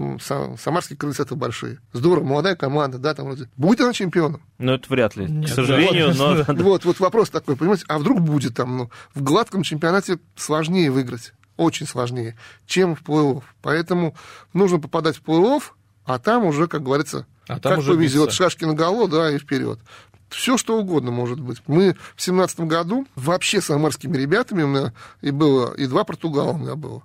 самарские 0.62 0.98
крыльца 0.98 1.24
это 1.24 1.36
большие. 1.36 1.80
Здорово, 1.94 2.26
молодая 2.26 2.56
команда, 2.56 2.98
да, 2.98 3.14
там 3.14 3.28
вроде. 3.28 3.50
Будет 3.56 3.82
она 3.82 3.94
чемпионом? 3.94 4.42
Ну, 4.58 4.74
это 4.74 4.86
вряд 4.90 5.16
ли. 5.16 5.26
Нет, 5.26 5.50
К 5.50 5.54
сожалению, 5.54 6.14
да. 6.18 6.46
но... 6.54 6.64
Вот, 6.64 6.86
вот 6.86 7.00
вопрос 7.00 7.30
такой, 7.30 7.56
понимаете, 7.56 7.86
а 7.88 7.98
вдруг 7.98 8.20
будет 8.20 8.56
там, 8.56 8.78
ну, 8.78 8.92
в 9.16 9.24
гладком 9.24 9.64
чемпионате 9.64 10.20
сложнее 10.36 10.92
выиграть 10.92 11.34
очень 11.56 11.88
сложнее, 11.88 12.36
чем 12.66 12.96
в 12.96 13.02
плей-офф. 13.02 13.44
Поэтому 13.62 14.16
нужно 14.54 14.80
попадать 14.80 15.18
в 15.18 15.24
плей-офф, 15.24 15.64
а 16.06 16.20
там 16.20 16.46
уже, 16.46 16.68
как 16.68 16.84
говорится, 16.84 17.26
а 17.48 17.60
там 17.60 17.74
как 17.74 17.80
уже 17.80 17.94
повезет, 17.94 18.28
биться. 18.28 18.36
шашки 18.36 18.66
на 18.66 18.74
голову, 18.74 19.08
да, 19.08 19.32
и 19.32 19.38
вперед. 19.38 19.80
Все, 20.30 20.58
что 20.58 20.78
угодно 20.78 21.12
может 21.12 21.40
быть. 21.40 21.62
Мы 21.68 21.96
в 22.16 22.22
семнадцатом 22.22 22.68
году 22.68 23.08
вообще 23.16 23.62
с 23.62 23.66
самарскими 23.66 24.18
ребятами, 24.18 24.64
у 24.64 24.68
меня 24.68 24.94
и 25.22 25.32
было, 25.32 25.74
и 25.74 25.88
два 25.88 26.04
Португала 26.04 26.52
у 26.52 26.58
меня 26.58 26.76
было. 26.76 27.04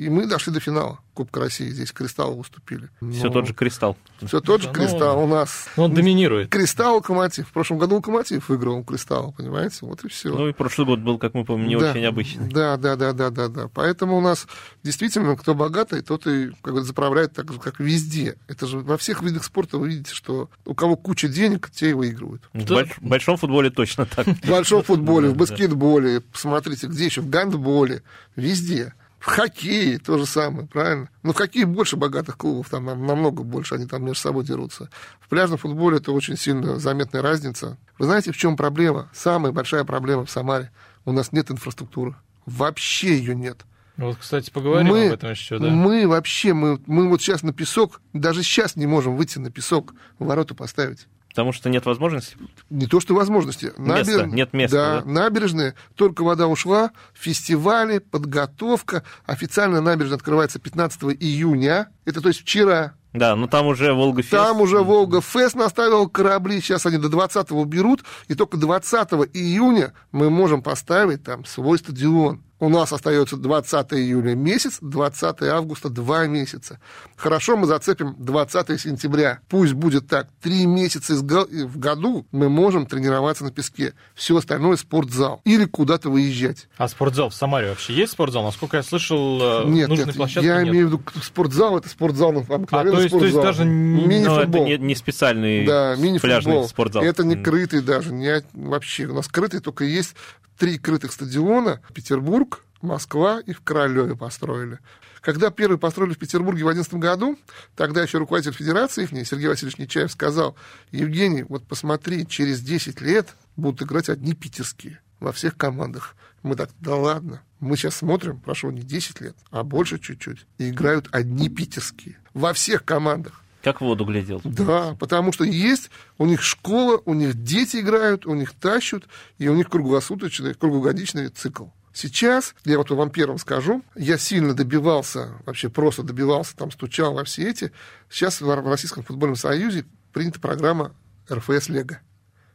И 0.00 0.08
мы 0.08 0.24
дошли 0.26 0.50
до 0.50 0.60
финала 0.60 0.98
Кубка 1.12 1.40
России. 1.40 1.68
Здесь 1.68 1.92
Кристалл 1.92 2.34
выступили. 2.34 2.88
Все 3.12 3.28
тот 3.28 3.46
же 3.46 3.52
Кристалл. 3.52 3.98
Все 4.24 4.40
тот 4.40 4.62
же 4.62 4.68
Да, 4.68 4.72
ну, 4.72 4.78
Кристалл 4.80 5.24
у 5.24 5.26
нас. 5.26 5.68
Ну, 5.76 5.82
Он 5.84 5.94
доминирует. 5.94 6.48
Кристалл 6.48 6.94
Локомотив. 6.94 7.46
В 7.48 7.52
прошлом 7.52 7.76
году 7.76 7.96
Локомотив 7.96 8.48
выиграл 8.48 8.78
у 8.78 8.82
Кристалла, 8.82 9.30
понимаете? 9.32 9.76
Вот 9.82 10.02
и 10.02 10.08
все. 10.08 10.30
Ну 10.30 10.48
и 10.48 10.54
прошлый 10.54 10.86
год 10.86 11.00
был, 11.00 11.18
как 11.18 11.34
мы 11.34 11.44
помним, 11.44 11.68
не 11.68 11.76
Да, 11.78 11.90
очень 11.90 12.06
обычный. 12.06 12.48
Да, 12.48 12.78
да, 12.78 12.96
да, 12.96 13.12
да, 13.12 13.28
да, 13.28 13.48
да. 13.48 13.68
Поэтому 13.74 14.16
у 14.16 14.22
нас 14.22 14.46
действительно, 14.82 15.36
кто 15.36 15.54
богатый, 15.54 16.00
тот 16.00 16.26
и 16.26 16.50
как 16.62 16.72
бы, 16.72 16.82
заправляет 16.82 17.34
так 17.34 17.52
же, 17.52 17.60
как 17.60 17.78
везде. 17.78 18.36
Это 18.48 18.66
же 18.66 18.78
во 18.78 18.96
всех 18.96 19.20
видах 19.22 19.44
спорта 19.44 19.76
вы 19.76 19.88
видите, 19.90 20.14
что 20.14 20.48
у 20.64 20.72
кого 20.74 20.96
куча 20.96 21.28
денег, 21.28 21.68
те 21.70 21.90
и 21.90 21.92
выигрывают. 21.92 22.40
В 22.54 22.64
Да. 22.64 22.76
больш- 22.84 22.96
большом 23.02 23.36
футболе 23.36 23.68
точно 23.68 24.06
так. 24.06 24.26
В 24.26 24.48
большом 24.48 24.82
футболе, 24.82 25.28
в 25.28 25.36
баскетболе, 25.36 26.22
посмотрите, 26.22 26.86
где 26.86 27.04
еще, 27.04 27.20
в 27.20 27.28
гандболе, 27.28 28.02
везде. 28.34 28.94
В 29.20 29.26
хоккее 29.26 29.98
то 29.98 30.16
же 30.16 30.24
самое, 30.24 30.66
правильно? 30.66 31.10
Но 31.22 31.32
в 31.32 31.36
хоккее 31.36 31.66
больше 31.66 31.96
богатых 31.96 32.38
клубов, 32.38 32.70
там 32.70 32.86
нам- 32.86 33.06
намного 33.06 33.42
больше, 33.42 33.74
они 33.74 33.86
там 33.86 34.02
между 34.02 34.20
собой 34.20 34.44
дерутся. 34.44 34.88
В 35.20 35.28
пляжном 35.28 35.58
футболе 35.58 35.98
это 35.98 36.10
очень 36.12 36.38
сильно 36.38 36.78
заметная 36.80 37.20
разница. 37.20 37.76
Вы 37.98 38.06
знаете, 38.06 38.32
в 38.32 38.36
чем 38.38 38.56
проблема? 38.56 39.10
Самая 39.12 39.52
большая 39.52 39.84
проблема 39.84 40.24
в 40.24 40.30
Самаре. 40.30 40.72
У 41.04 41.12
нас 41.12 41.32
нет 41.32 41.50
инфраструктуры. 41.50 42.16
Вообще 42.46 43.18
ее 43.18 43.34
нет. 43.36 43.66
Вот, 43.98 44.16
кстати, 44.16 44.50
поговорим 44.50 44.88
мы, 44.88 45.08
об 45.08 45.12
этом 45.12 45.30
еще, 45.30 45.58
да. 45.58 45.68
мы 45.68 46.08
вообще, 46.08 46.54
мы, 46.54 46.80
мы 46.86 47.06
вот 47.08 47.20
сейчас 47.20 47.42
на 47.42 47.52
песок, 47.52 48.00
даже 48.14 48.42
сейчас 48.42 48.74
не 48.74 48.86
можем 48.86 49.14
выйти 49.16 49.38
на 49.38 49.50
песок, 49.50 49.92
ворота 50.18 50.54
поставить. 50.54 51.06
Потому 51.30 51.52
что 51.52 51.70
нет 51.70 51.86
возможности. 51.86 52.36
Не 52.70 52.86
то, 52.86 52.98
что 52.98 53.14
возможности. 53.14 53.72
Места, 53.78 54.26
нет 54.26 54.52
места, 54.52 54.76
Да, 54.76 55.00
да? 55.02 55.08
набережные, 55.10 55.74
только 55.94 56.22
вода 56.24 56.48
ушла, 56.48 56.90
фестивали, 57.14 57.98
подготовка. 57.98 59.04
Официально 59.26 59.80
набережная 59.80 60.16
открывается 60.16 60.58
15 60.58 61.02
июня. 61.20 61.88
Это 62.04 62.20
то 62.20 62.28
есть 62.28 62.40
вчера. 62.40 62.94
Да, 63.12 63.34
но 63.36 63.46
там 63.46 63.66
уже 63.66 63.92
Волга 63.92 64.22
Фест. 64.22 64.32
Там 64.32 64.60
уже 64.60 64.82
Волга 64.82 65.20
Фест 65.20 65.54
наставил 65.54 66.08
корабли, 66.08 66.60
сейчас 66.60 66.86
они 66.86 66.96
до 66.96 67.08
20 67.08 67.50
уберут, 67.52 68.04
и 68.28 68.34
только 68.34 68.56
20 68.56 69.08
июня 69.32 69.94
мы 70.12 70.30
можем 70.30 70.62
поставить 70.62 71.22
там 71.24 71.44
свой 71.44 71.78
стадион. 71.78 72.42
У 72.60 72.68
нас 72.68 72.92
остается 72.92 73.38
20 73.38 73.94
июля 73.94 74.34
месяц, 74.34 74.78
20 74.82 75.42
августа 75.44 75.88
два 75.88 76.26
месяца. 76.26 76.78
Хорошо, 77.16 77.56
мы 77.56 77.66
зацепим 77.66 78.14
20 78.18 78.78
сентября. 78.78 79.40
Пусть 79.48 79.72
будет 79.72 80.06
так. 80.08 80.28
Три 80.42 80.66
месяца 80.66 81.14
в 81.14 81.78
году 81.78 82.26
мы 82.32 82.50
можем 82.50 82.84
тренироваться 82.84 83.44
на 83.44 83.50
песке. 83.50 83.94
Все 84.14 84.36
остальное 84.36 84.76
спортзал. 84.76 85.40
Или 85.44 85.64
куда-то 85.64 86.10
выезжать. 86.10 86.68
А 86.76 86.86
спортзал 86.88 87.30
в 87.30 87.34
Самаре 87.34 87.70
вообще 87.70 87.94
есть 87.94 88.12
спортзал? 88.12 88.44
Насколько 88.44 88.76
я 88.76 88.82
слышал, 88.82 89.40
э, 89.40 89.64
Нет, 89.66 89.88
нужной 89.88 90.06
нет, 90.08 90.16
площадки 90.16 90.46
я 90.46 90.60
нет. 90.62 90.68
имею 90.68 90.88
в 90.88 90.90
виду 90.92 91.02
спортзал, 91.22 91.78
это 91.78 91.88
спортзал, 91.88 92.32
ну, 92.32 92.40
обыкновенный 92.46 92.92
А, 92.92 92.96
то 92.96 93.02
есть- 93.02 93.10
то 93.18 93.24
есть 93.24 93.30
спортзал. 93.32 93.42
даже 93.42 93.64
не- 93.64 94.00
Но 94.02 94.06
Мини-футбол. 94.06 94.66
это 94.66 94.78
не, 94.82 94.86
не 94.88 94.94
специальный 94.94 95.64
Да, 95.64 95.94
пляжный 95.96 96.04
мини-футбол. 96.04 96.68
спортзал. 96.68 97.02
Это 97.02 97.24
не 97.24 97.36
крытый 97.36 97.80
даже, 97.80 98.12
не, 98.12 98.42
вообще. 98.52 99.06
У 99.06 99.14
нас 99.14 99.28
крытый 99.28 99.60
только 99.60 99.84
есть 99.84 100.14
три 100.58 100.76
крытых 100.76 101.12
стадиона. 101.12 101.80
Петербург, 101.94 102.49
Москва 102.82 103.40
и 103.40 103.52
в 103.52 103.60
Королеве 103.62 104.16
построили. 104.16 104.78
Когда 105.20 105.50
первый 105.50 105.78
построили 105.78 106.14
в 106.14 106.18
Петербурге 106.18 106.64
в 106.64 106.72
2011 106.72 106.94
году, 106.94 107.38
тогда 107.76 108.02
еще 108.02 108.18
руководитель 108.18 108.52
федерации 108.52 109.04
их, 109.04 109.10
Сергей 109.26 109.48
Васильевич 109.48 109.78
Нечаев, 109.78 110.10
сказал, 110.10 110.56
Евгений, 110.90 111.42
вот 111.42 111.66
посмотри, 111.66 112.26
через 112.26 112.60
10 112.60 113.00
лет 113.00 113.34
будут 113.56 113.82
играть 113.82 114.08
одни 114.08 114.34
питерские 114.34 115.00
во 115.20 115.32
всех 115.32 115.56
командах. 115.56 116.16
Мы 116.42 116.56
так, 116.56 116.70
да 116.80 116.96
ладно. 116.96 117.42
Мы 117.60 117.76
сейчас 117.76 117.96
смотрим, 117.96 118.40
прошло 118.40 118.70
не 118.70 118.80
10 118.80 119.20
лет, 119.20 119.36
а 119.50 119.62
больше 119.62 119.98
чуть-чуть. 119.98 120.46
И 120.56 120.70
играют 120.70 121.08
одни 121.12 121.50
питерские. 121.50 122.16
Во 122.32 122.54
всех 122.54 122.84
командах. 122.84 123.42
Как 123.62 123.82
в 123.82 123.84
воду 123.84 124.06
глядел. 124.06 124.40
Да, 124.42 124.96
потому 124.98 125.32
что 125.32 125.44
есть 125.44 125.90
у 126.16 126.24
них 126.24 126.40
школа, 126.40 127.02
у 127.04 127.12
них 127.12 127.42
дети 127.42 127.76
играют, 127.76 128.24
у 128.24 128.34
них 128.34 128.54
тащут, 128.54 129.06
и 129.36 129.48
у 129.48 129.54
них 129.54 129.68
круглосуточный, 129.68 130.54
круглогодичный 130.54 131.28
цикл. 131.28 131.66
Сейчас, 131.92 132.54
я 132.64 132.78
вот 132.78 132.90
вам 132.90 133.10
первым 133.10 133.38
скажу, 133.38 133.82
я 133.96 134.16
сильно 134.16 134.54
добивался, 134.54 135.34
вообще 135.44 135.68
просто 135.68 136.02
добивался, 136.02 136.56
там 136.56 136.70
стучал 136.70 137.14
во 137.14 137.24
все 137.24 137.50
эти. 137.50 137.72
Сейчас 138.08 138.40
в 138.40 138.68
Российском 138.68 139.02
футбольном 139.02 139.36
союзе 139.36 139.84
принята 140.12 140.40
программа 140.40 140.94
РФС 141.30 141.68
Лего. 141.68 142.00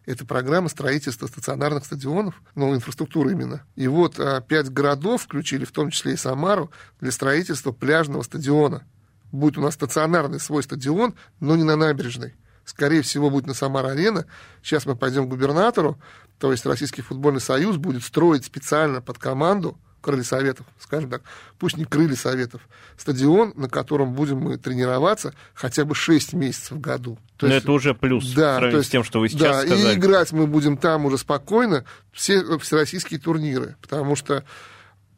Это 0.05 0.23
программа 0.25 0.69
строительства 0.69 1.27
стационарных 1.27 1.83
стадионов, 1.85 2.41
ну, 2.53 2.75
инфраструктуры 2.75 3.31
именно. 3.31 3.65
И 3.75 3.87
вот 3.87 4.19
а, 4.19 4.39
пять 4.39 4.69
городов 4.69 5.23
включили, 5.23 5.65
в 5.65 5.71
том 5.71 5.89
числе 5.89 6.13
и 6.13 6.17
Самару, 6.17 6.71
для 7.01 7.11
строительства 7.11 7.71
пляжного 7.71 8.21
стадиона. 8.21 8.83
Будет 9.31 9.57
у 9.57 9.61
нас 9.61 9.73
стационарный 9.73 10.39
свой 10.39 10.61
стадион, 10.61 11.15
но 11.39 11.55
не 11.55 11.63
на 11.63 11.75
набережной. 11.75 12.35
Скорее 12.65 13.01
всего, 13.03 13.29
будет 13.29 13.45
на 13.47 13.53
Самар-арена. 13.53 14.25
Сейчас 14.63 14.85
мы 14.85 14.95
пойдем 14.95 15.27
к 15.27 15.29
губернатору, 15.29 15.99
то 16.39 16.51
есть 16.51 16.65
Российский 16.65 17.01
футбольный 17.03 17.39
союз 17.41 17.77
будет 17.77 18.03
строить 18.03 18.43
специально 18.45 19.01
под 19.01 19.17
команду 19.19 19.77
крылья 20.01 20.23
советов, 20.23 20.67
скажем 20.79 21.09
так, 21.09 21.23
пусть 21.57 21.77
не 21.77 21.85
крылья 21.85 22.15
советов, 22.15 22.61
стадион, 22.95 23.53
на 23.55 23.67
котором 23.69 24.13
будем 24.13 24.37
мы 24.37 24.57
тренироваться 24.57 25.33
хотя 25.55 25.83
бы 25.83 25.95
6 25.95 26.33
месяцев 26.33 26.73
в 26.73 26.79
году. 26.79 27.17
То 27.37 27.47
Но 27.47 27.53
есть- 27.53 27.63
это 27.63 27.71
уже 27.71 27.95
плюс 27.95 28.31
да, 28.33 28.59
то 28.59 28.67
есть, 28.67 28.87
с 28.87 28.91
тем, 28.91 29.03
что 29.03 29.19
вы 29.19 29.29
да, 29.29 29.33
сейчас 29.63 29.63
и 29.63 29.67
сказали. 29.69 29.95
играть 29.97 30.31
мы 30.31 30.45
будем 30.45 30.77
там 30.77 31.05
уже 31.05 31.17
спокойно, 31.17 31.85
все 32.11 32.59
всероссийские 32.59 33.19
турниры, 33.19 33.77
потому 33.81 34.15
что, 34.15 34.43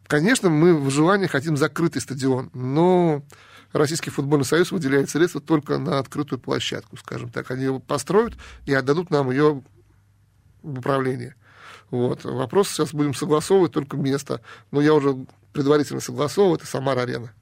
конечно, 0.08 0.50
мы 0.50 0.74
в 0.80 0.90
желании 0.90 1.28
хотим 1.28 1.58
закрытый 1.58 2.02
стадион, 2.02 2.50
но 2.54 3.24
Российский 3.74 4.10
футбольный 4.10 4.46
союз 4.46 4.72
выделяет 4.72 5.10
средства 5.10 5.42
только 5.42 5.78
на 5.78 6.00
открытую 6.00 6.40
площадку, 6.40 6.98
скажем 6.98 7.30
так. 7.30 7.52
Они 7.52 7.64
его 7.64 7.80
построят 7.80 8.34
и 8.66 8.74
отдадут 8.74 9.10
нам 9.10 9.30
ее 9.30 9.62
в 10.64 10.80
управление. 10.80 11.36
Вот. 11.90 12.24
Вопрос 12.24 12.70
сейчас 12.70 12.94
будем 12.94 13.14
согласовывать 13.14 13.72
только 13.72 13.98
место. 13.98 14.42
Но 14.72 14.82
я 14.82 14.94
уже 14.94 15.26
предварительно 15.54 16.00
согласовывал, 16.00 16.56
это 16.56 16.66
Самара-арена. 16.66 17.34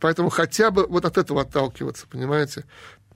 Поэтому 0.00 0.28
хотя 0.28 0.70
бы 0.70 0.86
вот 0.86 1.04
от 1.04 1.16
этого 1.16 1.42
отталкиваться, 1.42 2.06
понимаете? 2.06 2.64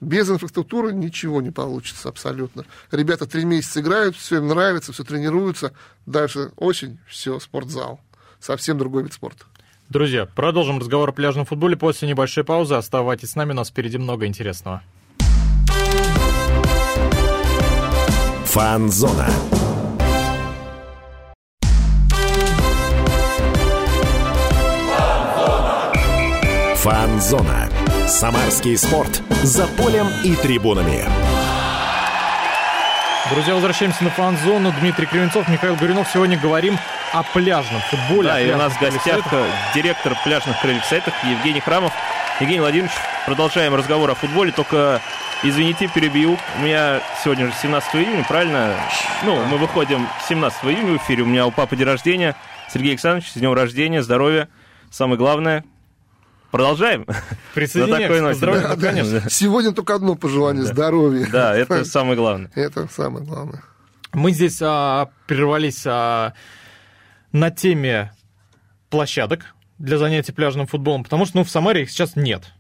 Без 0.01 0.31
инфраструктуры 0.31 0.92
ничего 0.92 1.42
не 1.42 1.51
получится 1.51 2.09
абсолютно. 2.09 2.64
Ребята 2.92 3.27
три 3.27 3.44
месяца 3.44 3.81
играют, 3.81 4.16
все 4.16 4.37
им 4.37 4.46
нравится, 4.46 4.92
все 4.92 5.05
тренируются. 5.05 5.72
Дальше 6.07 6.53
осень, 6.57 6.98
все, 7.07 7.40
спортзал. 7.40 8.01
Совсем 8.38 8.79
другой 8.79 9.03
вид 9.03 9.12
спорта. 9.12 9.44
Друзья, 9.88 10.27
продолжим 10.27 10.81
разговор 10.81 11.09
о 11.09 11.12
пляжном 11.12 11.46
футболе 11.46 11.74
после 11.74 12.07
небольшой 12.09 12.44
паузы. 12.44 12.74
Оставайтесь 12.74 13.31
с 13.31 13.37
нами, 13.37 13.53
у 13.53 13.55
нас 13.55 13.70
впереди 13.70 13.96
много 13.96 14.27
интересного. 14.27 14.83
Фанзона. 18.44 19.27
Фанзона. 26.77 27.70
Самарский 28.07 28.77
спорт. 28.77 29.22
За 29.42 29.66
полем 29.68 30.09
и 30.22 30.35
трибунами. 30.35 31.07
Друзья, 33.33 33.55
возвращаемся 33.55 34.05
на 34.05 34.11
фан-зону. 34.11 34.70
Дмитрий 34.81 35.07
Кривенцов, 35.07 35.48
Михаил 35.48 35.77
Горюнов. 35.77 36.09
Сегодня 36.12 36.38
говорим 36.38 36.77
о 37.12 37.23
пляжном 37.23 37.81
футболе. 37.83 38.29
Да, 38.29 38.40
и 38.40 38.51
у 38.53 38.57
нас 38.57 38.73
в 38.73 38.81
гостях 38.81 39.33
э, 39.33 39.51
директор 39.75 40.16
пляжных 40.25 40.61
крыльев 40.61 40.85
сайтов 40.85 41.14
Евгений 41.25 41.61
Храмов. 41.61 41.92
Евгений 42.40 42.61
Владимирович, 42.61 42.92
продолжаем 43.27 43.75
разговор 43.75 44.11
о 44.11 44.14
футболе, 44.14 44.53
только, 44.53 45.01
извините, 45.42 45.88
перебью. 45.88 46.38
У 46.59 46.62
меня 46.62 47.01
сегодня 47.25 47.47
же 47.47 47.53
17 47.61 47.97
июня, 47.97 48.25
правильно? 48.29 48.75
Ну, 49.25 49.42
мы 49.47 49.59
выходим 49.59 50.07
17 50.29 50.64
июня 50.64 50.92
в 50.92 50.97
эфире, 50.99 51.23
у 51.25 51.27
меня 51.27 51.47
у 51.47 51.51
папы 51.51 51.77
день 51.77 51.87
рождения. 51.87 52.37
Сергей 52.73 52.90
Александрович, 52.90 53.31
с 53.31 53.35
днем 53.35 53.55
рождения, 53.55 54.03
здоровья. 54.03 54.49
Самое 54.90 55.18
главное, 55.18 55.64
продолжаем. 56.51 57.07
Присоединяемся 57.55 58.23
поздравлениям, 58.29 58.68
да. 58.71 58.77
ну, 58.77 58.83
конечно. 58.83 59.31
Сегодня 59.31 59.73
только 59.73 59.94
одно 59.94 60.14
пожелание 60.14 60.64
Да. 60.64 60.73
здоровья. 60.73 61.27
Да, 61.33 61.57
это 61.57 61.85
самое 61.85 62.16
главное. 62.16 62.51
Это 62.55 62.87
самое 62.94 63.25
главное. 63.25 63.62
Мы 64.12 64.31
здесь 64.33 64.59
а, 64.62 65.09
прервались 65.27 65.83
а, 65.87 66.33
на 67.32 67.50
теме 67.50 68.12
площадок 68.90 69.54
для 69.78 69.98
занятий 69.98 70.32
пляжным 70.32 70.66
футболом, 70.66 71.04
потому 71.04 71.26
что 71.26 71.38
ну, 71.38 71.44
в 71.44 71.50
Самаре 71.50 71.82
их 71.82 71.90
сейчас 71.90 72.16
нет. 72.16 72.52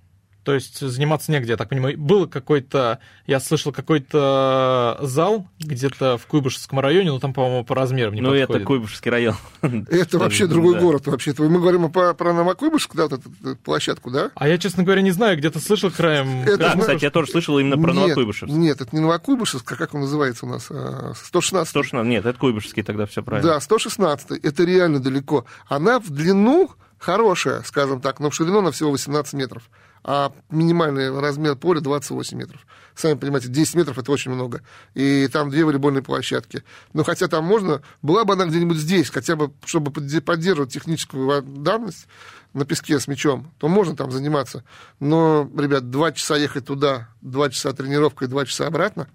То 0.48 0.54
есть 0.54 0.80
заниматься 0.80 1.30
негде, 1.30 1.50
я 1.50 1.56
так 1.58 1.68
понимаю. 1.68 1.98
Был 1.98 2.26
какой-то, 2.26 3.00
я 3.26 3.38
слышал, 3.38 3.70
какой-то 3.70 4.98
зал 5.02 5.46
где-то 5.58 6.16
в 6.16 6.26
Куйбышевском 6.26 6.80
районе, 6.80 7.10
но 7.10 7.18
там, 7.18 7.34
по-моему, 7.34 7.66
по 7.66 7.74
размерам 7.74 8.14
не 8.14 8.22
ну, 8.22 8.32
это. 8.32 8.58
Куйбышевский 8.60 9.10
район. 9.10 9.36
Это 9.60 10.18
вообще 10.18 10.46
другой 10.46 10.80
город. 10.80 11.06
Вообще-то 11.06 11.42
мы 11.42 11.60
говорим 11.60 11.92
про, 11.92 12.14
Новокуйбышевск, 12.32 12.96
да, 12.96 13.08
вот 13.08 13.20
эту, 13.20 13.56
площадку, 13.56 14.10
да? 14.10 14.30
А 14.36 14.48
я, 14.48 14.56
честно 14.56 14.84
говоря, 14.84 15.02
не 15.02 15.10
знаю, 15.10 15.36
где-то 15.36 15.60
слышал 15.60 15.90
краем... 15.90 16.46
Да, 16.56 16.74
кстати, 16.78 17.04
я 17.04 17.10
тоже 17.10 17.30
слышал 17.30 17.58
именно 17.58 17.76
про 17.76 17.92
Новокуйбышевск. 17.92 18.50
Нет, 18.50 18.80
это 18.80 18.96
не 18.96 19.02
Новокуйбышевск, 19.02 19.70
а 19.70 19.76
как 19.76 19.92
он 19.92 20.00
называется 20.00 20.46
у 20.46 20.48
нас? 20.48 20.68
А, 20.70 21.12
116. 21.14 21.68
116, 21.68 22.08
нет, 22.08 22.24
это 22.24 22.38
Куйбышевский 22.38 22.82
тогда 22.82 23.04
все 23.04 23.22
правильно. 23.22 23.52
Да, 23.52 23.60
116. 23.60 24.42
Это 24.42 24.64
реально 24.64 25.00
далеко. 25.00 25.44
Она 25.66 26.00
в 26.00 26.08
длину 26.08 26.70
хорошая, 26.98 27.62
скажем 27.62 28.00
так, 28.00 28.20
но 28.20 28.30
в 28.30 28.34
ширину 28.34 28.58
она 28.58 28.70
всего 28.70 28.90
18 28.90 29.32
метров, 29.34 29.62
а 30.04 30.32
минимальный 30.50 31.16
размер 31.18 31.56
поля 31.56 31.80
28 31.80 32.36
метров. 32.36 32.66
Сами 32.94 33.14
понимаете, 33.14 33.48
10 33.48 33.74
метров 33.74 33.98
это 33.98 34.10
очень 34.10 34.30
много. 34.32 34.62
И 34.94 35.28
там 35.28 35.50
две 35.50 35.64
волейбольные 35.64 36.02
площадки. 36.02 36.64
Но 36.92 37.04
хотя 37.04 37.28
там 37.28 37.44
можно, 37.44 37.82
была 38.02 38.24
бы 38.24 38.32
она 38.34 38.46
где-нибудь 38.46 38.76
здесь, 38.78 39.10
хотя 39.10 39.36
бы, 39.36 39.52
чтобы 39.64 39.90
поддерживать 39.92 40.72
техническую 40.72 41.42
данность 41.42 42.06
на 42.54 42.64
песке 42.64 42.98
с 42.98 43.06
мячом, 43.06 43.52
то 43.58 43.68
можно 43.68 43.94
там 43.94 44.10
заниматься. 44.10 44.64
Но, 44.98 45.48
ребят, 45.56 45.90
два 45.90 46.12
часа 46.12 46.36
ехать 46.36 46.64
туда, 46.64 47.08
два 47.20 47.50
часа 47.50 47.72
тренировка 47.72 48.24
и 48.24 48.28
два 48.28 48.46
часа 48.46 48.66
обратно, 48.66 49.08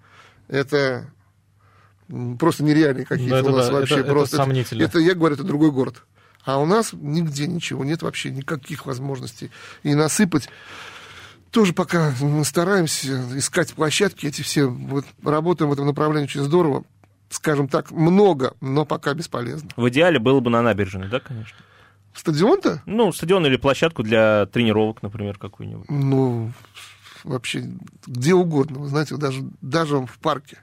это 0.47 1.09
просто 2.39 2.63
нереальные 2.63 3.05
какие-то 3.05 3.43
у 3.43 3.55
нас 3.55 3.67
да, 3.67 3.73
вообще. 3.73 3.95
это- 3.95 4.03
это 4.03 4.11
просто 4.11 4.35
сомнительно. 4.37 4.83
Это, 4.83 4.99
я 4.99 5.15
говорю, 5.15 5.35
это 5.35 5.43
другой 5.43 5.71
город. 5.71 6.03
А 6.43 6.59
у 6.59 6.65
нас 6.65 6.93
нигде 6.93 7.47
ничего, 7.47 7.85
нет 7.85 8.01
вообще 8.01 8.29
никаких 8.29 8.85
возможностей. 8.85 9.49
И 9.83 9.95
насыпать 9.95 10.49
тоже 11.51 11.73
пока 11.73 12.11
мы 12.19 12.43
стараемся 12.43 13.23
искать 13.37 13.73
площадки, 13.73 14.25
эти 14.25 14.41
все, 14.41 14.65
вот, 14.65 15.05
работаем 15.23 15.69
в 15.69 15.73
этом 15.73 15.85
направлении 15.85 16.25
очень 16.25 16.41
здорово. 16.41 16.83
Скажем 17.29 17.67
так, 17.67 17.91
много, 17.91 18.53
но 18.61 18.85
пока 18.85 19.13
бесполезно. 19.13 19.69
В 19.75 19.87
идеале 19.89 20.19
было 20.19 20.39
бы 20.39 20.49
на 20.49 20.61
набережной, 20.61 21.09
да, 21.09 21.19
конечно? 21.19 21.57
Стадион-то? 22.13 22.83
Ну, 22.85 23.11
стадион 23.11 23.45
или 23.47 23.57
площадку 23.57 24.03
для 24.03 24.45
тренировок, 24.47 25.01
например, 25.01 25.37
какую-нибудь. 25.37 25.89
Ну, 25.89 26.51
вообще, 27.23 27.71
где 28.05 28.33
угодно, 28.33 28.79
вы 28.79 28.87
знаете, 28.87 29.17
даже, 29.17 29.43
даже 29.61 29.97
в 29.97 30.19
парке. 30.19 30.59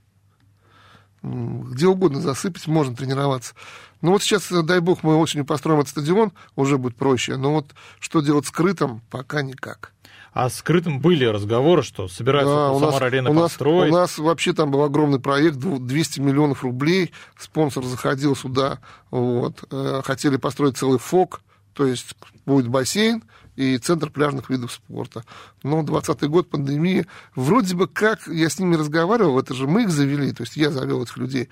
Где 1.22 1.86
угодно 1.86 2.20
засыпать, 2.20 2.66
можно 2.66 2.94
тренироваться. 2.94 3.54
Ну 4.02 4.12
вот 4.12 4.22
сейчас, 4.22 4.50
э, 4.50 4.62
дай 4.62 4.80
бог, 4.80 5.02
мы 5.02 5.16
осенью 5.16 5.44
построим 5.44 5.80
этот 5.80 5.90
стадион, 5.90 6.32
уже 6.56 6.78
будет 6.78 6.96
проще. 6.96 7.36
Но 7.36 7.52
вот 7.54 7.74
что 7.98 8.20
делать 8.20 8.46
скрытым, 8.46 9.02
пока 9.10 9.42
никак. 9.42 9.92
А 10.32 10.48
скрытым 10.48 11.00
были 11.00 11.24
разговоры, 11.24 11.82
что 11.82 12.06
собираются 12.06 12.54
Да, 12.54 12.70
у, 12.70 12.78
нас, 12.78 13.50
построить. 13.50 13.90
у 13.90 13.94
нас 13.94 14.16
вообще 14.18 14.52
там 14.52 14.70
был 14.70 14.84
огромный 14.84 15.18
проект, 15.18 15.56
дву- 15.56 15.80
200 15.80 16.20
миллионов 16.20 16.62
рублей. 16.62 17.12
Спонсор 17.36 17.84
заходил 17.84 18.36
сюда, 18.36 18.78
вот, 19.10 19.64
э, 19.72 20.02
хотели 20.04 20.36
построить 20.36 20.76
целый 20.76 20.98
ФОК, 21.00 21.40
то 21.74 21.84
есть 21.84 22.14
будет 22.46 22.68
бассейн 22.68 23.24
и 23.56 23.76
центр 23.78 24.08
пляжных 24.08 24.50
видов 24.50 24.70
спорта. 24.72 25.24
Но 25.64 25.82
20 25.82 26.22
год, 26.28 26.48
пандемия, 26.48 27.06
вроде 27.34 27.74
бы 27.74 27.88
как, 27.88 28.28
я 28.28 28.48
с 28.48 28.58
ними 28.60 28.76
разговаривал, 28.76 29.38
это 29.40 29.52
же 29.54 29.66
мы 29.66 29.82
их 29.82 29.90
завели, 29.90 30.32
то 30.32 30.44
есть 30.44 30.56
я 30.56 30.70
завел 30.70 31.02
этих 31.02 31.16
людей. 31.16 31.48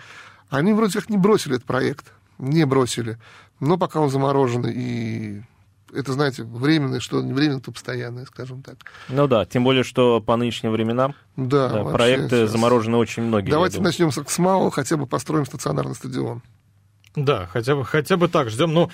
Они 0.50 0.72
вроде 0.72 1.00
как 1.00 1.10
не 1.10 1.18
бросили 1.18 1.56
этот 1.56 1.66
проект, 1.66 2.06
не 2.38 2.64
бросили. 2.66 3.18
Но 3.60 3.76
пока 3.76 4.00
он 4.00 4.10
замороженный 4.10 4.72
и 4.74 5.42
это, 5.94 6.12
знаете, 6.12 6.44
временное, 6.44 7.00
что 7.00 7.22
не 7.22 7.32
временное, 7.32 7.60
то 7.60 7.72
постоянное, 7.72 8.26
скажем 8.26 8.62
так. 8.62 8.76
Ну 9.08 9.26
да, 9.26 9.44
тем 9.46 9.64
более, 9.64 9.84
что 9.84 10.20
по 10.20 10.36
нынешним 10.36 10.70
временам 10.72 11.14
Да, 11.36 11.68
да, 11.70 11.84
проекты 11.84 12.40
сейчас. 12.40 12.50
заморожены 12.50 12.98
очень 12.98 13.22
многие. 13.22 13.50
Давайте 13.50 13.80
начнем 13.80 14.10
с, 14.12 14.38
малого, 14.38 14.70
хотя 14.70 14.96
бы 14.96 15.06
построим 15.06 15.46
стационарный 15.46 15.94
стадион. 15.94 16.42
Да, 17.16 17.46
хотя 17.46 17.74
бы, 17.74 17.84
хотя 17.84 18.16
бы 18.16 18.28
так. 18.28 18.50
Ждем, 18.50 18.72
ну, 18.74 18.90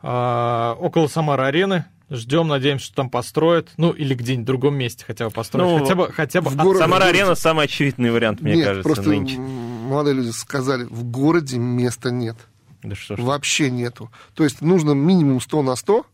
а, 0.00 0.74
около 0.80 1.06
Самара-арены. 1.06 1.84
Ждем, 2.10 2.48
надеемся, 2.48 2.86
что 2.86 2.94
там 2.96 3.10
построят. 3.10 3.68
Ну, 3.76 3.90
или 3.90 4.14
где-нибудь 4.14 4.44
в 4.44 4.46
другом 4.46 4.76
месте 4.76 5.04
хотя 5.06 5.26
бы 5.26 5.30
построят. 5.30 5.68
Ну, 5.68 5.78
хотя 5.80 5.94
бы, 5.94 6.10
хотя 6.10 6.40
бы 6.40 6.50
городе- 6.50 6.78
Самара-арена 6.82 7.34
самый 7.34 7.66
очевидный 7.66 8.10
вариант, 8.10 8.40
мне 8.40 8.54
нет, 8.56 8.64
кажется, 8.66 8.88
просто 8.88 9.08
нынче. 9.10 9.36
молодые 9.38 10.14
люди 10.14 10.30
сказали, 10.30 10.84
в 10.84 11.04
городе 11.04 11.58
места 11.58 12.10
нет. 12.10 12.36
Да 12.82 12.94
что 12.94 13.16
ж. 13.16 13.20
Вообще 13.20 13.70
нету. 13.70 14.10
То 14.34 14.44
есть 14.44 14.60
нужно 14.60 14.92
минимум 14.92 15.40
100 15.40 15.62
на 15.62 15.74
100. 15.76 16.06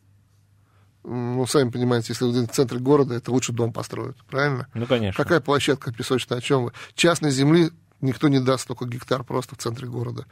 М, 1.05 1.37
Ну, 1.37 1.47
сами 1.47 1.71
понимаете, 1.71 2.07
если 2.11 2.25
вы 2.25 2.47
в 2.47 2.51
центре 2.51 2.79
города, 2.79 3.15
это 3.15 3.31
лучше 3.31 3.53
дом 3.53 3.73
построят, 3.73 4.17
правильно? 4.31 4.69
Ну, 4.75 4.87
конечно. 4.87 5.23
Какая 5.23 5.41
площадка 5.41 5.93
песочная, 5.93 6.39
о 6.39 6.41
чем 6.41 6.65
вы? 6.65 6.73
Частной 6.95 7.31
земли 7.31 7.71
никто 8.01 8.29
не 8.29 8.41
даст 8.41 8.65
столько 8.65 8.87
гектар 8.87 9.23
просто 9.25 9.55
в 9.55 9.59
центре 9.59 9.87
города. 9.87 10.25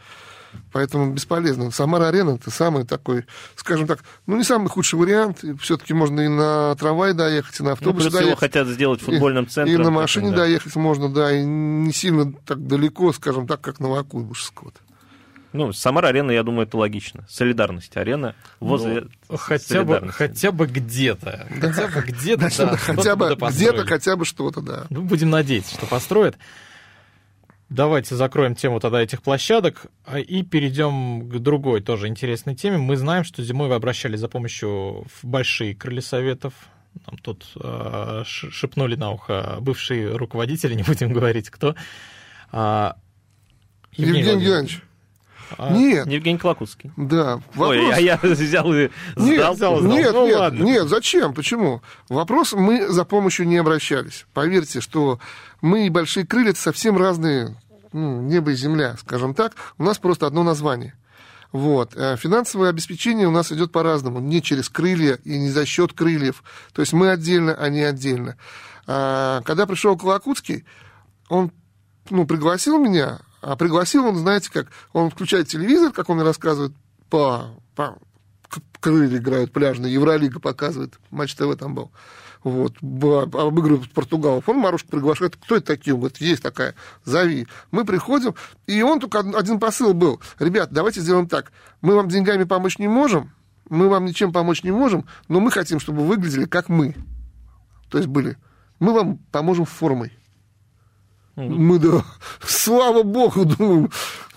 Поэтому 0.72 1.10
бесполезно. 1.12 1.70
Самара-арена 1.70 2.32
это 2.32 2.50
самый 2.50 2.84
такой, 2.84 3.24
скажем 3.56 3.86
так, 3.86 4.00
ну 4.26 4.36
не 4.36 4.44
самый 4.44 4.68
худший 4.68 4.98
вариант. 4.98 5.42
Все-таки 5.60 5.94
можно 5.94 6.20
и 6.20 6.28
на 6.28 6.74
трамвай 6.76 7.14
доехать, 7.14 7.58
и 7.60 7.62
на 7.62 7.70
Ну, 7.70 7.72
автобусе 7.72 8.08
его 8.08 8.18
доехать. 8.18 8.38
хотят 8.40 8.68
сделать 8.68 9.00
футбольным 9.00 9.44
И- 9.44 9.48
центром. 9.48 9.74
И 9.74 9.78
на 9.78 9.84
таким, 9.84 9.94
машине 9.94 10.30
да. 10.30 10.36
доехать 10.36 10.76
можно, 10.76 11.08
да, 11.10 11.32
и 11.32 11.42
не 11.42 11.92
сильно 11.92 12.32
так 12.44 12.66
далеко, 12.66 13.12
скажем 13.14 13.46
так, 13.46 13.62
как 13.62 13.80
Новокуйбышевск. 13.80 14.52
Ну, 15.52 15.72
Самара-арена, 15.72 16.30
я 16.30 16.42
думаю, 16.42 16.66
это 16.66 16.76
логично. 16.76 17.26
Солидарность 17.28 17.96
арена 17.96 18.34
возле 18.60 19.06
ну, 19.28 19.36
хотя 19.36 19.84
бы, 19.84 20.08
хотя 20.10 20.50
бы 20.50 20.66
где-то. 20.66 21.46
Хотя 21.60 21.88
бы 21.88 22.02
где-то, 22.02 22.40
Значит, 22.40 22.58
да, 22.58 22.70
да, 22.70 22.76
хотя 22.76 23.16
бы 23.16 23.36
да 23.36 23.50
где-то, 23.50 23.86
хотя 23.86 24.16
бы 24.16 24.24
что-то, 24.24 24.60
да. 24.60 24.86
Ну, 24.90 25.02
будем 25.02 25.30
надеяться, 25.30 25.74
что 25.74 25.86
построят. 25.86 26.36
Давайте 27.68 28.16
закроем 28.16 28.54
тему 28.54 28.80
тогда 28.80 29.00
этих 29.00 29.22
площадок 29.22 29.86
а, 30.04 30.18
и 30.18 30.42
перейдем 30.42 31.26
к 31.26 31.38
другой 31.38 31.80
тоже 31.80 32.06
интересной 32.08 32.54
теме. 32.54 32.76
Мы 32.76 32.96
знаем, 32.98 33.24
что 33.24 33.42
зимой 33.42 33.68
вы 33.68 33.74
обращались 33.74 34.20
за 34.20 34.28
помощью 34.28 35.06
в 35.08 35.24
большие 35.24 35.74
крылья 35.74 36.02
советов. 36.02 36.52
Нам 37.06 37.16
тут 37.16 37.46
э, 37.56 38.24
шепнули 38.26 38.96
на 38.96 39.12
ухо 39.12 39.56
бывшие 39.60 40.14
руководители, 40.14 40.74
не 40.74 40.82
будем 40.82 41.14
говорить 41.14 41.48
кто. 41.48 41.74
А, 42.50 42.96
Евгений 43.92 44.22
Владимирович, 44.22 44.46
Геннадьевич, 44.46 44.82
а, 45.58 45.72
нет, 45.72 46.06
Евгений 46.06 46.38
Клакутский. 46.38 46.92
да, 46.96 47.40
Ой, 47.56 47.78
вопрос... 47.80 47.96
а 47.96 48.00
я 48.00 48.18
взял 48.22 48.72
и 48.74 48.90
Нет, 49.16 49.38
сдал. 49.38 49.54
сдал. 49.56 49.80
нет, 49.82 50.12
Ну, 50.12 50.26
нет, 50.26 50.38
ладно. 50.38 50.62
нет, 50.64 50.88
зачем, 50.88 51.34
почему? 51.34 51.82
Вопрос, 52.08 52.52
мы 52.52 52.88
за 52.88 53.04
помощью 53.04 53.46
не 53.46 53.56
обращались. 53.58 54.26
Поверьте, 54.32 54.80
что 54.80 55.18
мы 55.60 55.86
и 55.86 55.90
большие 55.90 56.26
крылья 56.26 56.54
совсем 56.54 56.96
разные, 56.98 57.56
ну, 57.92 58.20
небо 58.20 58.52
и 58.52 58.54
земля, 58.54 58.96
скажем 58.98 59.34
так. 59.34 59.54
У 59.78 59.84
нас 59.84 59.98
просто 59.98 60.26
одно 60.26 60.42
название. 60.42 60.94
Вот. 61.52 61.92
А 61.96 62.16
Финансовое 62.16 62.70
обеспечение 62.70 63.28
у 63.28 63.30
нас 63.30 63.52
идет 63.52 63.72
по-разному, 63.72 64.20
не 64.20 64.42
через 64.42 64.68
крылья 64.68 65.18
и 65.24 65.38
не 65.38 65.50
за 65.50 65.66
счет 65.66 65.92
крыльев. 65.92 66.42
То 66.72 66.80
есть 66.80 66.92
мы 66.94 67.10
отдельно, 67.10 67.54
а 67.54 67.68
не 67.68 67.82
отдельно. 67.82 68.36
А, 68.86 69.42
когда 69.42 69.66
пришел 69.66 69.96
Колокутский, 69.96 70.64
он 71.28 71.52
ну, 72.10 72.26
пригласил 72.26 72.78
меня, 72.78 73.20
а 73.42 73.56
пригласил 73.56 74.06
он, 74.06 74.16
знаете, 74.16 74.50
как 74.50 74.68
он 74.92 75.10
включает 75.10 75.48
телевизор, 75.48 75.92
как 75.92 76.08
он 76.08 76.20
рассказывает, 76.20 76.72
по, 77.10 77.50
по 77.74 77.98
крылья 78.80 79.18
играют 79.18 79.52
пляжные, 79.52 79.92
Евролига 79.92 80.40
показывает, 80.40 80.98
матч 81.10 81.34
ТВ 81.34 81.56
там 81.58 81.74
был. 81.74 81.90
Вот, 82.44 82.74
обыгрывают 82.80 83.92
португалов. 83.92 84.48
Он 84.48 84.56
Марушку 84.56 84.90
приглашает. 84.90 85.36
Кто 85.36 85.56
это 85.56 85.66
такие? 85.66 85.94
Он 85.94 86.00
говорит, 86.00 86.18
есть 86.18 86.42
такая, 86.42 86.74
зови. 87.04 87.46
Мы 87.70 87.84
приходим, 87.84 88.34
и 88.66 88.82
он 88.82 88.98
только 88.98 89.18
од- 89.18 89.36
один 89.36 89.60
посыл 89.60 89.94
был. 89.94 90.20
Ребят, 90.40 90.72
давайте 90.72 91.00
сделаем 91.00 91.28
так. 91.28 91.52
Мы 91.82 91.94
вам 91.94 92.08
деньгами 92.08 92.42
помочь 92.42 92.78
не 92.78 92.88
можем, 92.88 93.32
мы 93.68 93.88
вам 93.88 94.04
ничем 94.06 94.32
помочь 94.32 94.64
не 94.64 94.72
можем, 94.72 95.06
но 95.28 95.38
мы 95.38 95.50
хотим, 95.52 95.78
чтобы 95.78 96.02
вы 96.02 96.08
выглядели 96.08 96.46
как 96.46 96.68
мы. 96.68 96.96
То 97.90 97.98
есть 97.98 98.08
были. 98.08 98.36
Мы 98.80 98.92
вам 98.92 99.18
поможем 99.30 99.64
формой. 99.64 100.12
Мы, 101.36 101.78
да, 101.78 102.04
слава 102.44 103.02
богу, 103.02 103.44
думаем, 103.44 103.90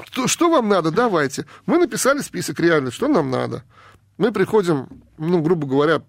что, 0.06 0.28
что 0.28 0.50
вам 0.50 0.70
надо, 0.70 0.92
давайте. 0.92 1.46
Мы 1.66 1.78
написали 1.78 2.20
список 2.20 2.60
реально, 2.60 2.92
что 2.92 3.08
нам 3.08 3.30
надо. 3.30 3.64
Мы 4.18 4.32
приходим, 4.32 4.88
ну, 5.18 5.42
грубо 5.42 5.68
говоря, 5.68 6.02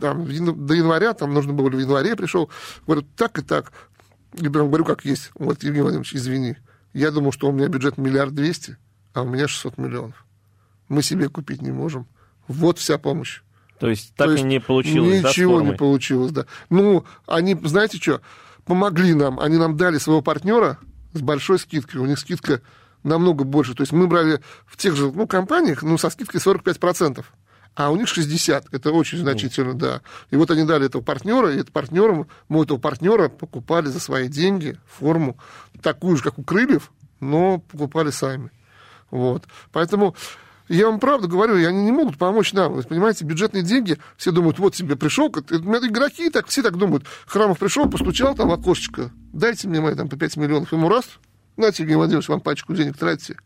там, 0.00 0.26
до 0.26 0.74
января, 0.74 1.14
там 1.14 1.32
нужно 1.32 1.52
было 1.52 1.68
в 1.68 1.78
январе 1.78 2.16
пришел, 2.16 2.50
говорю, 2.86 3.06
так 3.16 3.38
и 3.38 3.42
так. 3.42 3.72
Я 4.34 4.50
прям 4.50 4.68
говорю, 4.68 4.84
как 4.84 5.04
есть. 5.04 5.30
Вот, 5.34 5.62
Евгений 5.62 5.82
Владимирович, 5.82 6.14
извини. 6.14 6.56
Я 6.92 7.10
думал, 7.10 7.30
что 7.30 7.48
у 7.48 7.52
меня 7.52 7.68
бюджет 7.68 7.96
миллиард 7.96 8.34
двести, 8.34 8.78
а 9.14 9.22
у 9.22 9.26
меня 9.26 9.46
600 9.46 9.78
миллионов. 9.78 10.24
Мы 10.88 11.02
себе 11.02 11.28
купить 11.28 11.62
не 11.62 11.70
можем. 11.70 12.06
Вот 12.48 12.78
вся 12.78 12.98
помощь. 12.98 13.42
То 13.78 13.88
есть 13.88 14.14
так 14.14 14.26
То 14.28 14.32
и 14.32 14.36
есть 14.36 14.44
не 14.46 14.60
получилось, 14.60 15.20
да, 15.20 15.28
Ничего 15.28 15.54
не 15.54 15.58
формой? 15.58 15.76
получилось, 15.76 16.32
да. 16.32 16.46
Ну, 16.70 17.04
они, 17.26 17.54
знаете 17.64 17.98
что, 17.98 18.20
помогли 18.66 19.14
нам. 19.14 19.40
Они 19.40 19.56
нам 19.56 19.76
дали 19.76 19.98
своего 19.98 20.20
партнера 20.20 20.78
с 21.14 21.20
большой 21.20 21.58
скидкой. 21.58 22.00
У 22.00 22.06
них 22.06 22.18
скидка 22.18 22.60
намного 23.02 23.44
больше. 23.44 23.74
То 23.74 23.82
есть 23.82 23.92
мы 23.92 24.06
брали 24.06 24.42
в 24.66 24.76
тех 24.76 24.94
же 24.94 25.10
ну, 25.10 25.26
компаниях 25.26 25.82
ну, 25.82 25.96
со 25.96 26.10
скидкой 26.10 26.40
45%. 26.40 27.24
А 27.76 27.90
у 27.90 27.96
них 27.96 28.08
60, 28.08 28.72
это 28.72 28.90
очень 28.90 29.18
значительно, 29.18 29.74
да. 29.74 30.00
И 30.30 30.36
вот 30.36 30.50
они 30.50 30.64
дали 30.64 30.86
этого 30.86 31.02
партнера, 31.02 31.52
и 31.52 31.58
это 31.58 31.70
партнером, 31.70 32.26
мы 32.48 32.62
этого 32.64 32.78
партнера 32.78 33.28
покупали 33.28 33.88
за 33.88 34.00
свои 34.00 34.28
деньги 34.28 34.78
форму, 34.86 35.36
такую 35.82 36.16
же, 36.16 36.22
как 36.22 36.38
у 36.38 36.42
крыльев, 36.42 36.90
но 37.20 37.58
покупали 37.58 38.10
сами. 38.10 38.50
Вот. 39.10 39.44
Поэтому 39.72 40.16
я 40.68 40.86
вам 40.86 41.00
правду 41.00 41.28
говорю, 41.28 41.54
они 41.54 41.84
не 41.84 41.92
могут 41.92 42.18
помочь 42.18 42.52
нам. 42.52 42.82
Понимаете, 42.82 43.24
бюджетные 43.24 43.62
деньги, 43.62 43.98
все 44.16 44.32
думают, 44.32 44.58
вот 44.58 44.74
тебе 44.74 44.96
пришел, 44.96 45.28
игроки 45.28 46.30
так, 46.30 46.46
все 46.48 46.62
так 46.62 46.76
думают. 46.76 47.04
Храмов 47.26 47.58
пришел, 47.58 47.88
постучал 47.88 48.34
там 48.34 48.48
в 48.48 48.52
окошечко, 48.52 49.10
дайте 49.32 49.68
мне 49.68 49.80
мои 49.80 49.94
там 49.94 50.08
по 50.08 50.16
5 50.16 50.36
миллионов, 50.36 50.72
ему 50.72 50.88
раз, 50.88 51.04
знаете, 51.56 51.82
Евгений 51.82 51.98
Владимирович, 51.98 52.28
вам 52.28 52.40
пачку 52.40 52.74
денег 52.74 52.96
тратите. 52.96 53.36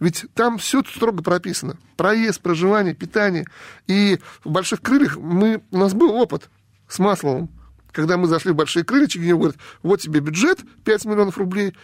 Ведь 0.00 0.26
там 0.34 0.58
все 0.58 0.82
строго 0.82 1.22
прописано. 1.22 1.78
Проезд, 1.96 2.42
проживание, 2.42 2.94
питание. 2.94 3.46
И 3.86 4.18
в 4.44 4.50
«Больших 4.50 4.82
крыльях» 4.82 5.16
мы, 5.16 5.62
у 5.70 5.78
нас 5.78 5.94
был 5.94 6.14
опыт 6.14 6.50
с 6.86 6.98
Масловым. 6.98 7.48
Когда 7.92 8.18
мы 8.18 8.26
зашли 8.26 8.52
в 8.52 8.56
«Большие 8.56 8.84
крылья», 8.84 9.06
Чигинев 9.06 9.38
говорит, 9.38 9.56
вот 9.82 10.00
тебе 10.00 10.20
бюджет 10.20 10.60
5 10.84 11.06
миллионов 11.06 11.38
рублей, 11.38 11.74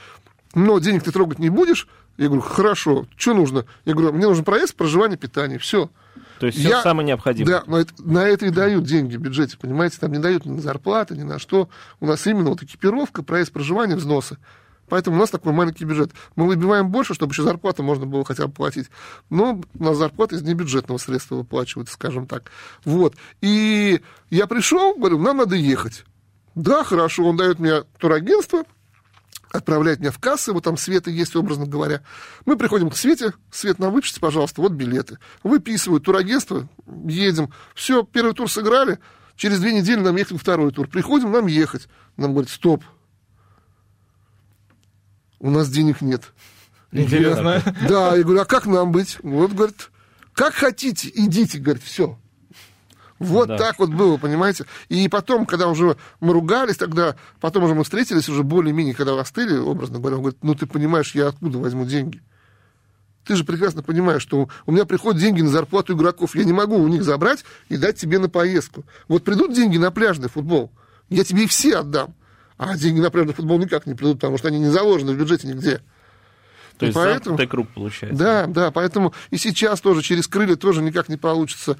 но 0.54 0.78
денег 0.78 1.04
ты 1.04 1.12
трогать 1.12 1.38
не 1.38 1.48
будешь. 1.48 1.88
Я 2.18 2.26
говорю, 2.26 2.42
хорошо, 2.42 3.06
что 3.16 3.34
нужно? 3.34 3.64
Я 3.84 3.94
говорю, 3.94 4.12
мне 4.12 4.26
нужен 4.26 4.44
проезд, 4.44 4.74
проживание, 4.74 5.16
питание, 5.16 5.58
все. 5.58 5.90
То 6.38 6.46
есть 6.46 6.58
все 6.58 6.70
я, 6.70 6.82
самое 6.82 7.06
необходимое. 7.06 7.52
Да, 7.52 7.64
но 7.66 7.78
это, 7.78 7.92
на 7.98 8.26
это 8.26 8.46
и 8.46 8.50
дают 8.50 8.84
деньги 8.84 9.16
в 9.16 9.20
бюджете, 9.20 9.56
понимаете? 9.56 9.98
Там 10.00 10.12
не 10.12 10.18
дают 10.18 10.44
ни 10.44 10.50
на 10.50 10.60
зарплаты, 10.60 11.16
ни 11.16 11.22
на 11.22 11.38
что. 11.38 11.68
У 12.00 12.06
нас 12.06 12.26
именно 12.26 12.50
вот 12.50 12.62
экипировка, 12.62 13.22
проезд, 13.22 13.52
проживание, 13.52 13.96
взносы. 13.96 14.38
Поэтому 14.88 15.16
у 15.16 15.20
нас 15.20 15.30
такой 15.30 15.52
маленький 15.52 15.84
бюджет. 15.84 16.10
Мы 16.36 16.46
выбиваем 16.46 16.90
больше, 16.90 17.14
чтобы 17.14 17.32
еще 17.32 17.44
зарплату 17.44 17.82
можно 17.82 18.04
было 18.04 18.24
хотя 18.24 18.46
бы 18.46 18.52
платить. 18.52 18.90
Но 19.30 19.62
у 19.78 19.82
нас 19.82 19.96
зарплата 19.96 20.34
из 20.34 20.42
небюджетного 20.42 20.98
средства 20.98 21.36
выплачивается, 21.36 21.94
скажем 21.94 22.26
так. 22.26 22.50
Вот. 22.84 23.14
И 23.40 24.02
я 24.28 24.46
пришел, 24.46 24.94
говорю, 24.94 25.18
нам 25.18 25.38
надо 25.38 25.56
ехать. 25.56 26.04
Да, 26.54 26.84
хорошо, 26.84 27.24
он 27.24 27.36
дает 27.36 27.58
мне 27.58 27.84
турагентство, 27.98 28.64
отправляет 29.52 30.00
меня 30.00 30.10
в 30.10 30.18
кассы, 30.18 30.52
вот 30.52 30.64
там 30.64 30.76
Света 30.76 31.10
есть, 31.10 31.36
образно 31.36 31.66
говоря. 31.66 32.02
Мы 32.46 32.56
приходим 32.56 32.90
к 32.90 32.96
Свете, 32.96 33.32
Свет, 33.50 33.78
нам 33.78 33.92
выпишите, 33.92 34.20
пожалуйста, 34.20 34.60
вот 34.60 34.72
билеты. 34.72 35.18
Выписывают 35.42 36.04
турагентство, 36.04 36.68
едем. 37.06 37.52
Все, 37.74 38.02
первый 38.02 38.34
тур 38.34 38.50
сыграли, 38.50 38.98
через 39.36 39.60
две 39.60 39.72
недели 39.72 40.00
нам 40.00 40.16
ехать 40.16 40.40
второй 40.40 40.72
тур. 40.72 40.88
Приходим, 40.88 41.30
нам 41.30 41.46
ехать. 41.46 41.88
Нам 42.16 42.32
говорят, 42.32 42.50
стоп, 42.50 42.84
у 45.38 45.50
нас 45.50 45.68
денег 45.68 46.00
нет. 46.00 46.32
Интересно. 46.92 47.62
да, 47.88 48.16
я 48.16 48.22
говорю, 48.22 48.40
а 48.40 48.44
как 48.44 48.66
нам 48.66 48.92
быть? 48.92 49.18
Вот, 49.22 49.52
говорит, 49.52 49.90
как 50.34 50.54
хотите, 50.54 51.10
идите, 51.14 51.58
говорит, 51.58 51.82
все. 51.82 52.18
Вот 53.22 53.48
да. 53.48 53.56
так 53.56 53.78
вот 53.78 53.90
было, 53.90 54.16
понимаете? 54.16 54.66
И 54.88 55.08
потом, 55.08 55.46
когда 55.46 55.68
уже 55.68 55.96
мы 56.20 56.32
ругались, 56.32 56.76
тогда, 56.76 57.16
потом 57.40 57.64
уже 57.64 57.74
мы 57.74 57.84
встретились, 57.84 58.28
уже 58.28 58.42
более-менее, 58.42 58.94
когда 58.94 59.18
остыли, 59.18 59.56
образно 59.56 59.98
говоря, 59.98 60.16
он 60.16 60.22
говорит, 60.22 60.38
ну 60.42 60.54
ты 60.54 60.66
понимаешь, 60.66 61.14
я 61.14 61.28
откуда 61.28 61.58
возьму 61.58 61.84
деньги? 61.84 62.20
Ты 63.24 63.36
же 63.36 63.44
прекрасно 63.44 63.82
понимаешь, 63.82 64.22
что 64.22 64.48
у 64.66 64.72
меня 64.72 64.84
приходят 64.84 65.20
деньги 65.20 65.42
на 65.42 65.48
зарплату 65.48 65.94
игроков, 65.94 66.34
я 66.34 66.44
не 66.44 66.52
могу 66.52 66.76
у 66.76 66.88
них 66.88 67.04
забрать 67.04 67.44
и 67.68 67.76
дать 67.76 67.96
тебе 67.96 68.18
на 68.18 68.28
поездку. 68.28 68.84
Вот 69.06 69.22
придут 69.22 69.54
деньги 69.54 69.76
на 69.76 69.90
пляжный 69.92 70.28
футбол, 70.28 70.72
я 71.08 71.24
тебе 71.24 71.44
их 71.44 71.50
все 71.50 71.76
отдам. 71.78 72.14
А 72.58 72.76
деньги 72.76 73.00
на 73.00 73.10
пляжный 73.10 73.34
футбол 73.34 73.58
никак 73.58 73.86
не 73.86 73.94
придут, 73.94 74.18
потому 74.18 74.38
что 74.38 74.48
они 74.48 74.58
не 74.58 74.68
заложены 74.68 75.12
в 75.12 75.18
бюджете 75.18 75.48
нигде. 75.48 75.80
То 76.78 76.86
есть 76.86 76.96
поэтому, 76.96 77.38
круг 77.48 77.68
получается. 77.68 78.18
Да, 78.18 78.46
да, 78.46 78.70
поэтому 78.70 79.14
и 79.30 79.36
сейчас 79.36 79.80
тоже 79.80 80.02
через 80.02 80.26
крылья 80.26 80.56
тоже 80.56 80.82
никак 80.82 81.08
не 81.08 81.16
получится 81.16 81.78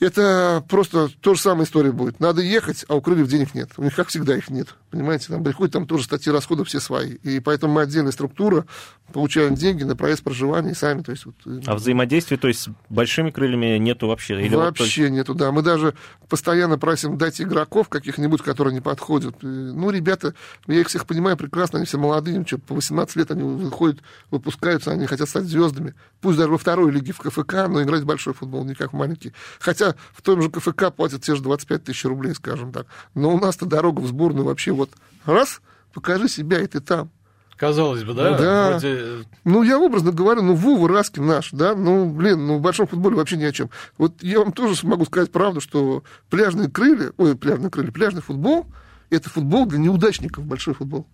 это 0.00 0.64
просто 0.68 1.08
то 1.20 1.34
же 1.34 1.40
самая 1.40 1.64
история 1.64 1.92
будет. 1.92 2.20
Надо 2.20 2.42
ехать, 2.42 2.84
а 2.88 2.96
у 2.96 3.00
крыльев 3.00 3.28
денег 3.28 3.54
нет. 3.54 3.70
У 3.76 3.82
них, 3.82 3.94
как 3.94 4.08
всегда, 4.08 4.36
их 4.36 4.50
нет. 4.50 4.68
Понимаете, 4.90 5.28
там 5.28 5.42
приходят, 5.42 5.72
там 5.72 5.86
тоже 5.86 6.04
статьи 6.04 6.32
расходов 6.32 6.68
все 6.68 6.80
свои. 6.80 7.14
И 7.22 7.40
поэтому 7.40 7.74
мы 7.74 7.82
отдельная 7.82 8.12
структура, 8.12 8.66
получаем 9.12 9.54
деньги 9.54 9.84
на 9.84 9.96
проезд 9.96 10.22
проживания 10.22 10.72
и 10.72 10.74
сами. 10.74 11.02
То 11.02 11.12
есть, 11.12 11.26
вот, 11.26 11.34
э, 11.46 11.60
а 11.66 11.74
взаимодействия, 11.74 12.36
то 12.36 12.48
есть 12.48 12.60
с 12.60 12.68
большими 12.88 13.30
крыльями 13.30 13.78
нету 13.78 14.08
вообще? 14.08 14.40
Или 14.44 14.54
вообще 14.54 15.04
вот 15.04 15.10
нету, 15.10 15.34
да. 15.34 15.52
Мы 15.52 15.62
даже 15.62 15.94
постоянно 16.28 16.78
просим 16.78 17.16
дать 17.16 17.40
игроков 17.40 17.88
каких-нибудь, 17.88 18.42
которые 18.42 18.74
не 18.74 18.80
подходят. 18.80 19.36
Э, 19.42 19.46
ну, 19.46 19.90
ребята, 19.90 20.34
я 20.66 20.80
их 20.80 20.88
всех 20.88 21.06
понимаю 21.06 21.36
прекрасно, 21.36 21.78
они 21.78 21.86
все 21.86 21.98
молодые, 21.98 22.36
им 22.36 22.46
что, 22.46 22.58
по 22.58 22.74
18 22.74 23.16
лет 23.16 23.30
они 23.30 23.42
выходят, 23.42 24.00
выпускаются, 24.30 24.90
они 24.90 25.06
хотят 25.06 25.28
стать 25.28 25.44
звездами. 25.44 25.94
Пусть 26.20 26.38
даже 26.38 26.50
во 26.50 26.58
второй 26.58 26.90
лиге 26.90 27.12
в 27.12 27.18
КФК, 27.18 27.68
но 27.68 27.82
играть 27.82 28.02
в 28.02 28.06
большой 28.06 28.34
футбол, 28.34 28.64
не 28.64 28.74
как 28.74 28.92
в 28.92 28.96
маленький. 28.96 29.32
Хотя 29.60 29.83
Хотя 29.84 29.96
в 30.12 30.22
том 30.22 30.42
же 30.42 30.50
КФК 30.50 30.92
платят 30.94 31.22
те 31.22 31.34
же 31.34 31.42
25 31.42 31.84
тысяч 31.84 32.04
рублей, 32.04 32.34
скажем 32.34 32.72
так. 32.72 32.86
Но 33.14 33.34
у 33.34 33.38
нас-то 33.38 33.66
дорога 33.66 34.00
в 34.00 34.06
сборную 34.06 34.46
вообще 34.46 34.72
вот 34.72 34.90
раз, 35.24 35.60
покажи 35.92 36.28
себя, 36.28 36.60
и 36.60 36.66
ты 36.66 36.80
там. 36.80 37.10
Казалось 37.56 38.02
бы, 38.02 38.14
да? 38.14 38.36
Да. 38.36 38.70
Вроде... 38.70 39.26
Ну, 39.44 39.62
я 39.62 39.78
образно 39.78 40.10
говорю, 40.10 40.42
ну, 40.42 40.54
Вова 40.54 40.88
Раскин 40.88 41.24
наш, 41.24 41.50
да, 41.52 41.76
ну, 41.76 42.10
блин, 42.10 42.46
ну, 42.46 42.58
в 42.58 42.60
большом 42.60 42.88
футболе 42.88 43.16
вообще 43.16 43.36
ни 43.36 43.44
о 43.44 43.52
чем. 43.52 43.70
Вот 43.96 44.22
я 44.22 44.40
вам 44.40 44.52
тоже 44.52 44.74
могу 44.86 45.04
сказать 45.04 45.30
правду, 45.30 45.60
что 45.60 46.02
пляжные 46.30 46.68
крылья, 46.68 47.12
ой, 47.16 47.36
пляжные 47.36 47.70
крылья, 47.70 47.92
пляжный 47.92 48.22
футбол, 48.22 48.66
это 49.10 49.30
футбол 49.30 49.66
для 49.66 49.78
неудачников, 49.78 50.44
большой 50.44 50.74
футбол. 50.74 51.06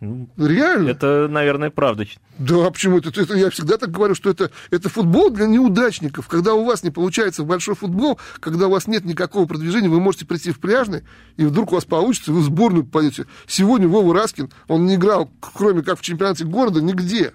Ну, 0.00 0.28
Реально? 0.36 0.90
Это, 0.90 1.26
наверное, 1.28 1.70
правда. 1.70 2.04
Да, 2.38 2.70
почему? 2.70 2.98
Это, 2.98 3.08
это, 3.20 3.34
я 3.34 3.50
всегда 3.50 3.78
так 3.78 3.90
говорю, 3.90 4.14
что 4.14 4.30
это, 4.30 4.50
это 4.70 4.88
футбол 4.88 5.30
для 5.30 5.46
неудачников. 5.46 6.28
Когда 6.28 6.54
у 6.54 6.64
вас 6.64 6.84
не 6.84 6.90
получается 6.90 7.42
в 7.42 7.46
большой 7.46 7.74
футбол, 7.74 8.18
когда 8.38 8.68
у 8.68 8.70
вас 8.70 8.86
нет 8.86 9.04
никакого 9.04 9.46
продвижения, 9.46 9.88
вы 9.88 10.00
можете 10.00 10.24
прийти 10.24 10.52
в 10.52 10.60
пляжный, 10.60 11.02
и 11.36 11.44
вдруг 11.44 11.72
у 11.72 11.74
вас 11.74 11.84
получится, 11.84 12.32
вы 12.32 12.40
в 12.40 12.44
сборную 12.44 12.84
попадете. 12.84 13.26
Сегодня 13.48 13.88
Вова 13.88 14.14
Раскин, 14.14 14.50
он 14.68 14.86
не 14.86 14.94
играл, 14.94 15.30
кроме 15.40 15.82
как 15.82 15.98
в 15.98 16.02
чемпионате 16.02 16.44
города, 16.44 16.80
нигде. 16.80 17.32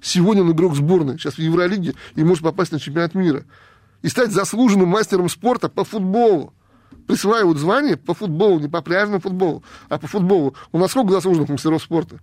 Сегодня 0.00 0.42
он 0.44 0.52
игрок 0.52 0.76
сборной, 0.76 1.18
сейчас 1.18 1.34
в 1.34 1.38
Евролиге, 1.40 1.94
и 2.14 2.22
может 2.22 2.44
попасть 2.44 2.70
на 2.70 2.78
чемпионат 2.78 3.14
мира. 3.14 3.44
И 4.02 4.08
стать 4.08 4.30
заслуженным 4.30 4.88
мастером 4.88 5.28
спорта 5.28 5.68
по 5.68 5.82
футболу 5.82 6.52
присваивают 7.06 7.58
звание 7.58 7.96
по 7.96 8.14
футболу, 8.14 8.58
не 8.60 8.68
по 8.68 8.82
пляжному 8.82 9.20
футболу, 9.20 9.62
а 9.88 9.98
по 9.98 10.06
футболу. 10.06 10.54
У 10.72 10.78
нас 10.78 10.90
сколько 10.90 11.12
заслуженных 11.12 11.48
мастеров 11.48 11.82
спорта? 11.82 12.18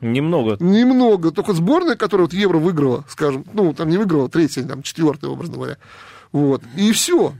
Немного. 0.00 0.56
Немного. 0.60 1.30
Только 1.30 1.52
сборная, 1.54 1.96
которая 1.96 2.26
вот 2.26 2.34
Евро 2.34 2.58
выиграла, 2.58 3.04
скажем, 3.08 3.44
ну, 3.52 3.72
там 3.72 3.88
не 3.88 3.96
выиграла, 3.96 4.28
третья, 4.28 4.62
там, 4.64 4.82
четвертая, 4.82 5.30
образно 5.30 5.56
говоря. 5.56 5.78
Вот. 6.32 6.62
И 6.76 6.92
все. 6.92 7.32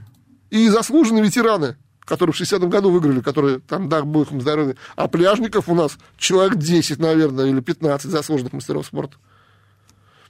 И 0.49 0.69
заслуженные 0.69 1.23
ветераны, 1.23 1.75
которые 2.05 2.33
в 2.33 2.41
60-м 2.41 2.69
году 2.69 2.89
выиграли, 2.89 3.19
которые 3.19 3.59
там, 3.59 3.89
дай 3.89 4.01
бог 4.01 4.31
им 4.31 4.41
здоровья. 4.41 4.75
А 4.95 5.07
пляжников 5.07 5.69
у 5.69 5.75
нас 5.75 5.97
человек 6.17 6.55
10, 6.55 6.99
наверное, 6.99 7.47
или 7.47 7.59
15 7.59 8.09
заслуженных 8.09 8.53
мастеров 8.53 8.85
спорта. 8.85 9.17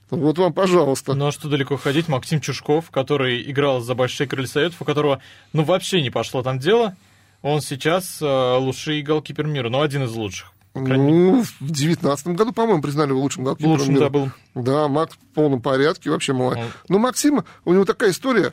Вот 0.09 0.37
вам, 0.37 0.53
пожалуйста. 0.53 1.13
Ну 1.13 1.27
а 1.27 1.31
что 1.31 1.49
далеко 1.49 1.77
ходить? 1.77 2.07
Максим 2.07 2.39
Чушков, 2.39 2.91
который 2.91 3.49
играл 3.49 3.81
за 3.81 3.95
Большие 3.95 4.27
Крылья 4.27 4.47
Советов, 4.47 4.81
у 4.81 4.85
которого, 4.85 5.21
ну, 5.51 5.63
вообще 5.63 6.01
не 6.01 6.11
пошло 6.11 6.43
там 6.43 6.59
дело. 6.59 6.95
Он 7.41 7.61
сейчас 7.61 8.21
э, 8.21 8.57
лучший 8.57 9.01
голкипер 9.01 9.47
мира, 9.47 9.69
ну, 9.69 9.81
один 9.81 10.03
из 10.03 10.11
лучших. 10.11 10.51
Ну, 10.75 11.43
в 11.43 11.71
девятнадцатом 11.71 12.35
году, 12.35 12.51
по-моему, 12.51 12.81
признали 12.81 13.09
его 13.09 13.21
лучшим 13.21 13.45
голкипером 13.45 13.73
Лучшим, 13.73 13.93
мира. 13.93 14.03
да, 14.03 14.09
был. 14.09 14.31
Да, 14.55 14.87
Макс 14.89 15.15
в 15.15 15.33
полном 15.33 15.61
порядке, 15.61 16.09
вообще 16.09 16.33
молодец. 16.33 16.65
Он... 16.65 16.71
Ну, 16.89 16.99
Максима, 16.99 17.45
у 17.63 17.73
него 17.73 17.85
такая 17.85 18.11
история. 18.11 18.51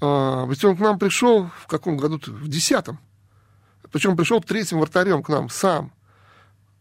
А, 0.00 0.46
ведь 0.46 0.64
он 0.64 0.76
к 0.76 0.80
нам 0.80 0.98
пришел 0.98 1.50
в 1.60 1.66
каком 1.66 1.96
году? 1.96 2.18
-то? 2.18 2.30
В 2.30 2.46
десятом. 2.46 2.98
Причем 3.90 4.16
пришел 4.16 4.40
третьим 4.40 4.80
вратарем 4.80 5.22
к 5.22 5.28
нам 5.28 5.48
сам. 5.48 5.92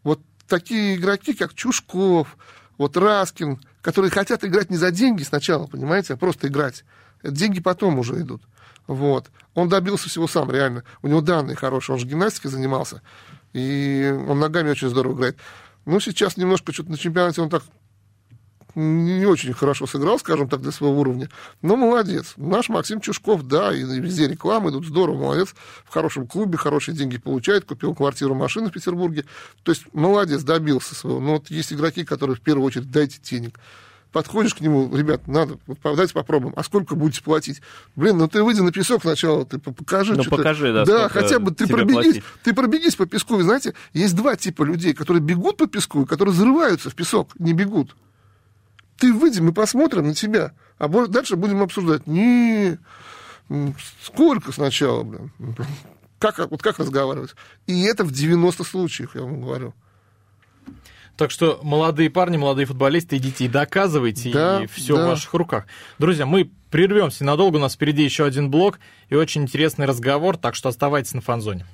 Вот 0.04 0.20
такие 0.48 0.96
игроки, 0.96 1.34
как 1.34 1.56
Чушков, 1.56 2.38
вот 2.78 2.96
Раскин, 2.96 3.60
которые 3.84 4.10
хотят 4.10 4.44
играть 4.46 4.72
не 4.72 4.78
за 4.78 4.90
деньги 4.90 5.22
сначала, 5.22 5.68
понимаете, 5.68 6.14
а 6.14 6.18
просто 6.18 6.48
играть. 6.48 6.86
Деньги 7.22 7.60
потом 7.60 8.00
уже 8.00 8.20
идут. 8.22 8.42
Вот. 8.88 9.30
Он 9.54 9.70
добился 9.70 10.10
всего 10.10 10.26
сам, 10.28 10.50
реально. 10.50 10.84
У 11.04 11.08
него 11.08 11.22
данные 11.22 11.56
хорошие, 11.56 11.94
он 11.94 12.00
же 12.00 12.08
гимнастикой 12.08 12.50
занимался. 12.50 13.02
И 13.52 14.10
он 14.28 14.40
ногами 14.40 14.72
очень 14.72 14.90
здорово 14.90 15.16
играет. 15.16 15.38
Ну, 15.86 16.00
сейчас 16.00 16.38
немножко 16.38 16.72
что-то 16.74 16.92
на 16.92 16.98
чемпионате 16.98 17.42
он 17.42 17.50
так 17.50 17.64
не 18.76 19.26
очень 19.26 19.54
хорошо 19.54 19.88
сыграл, 19.88 20.20
скажем 20.20 20.50
так, 20.50 20.62
для 20.62 20.72
своего 20.72 21.00
уровня. 21.00 21.30
Но 21.62 21.76
молодец. 21.76 22.34
Наш 22.38 22.70
Максим 22.70 23.02
Чушков, 23.02 23.44
да, 23.44 23.74
и 23.74 23.84
везде 23.84 24.28
рекламы 24.28 24.72
идут 24.72 24.86
здорово, 24.86 25.18
молодец. 25.18 25.56
В 25.86 25.94
хорошем 25.94 26.28
клубе, 26.28 26.58
хорошие 26.58 26.96
деньги 26.96 27.18
получает, 27.18 27.66
купил 27.66 27.94
квартиру, 27.96 28.34
машину 28.36 28.70
в 28.70 28.74
Петербурге. 28.74 29.26
То 29.64 29.72
есть 29.72 29.86
молодец, 29.94 30.44
добился 30.44 30.96
своего. 30.96 31.20
Но 31.20 31.34
вот 31.34 31.50
есть 31.52 31.74
игроки, 31.74 32.04
которые 32.04 32.36
в 32.36 32.42
первую 32.42 32.66
очередь 32.66 32.92
дайте 32.92 33.20
денег 33.22 33.60
подходишь 34.14 34.54
к 34.54 34.62
нему, 34.62 34.96
ребят, 34.96 35.28
надо, 35.28 35.58
давайте 35.84 36.14
попробуем, 36.14 36.54
а 36.56 36.64
сколько 36.64 36.96
будете 36.96 37.22
платить? 37.22 37.62
Блин, 37.96 38.18
ну 38.20 38.30
ты 38.30 38.44
выйди 38.44 38.62
на 38.62 38.72
песок 38.72 39.02
сначала, 39.02 39.44
ты 39.44 39.58
покажи. 39.58 40.16
Ну 40.16 40.24
покажи, 40.24 40.72
да. 40.72 40.86
Да, 40.86 41.10
хотя 41.10 41.40
бы 41.40 41.52
ты 41.52 41.68
пробегись, 41.68 42.22
ты 42.44 42.54
пробегись 42.54 42.96
по 42.96 43.06
песку. 43.06 43.36
Вы 43.36 43.44
знаете, 43.44 43.74
есть 43.92 44.16
два 44.16 44.36
типа 44.38 44.64
людей, 44.64 44.94
которые 44.94 45.22
бегут 45.22 45.58
по 45.58 45.68
песку, 45.68 46.04
и 46.04 46.06
которые 46.06 46.34
взрываются 46.34 46.90
в 46.90 46.96
песок, 46.96 47.32
не 47.40 47.54
бегут. 47.54 47.96
Ты 49.04 49.12
выйди, 49.12 49.42
мы 49.42 49.52
посмотрим 49.52 50.08
на 50.08 50.14
тебя. 50.14 50.54
А 50.78 50.88
дальше 50.88 51.36
будем 51.36 51.62
обсуждать. 51.62 52.08
Не, 52.08 52.78
сколько 54.02 54.54
сначала, 54.54 55.04
блин. 55.04 55.30
Как, 56.20 56.40
вот 56.50 56.62
как 56.62 56.80
разговаривать? 56.80 57.36
И 57.68 57.84
это 57.84 58.06
в 58.06 58.14
90 58.14 58.64
случаях, 58.64 59.16
я 59.16 59.24
вам 59.24 59.42
говорю. 59.42 59.74
Так 61.18 61.32
что 61.32 61.60
молодые 61.64 62.10
парни, 62.10 62.38
молодые 62.38 62.66
футболисты, 62.66 63.18
идите 63.18 63.44
и 63.44 63.48
доказывайте, 63.50 64.32
да, 64.32 64.64
и 64.64 64.68
все 64.68 64.96
да. 64.96 65.04
в 65.04 65.08
ваших 65.10 65.34
руках. 65.34 65.66
Друзья, 66.00 66.26
мы 66.26 66.50
прервемся 66.72 67.26
надолго, 67.26 67.58
у 67.58 67.60
нас 67.60 67.74
впереди 67.74 68.06
еще 68.06 68.24
один 68.24 68.50
блок 68.50 68.80
и 69.10 69.16
очень 69.16 69.42
интересный 69.42 69.86
разговор, 69.86 70.38
так 70.38 70.56
что 70.56 70.70
оставайтесь 70.70 71.14
на 71.14 71.20
фанзоне. 71.20 71.66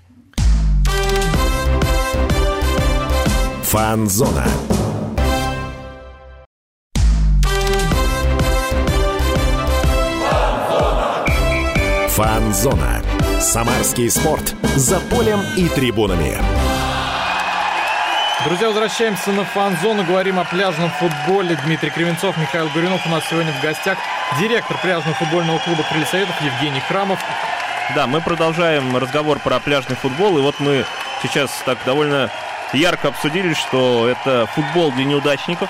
Фанзона. 3.65 4.47
Фанзона. 12.19 13.01
Самарский 13.39 14.09
спорт. 14.09 14.53
За 14.75 14.99
полем 14.99 15.39
и 15.55 15.69
трибунами. 15.69 16.37
Друзья, 18.43 18.67
возвращаемся 18.67 19.31
на 19.31 19.45
фан-зону. 19.45 20.03
Говорим 20.03 20.37
о 20.37 20.43
пляжном 20.43 20.91
футболе. 20.99 21.57
Дмитрий 21.63 21.89
Кривенцов, 21.89 22.35
Михаил 22.35 22.67
Гуринов 22.73 23.05
у 23.05 23.09
нас 23.09 23.23
сегодня 23.29 23.53
в 23.53 23.61
гостях. 23.61 23.97
Директор 24.37 24.77
пляжного 24.79 25.15
футбольного 25.15 25.59
клуба 25.59 25.81
«Крылья 25.83 26.05
Советов» 26.07 26.35
Евгений 26.41 26.81
Храмов. 26.81 27.19
Да, 27.95 28.05
мы 28.05 28.19
продолжаем 28.19 28.97
разговор 28.97 29.39
про 29.39 29.61
пляжный 29.61 29.95
футбол. 29.95 30.37
И 30.37 30.41
вот 30.41 30.59
мы 30.59 30.83
сейчас 31.23 31.49
так 31.65 31.77
довольно 31.85 32.29
ярко 32.73 33.07
обсудили, 33.07 33.53
что 33.53 34.09
это 34.09 34.45
футбол 34.47 34.91
для 34.91 35.05
неудачников. 35.05 35.69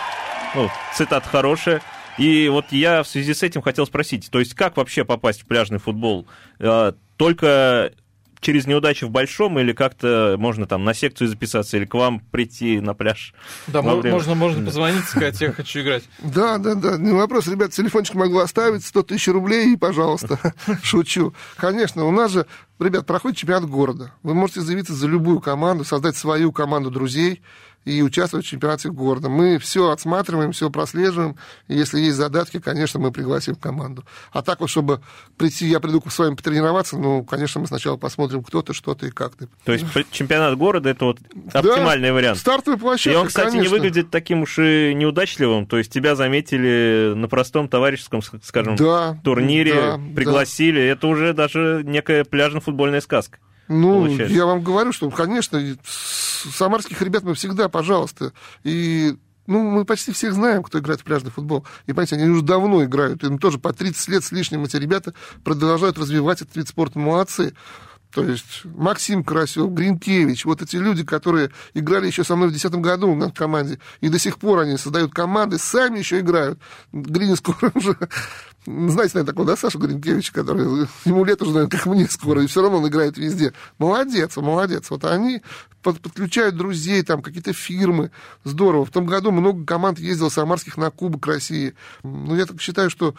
Ну, 0.55 0.71
цитат 0.95 1.27
хорошая. 1.27 1.83
И 2.19 2.49
вот 2.49 2.65
я 2.71 3.01
в 3.03 3.07
связи 3.07 3.33
с 3.33 3.43
этим 3.43 3.61
хотел 3.61 3.85
спросить, 3.87 4.29
то 4.29 4.39
есть 4.39 4.53
как 4.53 4.77
вообще 4.77 5.05
попасть 5.05 5.41
в 5.41 5.45
пляжный 5.45 5.79
футбол? 5.79 6.27
Э, 6.59 6.91
только 7.15 7.93
через 8.41 8.67
неудачи 8.67 9.05
в 9.05 9.09
большом 9.09 9.59
или 9.59 9.73
как-то 9.73 10.35
можно 10.37 10.65
там 10.65 10.83
на 10.83 10.93
секцию 10.93 11.27
записаться 11.27 11.77
или 11.77 11.85
к 11.85 11.93
вам 11.93 12.19
прийти 12.19 12.79
на 12.79 12.93
пляж? 12.93 13.33
Да, 13.67 13.81
время... 13.81 14.11
можно, 14.11 14.35
можно 14.35 14.65
позвонить, 14.65 15.05
сказать, 15.05 15.39
я 15.41 15.51
хочу 15.51 15.81
играть. 15.81 16.03
Да, 16.19 16.57
да, 16.57 16.75
да, 16.75 16.97
не 16.97 17.11
вопрос. 17.11 17.47
Ребят, 17.47 17.71
телефончик 17.71 18.15
могу 18.15 18.39
оставить, 18.39 18.85
100 18.85 19.03
тысяч 19.03 19.27
рублей, 19.27 19.73
и, 19.73 19.77
пожалуйста, 19.77 20.53
шучу. 20.83 21.33
Конечно, 21.57 22.05
у 22.05 22.11
нас 22.11 22.31
же, 22.31 22.45
ребят, 22.79 23.05
проходит 23.05 23.37
чемпионат 23.37 23.69
города. 23.69 24.13
Вы 24.23 24.33
можете 24.33 24.61
заявиться 24.61 24.93
за 24.93 25.07
любую 25.07 25.41
команду, 25.41 25.83
создать 25.83 26.15
свою 26.15 26.51
команду 26.51 26.91
друзей, 26.91 27.41
и 27.85 28.01
участвовать 28.01 28.45
в 28.45 28.49
чемпионате 28.49 28.89
города. 28.89 29.29
Мы 29.29 29.57
все 29.57 29.89
отсматриваем, 29.89 30.51
все 30.51 30.69
прослеживаем. 30.69 31.35
И 31.67 31.75
если 31.75 31.99
есть 31.99 32.17
задатки, 32.17 32.59
конечно, 32.59 32.99
мы 32.99 33.11
пригласим 33.11 33.55
команду. 33.55 34.05
А 34.31 34.41
так 34.41 34.59
вот, 34.59 34.69
чтобы 34.69 35.01
прийти, 35.37 35.67
я 35.67 35.79
приду 35.79 36.01
с 36.07 36.19
вами 36.19 36.35
потренироваться, 36.35 36.97
ну, 36.97 37.23
конечно, 37.23 37.61
мы 37.61 37.67
сначала 37.67 37.97
посмотрим, 37.97 38.43
кто 38.43 38.61
ты, 38.61 38.73
что 38.73 38.95
ты 38.95 39.07
и 39.07 39.11
как 39.11 39.35
ты. 39.35 39.47
То 39.63 39.73
есть 39.73 39.85
чемпионат 40.11 40.57
города 40.57 40.89
это 40.89 41.05
вот 41.05 41.19
оптимальный 41.53 42.09
да, 42.09 42.13
вариант. 42.13 42.37
Стартовая 42.39 42.79
площадка. 42.79 43.11
И 43.11 43.21
он, 43.21 43.27
кстати, 43.27 43.51
конечно. 43.51 43.69
не 43.69 43.69
выглядит 43.69 44.09
таким 44.11 44.41
уж 44.41 44.59
и 44.59 44.93
неудачливым. 44.93 45.65
То 45.65 45.77
есть 45.77 45.91
тебя 45.91 46.15
заметили 46.15 47.13
на 47.15 47.27
простом 47.27 47.67
товарищеском, 47.67 48.21
скажем, 48.21 48.75
да, 48.75 49.19
турнире, 49.23 49.73
да, 49.73 49.99
пригласили. 50.15 50.79
Да. 50.79 50.85
Это 50.85 51.07
уже 51.07 51.33
даже 51.33 51.81
некая 51.85 52.23
пляжно-футбольная 52.23 53.01
сказка. 53.01 53.39
Ну, 53.69 54.05
получается. 54.05 54.35
я 54.35 54.45
вам 54.45 54.63
говорю, 54.63 54.91
что, 54.91 55.09
конечно, 55.11 55.61
самарских 55.83 57.01
ребят 57.01 57.23
мы 57.23 57.35
всегда, 57.35 57.69
пожалуйста. 57.69 58.33
И 58.63 59.15
ну, 59.45 59.63
мы 59.63 59.85
почти 59.85 60.11
всех 60.11 60.33
знаем, 60.33 60.63
кто 60.63 60.79
играет 60.79 61.01
в 61.01 61.03
пляжный 61.03 61.31
футбол. 61.31 61.65
И, 61.85 61.93
понимаете, 61.93 62.15
они 62.15 62.25
уже 62.25 62.41
давно 62.41 62.83
играют. 62.83 63.23
Им 63.23 63.39
тоже 63.39 63.57
по 63.57 63.71
30 63.71 64.07
лет 64.09 64.23
с 64.23 64.31
лишним 64.31 64.63
эти 64.63 64.75
ребята 64.75 65.13
продолжают 65.43 65.97
развивать 65.97 66.41
этот 66.41 66.55
вид 66.55 66.67
спорта. 66.67 66.99
Молодцы. 66.99 67.53
То 68.11 68.23
есть 68.23 68.61
Максим 68.63 69.23
Карасев, 69.23 69.69
Гринкевич, 69.69 70.45
вот 70.45 70.63
эти 70.63 70.77
люди, 70.77 71.03
которые 71.03 71.51
играли 71.75 72.07
еще 72.07 72.23
со 72.23 72.35
мной 72.35 72.47
в 72.47 72.51
2010 72.51 72.81
году 72.83 73.13
на 73.13 73.31
команде, 73.31 73.79
и 74.01 74.09
до 74.09 74.17
сих 74.17 74.39
пор 74.39 74.59
они 74.59 74.77
создают 74.77 75.13
команды, 75.13 75.59
сами 75.59 75.99
еще 75.99 76.19
играют. 76.19 76.59
Грин 76.91 77.35
скоро 77.35 77.71
уже 77.75 77.95
знаете, 78.65 79.13
наверное, 79.15 79.25
такого, 79.25 79.47
да, 79.47 79.55
Саша 79.55 79.77
Гринкевич, 79.77 80.31
который, 80.31 80.87
ему 81.05 81.23
лет 81.23 81.41
уже, 81.41 81.51
наверное, 81.51 81.69
как 81.69 81.85
мне 81.85 82.07
скоро, 82.07 82.43
и 82.43 82.47
все 82.47 82.61
равно 82.61 82.79
он 82.79 82.87
играет 82.87 83.17
везде. 83.17 83.53
Молодец, 83.77 84.35
молодец. 84.37 84.89
Вот 84.89 85.05
они 85.05 85.41
под, 85.81 86.01
подключают 86.01 86.55
друзей, 86.55 87.01
там, 87.03 87.21
какие-то 87.21 87.53
фирмы. 87.53 88.11
Здорово. 88.43 88.85
В 88.85 88.91
том 88.91 89.05
году 89.05 89.31
много 89.31 89.65
команд 89.65 89.99
ездило 89.99 90.29
самарских 90.29 90.77
на 90.77 90.91
Кубок 90.91 91.25
России. 91.27 91.73
Ну, 92.03 92.35
я 92.35 92.45
так 92.45 92.59
считаю, 92.61 92.89
что 92.89 93.15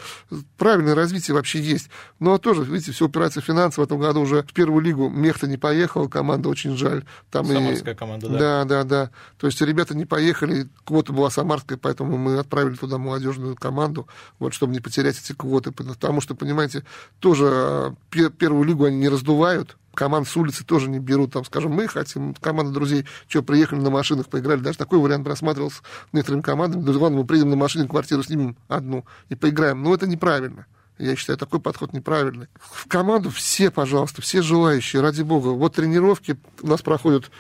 правильное 0.58 0.94
развитие 0.94 1.34
вообще 1.34 1.60
есть. 1.60 1.88
Но 2.18 2.38
тоже, 2.38 2.64
видите, 2.64 2.92
все 2.92 3.06
упирается 3.06 3.40
в 3.40 3.44
финансы. 3.44 3.80
В 3.80 3.84
этом 3.84 3.98
году 3.98 4.20
уже 4.20 4.42
в 4.42 4.52
первую 4.52 4.80
лигу 4.82 5.08
Мехта 5.08 5.46
не 5.46 5.56
поехала, 5.56 6.08
команда 6.08 6.48
очень 6.48 6.76
жаль. 6.76 7.04
Там 7.30 7.46
Самарская 7.46 7.94
и... 7.94 7.96
команда, 7.96 8.28
да? 8.28 8.38
Да, 8.38 8.64
да, 8.64 8.84
да. 8.84 9.10
То 9.38 9.46
есть 9.46 9.60
ребята 9.62 9.96
не 9.96 10.04
поехали, 10.04 10.68
квота 10.84 11.12
была 11.12 11.30
самарская, 11.30 11.78
поэтому 11.78 12.18
мы 12.18 12.38
отправили 12.38 12.76
туда 12.76 12.98
молодежную 12.98 13.56
команду, 13.56 14.06
вот, 14.38 14.52
чтобы 14.52 14.72
не 14.72 14.80
потерять 14.80 15.18
эти 15.18 15.29
квоты, 15.34 15.72
потому 15.72 16.20
что, 16.20 16.34
понимаете, 16.34 16.84
тоже 17.18 17.46
а, 17.50 17.94
первую 18.10 18.64
лигу 18.64 18.84
они 18.84 18.98
не 18.98 19.08
раздувают, 19.08 19.76
команд 19.94 20.28
с 20.28 20.36
улицы 20.36 20.64
тоже 20.64 20.88
не 20.88 20.98
берут, 20.98 21.32
там, 21.32 21.44
скажем, 21.44 21.72
мы 21.72 21.88
хотим, 21.88 22.34
команда 22.34 22.72
друзей, 22.72 23.06
что, 23.28 23.42
приехали 23.42 23.80
на 23.80 23.90
машинах, 23.90 24.28
поиграли, 24.28 24.60
даже 24.60 24.78
такой 24.78 24.98
вариант 24.98 25.24
просматривался 25.24 25.82
некоторыми 26.12 26.42
командами, 26.42 26.82
да 26.82 26.92
ладно, 26.92 27.18
мы 27.18 27.24
приедем 27.24 27.50
на 27.50 27.56
машине, 27.56 27.88
квартиру 27.88 28.22
снимем 28.22 28.56
одну 28.68 29.04
и 29.28 29.34
поиграем, 29.34 29.82
но 29.82 29.94
это 29.94 30.06
неправильно. 30.06 30.66
Я 30.98 31.16
считаю, 31.16 31.38
такой 31.38 31.60
подход 31.60 31.94
неправильный. 31.94 32.48
В 32.60 32.86
команду 32.86 33.30
все, 33.30 33.70
пожалуйста, 33.70 34.20
все 34.20 34.42
желающие, 34.42 35.00
ради 35.00 35.22
бога. 35.22 35.48
Вот 35.48 35.74
тренировки 35.74 36.36
у 36.60 36.66
нас 36.66 36.82
проходят 36.82 37.30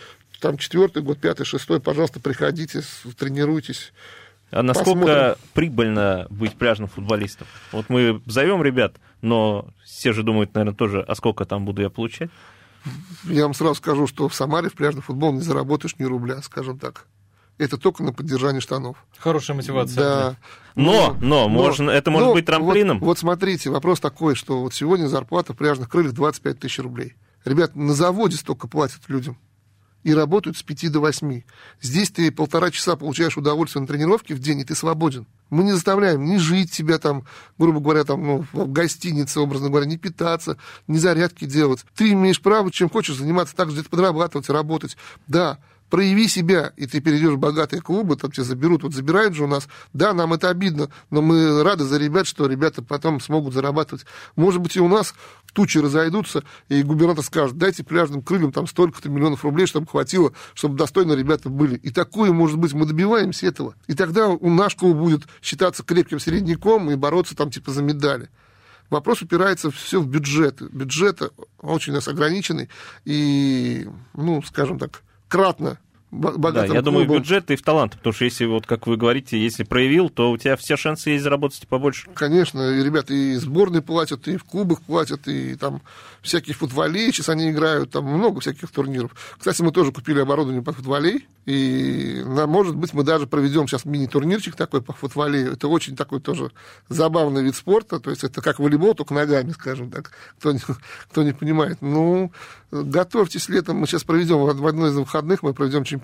там 0.40 0.56
четвертый 0.56 1.02
год, 1.02 1.18
пятый, 1.18 1.44
шестой, 1.44 1.78
пожалуйста, 1.78 2.20
приходите, 2.20 2.82
тренируйтесь. 3.18 3.92
А 4.50 4.62
насколько 4.62 4.90
Посмотрим. 4.90 5.34
прибыльно 5.54 6.26
быть 6.30 6.54
пляжным 6.54 6.88
футболистом? 6.88 7.46
Вот 7.72 7.86
мы 7.88 8.20
зовем 8.26 8.62
ребят, 8.62 8.96
но 9.22 9.68
все 9.84 10.12
же 10.12 10.22
думают, 10.22 10.54
наверное, 10.54 10.74
тоже, 10.74 11.04
а 11.06 11.14
сколько 11.14 11.44
там 11.44 11.64
буду 11.64 11.82
я 11.82 11.90
получать? 11.90 12.30
Я 13.24 13.44
вам 13.44 13.54
сразу 13.54 13.76
скажу, 13.76 14.06
что 14.06 14.28
в 14.28 14.34
Самаре 14.34 14.68
в 14.68 14.74
пляжный 14.74 15.02
футбол 15.02 15.32
не 15.32 15.40
заработаешь 15.40 15.96
ни 15.98 16.04
рубля, 16.04 16.42
скажем 16.42 16.78
так. 16.78 17.06
Это 17.58 17.76
только 17.76 18.02
на 18.02 18.12
поддержание 18.12 18.62
штанов. 18.62 18.96
Хорошая 19.18 19.54
мотивация. 19.54 20.02
Да. 20.02 20.36
Но, 20.74 21.16
но, 21.20 21.46
но 21.46 21.48
можно, 21.48 21.90
это 21.90 22.10
может 22.10 22.28
но, 22.28 22.34
быть 22.34 22.46
трамплином. 22.46 22.98
Вот, 23.00 23.06
вот 23.06 23.18
смотрите, 23.18 23.68
вопрос 23.68 24.00
такой, 24.00 24.34
что 24.34 24.62
вот 24.62 24.72
сегодня 24.72 25.06
зарплата 25.06 25.52
в 25.52 25.56
пляжных 25.56 25.90
крыльях 25.90 26.14
25 26.14 26.58
тысяч 26.58 26.78
рублей. 26.78 27.16
Ребят, 27.44 27.76
на 27.76 27.92
заводе 27.92 28.36
столько 28.36 28.66
платят 28.66 29.00
людям 29.08 29.36
и 30.02 30.14
работают 30.14 30.56
с 30.56 30.62
5 30.62 30.92
до 30.92 31.00
8. 31.00 31.42
Здесь 31.80 32.10
ты 32.10 32.30
полтора 32.30 32.70
часа 32.70 32.96
получаешь 32.96 33.36
удовольствие 33.36 33.82
на 33.82 33.86
тренировке 33.86 34.34
в 34.34 34.38
день, 34.38 34.60
и 34.60 34.64
ты 34.64 34.74
свободен. 34.74 35.26
Мы 35.50 35.64
не 35.64 35.72
заставляем 35.72 36.24
ни 36.24 36.36
жить 36.36 36.72
себя 36.72 36.98
там, 36.98 37.24
грубо 37.58 37.80
говоря, 37.80 38.04
там, 38.04 38.24
ну, 38.24 38.46
в 38.52 38.72
гостинице, 38.72 39.40
образно 39.40 39.68
говоря, 39.68 39.86
не 39.86 39.98
питаться, 39.98 40.56
не 40.86 40.98
зарядки 40.98 41.44
делать. 41.44 41.84
Ты 41.96 42.12
имеешь 42.12 42.40
право, 42.40 42.70
чем 42.70 42.88
хочешь 42.88 43.16
заниматься, 43.16 43.56
также 43.56 43.74
где-то 43.74 43.90
подрабатывать, 43.90 44.48
работать. 44.48 44.96
Да, 45.26 45.58
прояви 45.90 46.28
себя, 46.28 46.72
и 46.76 46.86
ты 46.86 47.00
перейдешь 47.00 47.34
в 47.34 47.38
богатые 47.38 47.82
клубы, 47.82 48.16
там 48.16 48.30
тебя 48.30 48.44
заберут, 48.44 48.82
вот 48.84 48.94
забирают 48.94 49.34
же 49.34 49.44
у 49.44 49.46
нас, 49.46 49.68
да, 49.92 50.14
нам 50.14 50.32
это 50.32 50.48
обидно, 50.48 50.88
но 51.10 51.20
мы 51.20 51.62
рады 51.62 51.84
за 51.84 51.98
ребят, 51.98 52.26
что 52.26 52.46
ребята 52.46 52.82
потом 52.82 53.20
смогут 53.20 53.52
зарабатывать. 53.52 54.06
Может 54.36 54.62
быть, 54.62 54.76
и 54.76 54.80
у 54.80 54.88
нас 54.88 55.14
тучи 55.52 55.78
разойдутся, 55.78 56.44
и 56.68 56.82
губернатор 56.82 57.24
скажет, 57.24 57.58
дайте 57.58 57.82
пляжным 57.82 58.22
крыльям 58.22 58.52
там 58.52 58.66
столько-то 58.66 59.08
миллионов 59.08 59.44
рублей, 59.44 59.66
чтобы 59.66 59.88
хватило, 59.88 60.32
чтобы 60.54 60.76
достойно 60.76 61.12
ребята 61.14 61.48
были. 61.50 61.76
И 61.76 61.90
такое, 61.90 62.32
может 62.32 62.58
быть, 62.58 62.72
мы 62.72 62.86
добиваемся 62.86 63.46
этого. 63.46 63.74
И 63.88 63.94
тогда 63.94 64.28
у 64.28 64.48
наш 64.48 64.76
клуб 64.76 64.96
будет 64.96 65.22
считаться 65.42 65.82
крепким 65.82 66.20
середняком 66.20 66.90
и 66.90 66.94
бороться 66.94 67.36
там 67.36 67.50
типа 67.50 67.72
за 67.72 67.82
медали. 67.82 68.30
Вопрос 68.90 69.22
упирается 69.22 69.70
все 69.70 70.00
в 70.00 70.06
бюджет. 70.08 70.60
Бюджет 70.60 71.22
очень 71.60 71.92
у 71.92 71.96
нас 71.96 72.08
ограниченный, 72.08 72.68
и, 73.04 73.88
ну, 74.14 74.42
скажем 74.42 74.78
так, 74.78 75.02
кратно 75.30 75.78
богатым 76.10 76.68
Да, 76.68 76.74
я 76.74 76.82
думаю, 76.82 77.08
бюджет 77.08 77.50
и 77.50 77.56
в 77.56 77.62
талант, 77.62 77.92
потому 77.92 78.12
что 78.12 78.24
если, 78.24 78.44
вот 78.46 78.66
как 78.66 78.86
вы 78.86 78.96
говорите, 78.96 79.38
если 79.42 79.62
проявил, 79.62 80.10
то 80.10 80.30
у 80.30 80.36
тебя 80.36 80.56
все 80.56 80.76
шансы 80.76 81.10
есть 81.10 81.24
заработать 81.24 81.66
побольше. 81.68 82.08
Конечно, 82.14 82.78
и 82.78 82.82
ребята 82.82 83.14
и 83.14 83.34
сборные 83.36 83.82
платят, 83.82 84.26
и 84.28 84.36
в 84.36 84.44
клубах 84.44 84.80
платят, 84.82 85.28
и 85.28 85.54
там 85.54 85.82
всякие 86.22 86.54
футболей, 86.54 87.12
сейчас 87.12 87.28
они 87.28 87.50
играют, 87.50 87.90
там 87.90 88.04
много 88.04 88.40
всяких 88.40 88.70
турниров. 88.70 89.12
Кстати, 89.38 89.62
мы 89.62 89.72
тоже 89.72 89.92
купили 89.92 90.20
оборудование 90.20 90.62
под 90.62 90.76
футболей, 90.76 91.28
и, 91.46 92.22
может 92.26 92.76
быть, 92.76 92.92
мы 92.92 93.02
даже 93.02 93.26
проведем 93.26 93.66
сейчас 93.66 93.84
мини-турнирчик 93.84 94.54
такой 94.56 94.82
по 94.82 94.92
футболею. 94.92 95.52
Это 95.52 95.68
очень 95.68 95.96
такой 95.96 96.20
тоже 96.20 96.52
забавный 96.88 97.42
вид 97.42 97.56
спорта, 97.56 97.98
то 98.00 98.10
есть 98.10 98.24
это 98.24 98.42
как 98.42 98.58
волейбол, 98.58 98.94
только 98.94 99.14
ногами, 99.14 99.50
скажем 99.52 99.90
так, 99.90 100.10
кто 100.38 100.52
не, 100.52 100.60
кто 101.10 101.22
не 101.22 101.32
понимает. 101.32 101.78
Ну, 101.80 102.32
готовьтесь 102.70 103.48
летом, 103.48 103.78
мы 103.78 103.86
сейчас 103.86 104.04
проведем, 104.04 104.38
в 104.38 104.66
одной 104.66 104.90
из 104.90 104.94
выходных 104.94 105.42
мы 105.42 105.54
проведем 105.54 105.84
чемпионат, 105.84 105.99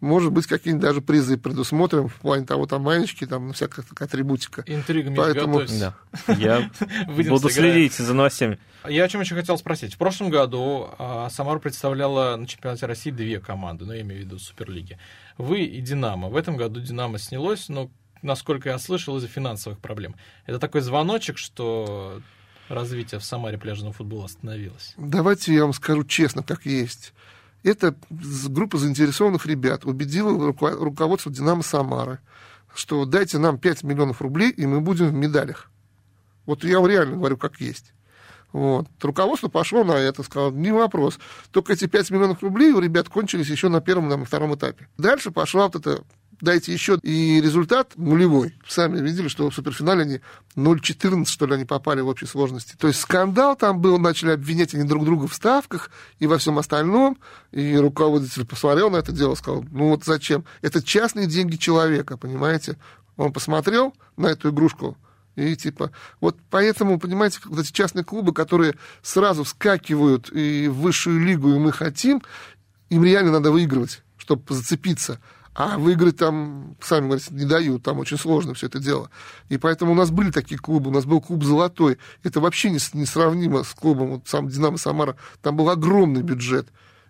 может 0.00 0.32
быть, 0.32 0.46
какие-нибудь 0.46 0.82
даже 0.82 1.00
призы 1.00 1.36
предусмотрим 1.36 2.08
в 2.08 2.14
плане 2.16 2.44
того, 2.44 2.66
там, 2.66 2.82
маечки, 2.82 3.24
там, 3.24 3.52
всякая 3.52 3.84
атрибутика. 4.00 4.64
Интригами 4.66 5.14
Поэтому... 5.14 5.62
Да. 5.78 5.94
Я 6.34 6.70
буду 7.06 7.48
следить 7.48 7.94
за 7.94 8.12
новостями. 8.12 8.58
Я 8.88 9.04
о 9.04 9.08
чем 9.08 9.20
еще 9.20 9.36
хотел 9.36 9.56
спросить. 9.58 9.94
В 9.94 9.98
прошлом 9.98 10.30
году 10.30 10.90
а, 10.98 11.30
Самару 11.30 11.60
представляла 11.60 12.36
на 12.36 12.46
чемпионате 12.46 12.86
России 12.86 13.10
две 13.10 13.38
команды, 13.38 13.84
ну, 13.84 13.92
я 13.92 14.00
имею 14.00 14.22
в 14.22 14.24
виду 14.24 14.38
Суперлиги. 14.38 14.98
Вы 15.38 15.62
и 15.62 15.80
Динамо. 15.80 16.28
В 16.28 16.36
этом 16.36 16.56
году 16.56 16.80
Динамо 16.80 17.18
снялось, 17.18 17.68
но, 17.68 17.90
насколько 18.22 18.70
я 18.70 18.78
слышал, 18.80 19.16
из-за 19.18 19.28
финансовых 19.28 19.78
проблем. 19.78 20.16
Это 20.46 20.58
такой 20.58 20.80
звоночек, 20.80 21.38
что 21.38 22.20
развитие 22.68 23.20
в 23.20 23.24
Самаре 23.24 23.58
пляжного 23.58 23.92
футбола 23.92 24.24
остановилось? 24.24 24.94
Давайте 24.96 25.54
я 25.54 25.62
вам 25.62 25.72
скажу 25.72 26.04
честно, 26.04 26.42
как 26.42 26.66
есть. 26.66 27.12
Это 27.62 27.94
группа 28.48 28.78
заинтересованных 28.78 29.46
ребят 29.46 29.84
убедила 29.84 30.32
руководство 30.32 31.30
«Динамо 31.30 31.62
Самары», 31.62 32.18
что 32.74 33.04
дайте 33.04 33.38
нам 33.38 33.58
5 33.58 33.82
миллионов 33.84 34.20
рублей, 34.20 34.50
и 34.50 34.66
мы 34.66 34.80
будем 34.80 35.08
в 35.08 35.12
медалях. 35.12 35.70
Вот 36.46 36.64
я 36.64 36.80
вам 36.80 36.88
реально 36.88 37.16
говорю, 37.16 37.36
как 37.36 37.60
есть. 37.60 37.92
Вот. 38.52 38.86
Руководство 39.00 39.48
пошло 39.48 39.84
на 39.84 39.92
это, 39.92 40.22
сказало, 40.22 40.50
не 40.50 40.72
вопрос. 40.72 41.18
Только 41.50 41.72
эти 41.72 41.86
5 41.86 42.10
миллионов 42.10 42.42
рублей 42.42 42.72
у 42.72 42.80
ребят 42.80 43.08
кончились 43.08 43.48
еще 43.48 43.68
на 43.68 43.80
первом, 43.80 44.08
на 44.08 44.24
втором 44.24 44.54
этапе. 44.54 44.88
Дальше 44.98 45.30
пошла 45.30 45.68
вот 45.68 45.76
эта 45.76 46.02
дайте 46.42 46.72
еще, 46.72 46.98
и 47.02 47.40
результат 47.40 47.92
нулевой. 47.96 48.54
Сами 48.68 49.00
видели, 49.00 49.28
что 49.28 49.48
в 49.48 49.54
суперфинале 49.54 50.02
они 50.02 50.20
0,14, 50.56 51.26
что 51.26 51.46
ли, 51.46 51.54
они 51.54 51.64
попали 51.64 52.02
в 52.02 52.08
общей 52.08 52.26
сложности. 52.26 52.74
То 52.76 52.88
есть 52.88 53.00
скандал 53.00 53.56
там 53.56 53.80
был, 53.80 53.98
начали 53.98 54.32
обвинять 54.32 54.74
они 54.74 54.84
друг 54.84 55.04
друга 55.04 55.28
в 55.28 55.34
ставках 55.34 55.90
и 56.18 56.26
во 56.26 56.36
всем 56.38 56.58
остальном, 56.58 57.16
и 57.52 57.76
руководитель 57.76 58.44
посмотрел 58.44 58.90
на 58.90 58.96
это 58.96 59.12
дело, 59.12 59.36
сказал, 59.36 59.64
ну 59.70 59.90
вот 59.90 60.04
зачем? 60.04 60.44
Это 60.60 60.82
частные 60.82 61.26
деньги 61.26 61.56
человека, 61.56 62.16
понимаете? 62.16 62.76
Он 63.16 63.32
посмотрел 63.32 63.94
на 64.16 64.26
эту 64.26 64.50
игрушку, 64.50 64.98
и 65.36 65.54
типа, 65.54 65.92
вот 66.20 66.36
поэтому, 66.50 66.98
понимаете, 66.98 67.38
вот 67.44 67.60
эти 67.60 67.72
частные 67.72 68.04
клубы, 68.04 68.34
которые 68.34 68.74
сразу 69.00 69.44
вскакивают 69.44 70.30
и 70.32 70.66
в 70.66 70.80
высшую 70.80 71.24
лигу, 71.24 71.54
и 71.54 71.58
мы 71.58 71.72
хотим, 71.72 72.20
им 72.90 73.04
реально 73.04 73.30
надо 73.30 73.52
выигрывать, 73.52 74.02
чтобы 74.18 74.42
зацепиться. 74.52 75.20
А 75.54 75.76
выиграть 75.76 76.16
там, 76.16 76.76
сами 76.80 77.06
говорите, 77.06 77.28
не 77.32 77.44
дают, 77.44 77.82
там 77.82 77.98
очень 77.98 78.16
сложно 78.16 78.54
все 78.54 78.68
это 78.68 78.78
дело. 78.78 79.10
И 79.50 79.58
поэтому 79.58 79.92
у 79.92 79.94
нас 79.94 80.10
были 80.10 80.30
такие 80.30 80.58
клубы, 80.58 80.88
у 80.88 80.92
нас 80.92 81.04
был 81.04 81.20
клуб 81.20 81.44
«Золотой». 81.44 81.98
Это 82.22 82.40
вообще 82.40 82.70
не, 82.70 82.78
несравнимо 82.94 83.62
с 83.62 83.74
клубом, 83.74 84.12
вот 84.12 84.22
сам 84.26 84.48
«Динамо 84.48 84.78
Самара». 84.78 85.16
Там 85.42 85.56
был 85.56 85.68
огромный 85.68 86.22
бюджет. 86.22 86.68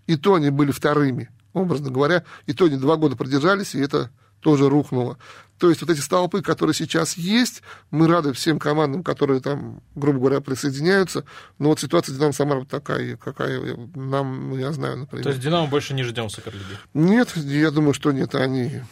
И 0.08 0.16
то 0.16 0.34
они 0.34 0.50
были 0.50 0.72
вторыми, 0.72 1.30
образно 1.52 1.90
говоря. 1.90 2.24
И 2.46 2.52
то 2.52 2.64
они 2.64 2.76
два 2.76 2.96
года 2.96 3.14
продержались, 3.14 3.76
и 3.76 3.80
это 3.80 4.10
тоже 4.42 4.68
рухнуло. 4.68 5.16
То 5.58 5.68
есть 5.68 5.80
вот 5.80 5.90
эти 5.90 6.00
столпы, 6.00 6.42
которые 6.42 6.74
сейчас 6.74 7.16
есть, 7.16 7.62
мы 7.92 8.08
рады 8.08 8.32
всем 8.32 8.58
командам, 8.58 9.04
которые 9.04 9.40
там, 9.40 9.80
грубо 9.94 10.18
говоря, 10.18 10.40
присоединяются. 10.40 11.24
Но 11.60 11.68
вот 11.68 11.78
ситуация 11.78 12.16
Динамо 12.16 12.32
Самара 12.32 12.64
такая, 12.64 13.16
какая 13.16 13.76
нам, 13.94 14.50
ну, 14.50 14.58
я 14.58 14.72
знаю, 14.72 14.98
например. 14.98 15.22
То 15.22 15.30
есть 15.30 15.40
Динамо 15.40 15.68
больше 15.68 15.94
не 15.94 16.02
ждем 16.02 16.28
Суперлиги? 16.30 16.76
Нет, 16.94 17.36
я 17.36 17.70
думаю, 17.70 17.94
что 17.94 18.10
нет, 18.10 18.34
они 18.34 18.82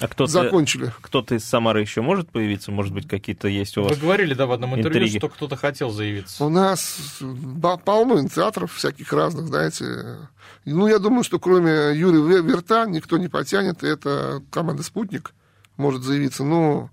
а 0.00 0.08
кто 0.08 0.26
закончили. 0.26 0.92
Кто-то 1.00 1.34
из 1.34 1.44
Самары 1.44 1.80
еще 1.80 2.02
может 2.02 2.30
появиться? 2.30 2.72
Может 2.72 2.92
быть, 2.92 3.08
какие-то 3.08 3.48
есть 3.48 3.76
у 3.78 3.82
вас 3.82 3.92
Вы 3.92 3.98
говорили, 4.02 4.34
да, 4.34 4.46
в 4.46 4.52
одном 4.52 4.74
интервью, 4.74 5.04
интриги? 5.04 5.18
что 5.18 5.28
кто-то 5.28 5.56
хотел 5.56 5.90
заявиться. 5.90 6.44
У 6.44 6.48
нас 6.48 7.20
полно 7.84 8.20
инициаторов 8.20 8.72
всяких 8.72 9.12
разных, 9.12 9.46
знаете. 9.46 10.28
Ну, 10.64 10.86
я 10.86 10.98
думаю, 10.98 11.24
что 11.24 11.38
кроме 11.38 11.96
Юрия 11.96 12.42
Верта 12.42 12.86
никто 12.86 13.18
не 13.18 13.28
потянет. 13.28 13.82
Это 13.82 14.42
команда 14.50 14.82
«Спутник» 14.82 15.32
может 15.76 16.02
заявиться, 16.02 16.44
но 16.44 16.90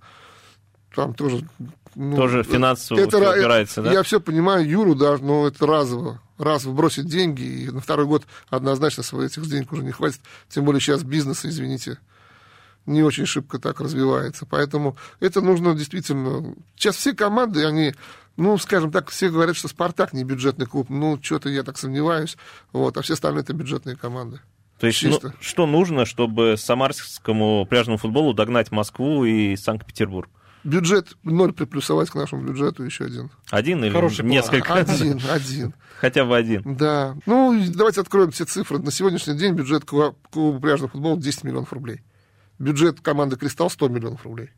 там 0.96 1.14
тоже... 1.14 1.48
Ну, 1.96 2.16
тоже 2.16 2.44
финансово 2.44 3.00
это, 3.00 3.18
упирается, 3.18 3.82
да? 3.82 3.92
Я 3.92 4.04
все 4.04 4.22
понимаю, 4.22 4.68
Юру, 4.68 4.96
да, 4.96 5.18
но 5.18 5.48
это 5.48 5.66
разово. 5.66 6.22
Раз 6.38 6.66
бросить 6.66 7.08
деньги, 7.08 7.42
и 7.42 7.72
на 7.72 7.82
второй 7.82 8.06
год 8.06 8.24
однозначно 8.50 9.04
своих 9.04 9.32
этих 9.32 9.50
денег 9.50 9.74
уже 9.74 9.84
не 9.84 9.92
хватит. 9.92 10.22
Тем 10.50 10.66
более 10.66 10.80
сейчас 10.80 11.04
бизнес, 11.04 11.46
извините, 11.46 11.98
не 12.86 13.04
очень 13.04 13.26
шибко 13.26 13.60
так 13.60 13.80
развивается. 13.80 14.46
Поэтому 14.46 14.98
это 15.20 15.42
нужно 15.42 15.76
действительно... 15.76 16.56
Сейчас 16.76 16.96
все 16.96 17.14
команды, 17.14 17.66
они, 17.66 17.94
ну, 18.38 18.58
скажем 18.58 18.92
так, 18.92 19.10
все 19.10 19.30
говорят, 19.30 19.56
что 19.56 19.68
«Спартак» 19.68 20.14
не 20.14 20.24
бюджетный 20.24 20.66
клуб. 20.66 20.90
Ну, 20.90 21.20
что-то 21.22 21.50
я 21.50 21.64
так 21.64 21.78
сомневаюсь. 21.78 22.38
Вот, 22.72 22.98
а 22.98 23.02
все 23.02 23.14
остальные 23.14 23.44
это 23.44 23.54
бюджетные 23.54 23.96
команды. 23.96 24.40
То 24.80 24.88
есть, 24.88 25.04
ну, 25.04 25.20
что 25.42 25.68
нужно, 25.68 26.06
чтобы 26.06 26.56
самарскому 26.58 27.66
пляжному 27.70 27.98
футболу 27.98 28.34
догнать 28.34 28.72
Москву 28.72 29.26
и 29.26 29.58
Санкт-Петербург? 29.58 30.30
Бюджет 30.64 31.18
ноль 31.24 31.54
приплюсовать 31.54 32.10
к 32.10 32.16
нашему 32.16 32.44
бюджету 32.44 32.84
еще 32.84 33.06
один. 33.06 33.32
Один 33.50 33.84
или 33.84 33.92
Хороший 33.92 34.26
несколько? 34.26 34.74
Один, 34.74 35.20
один. 35.30 35.74
Хотя 36.00 36.26
бы 36.26 36.36
один. 36.36 36.76
Да. 36.78 37.18
Ну, 37.26 37.62
давайте 37.70 38.02
откроем 38.02 38.32
все 38.32 38.46
цифры. 38.46 38.80
На 38.80 38.92
сегодняшний 38.92 39.38
день 39.38 39.54
бюджет 39.54 39.86
клуба 39.86 40.60
пляжного 40.60 40.92
футбола 40.92 41.18
10 41.18 41.44
миллионов 41.46 41.72
рублей. 41.72 42.02
Бюджет 42.60 43.02
команды 43.02 43.38
«Кристалл» 43.38 43.70
100 43.70 43.88
миллионов 43.88 44.24
рублей. 44.26 44.52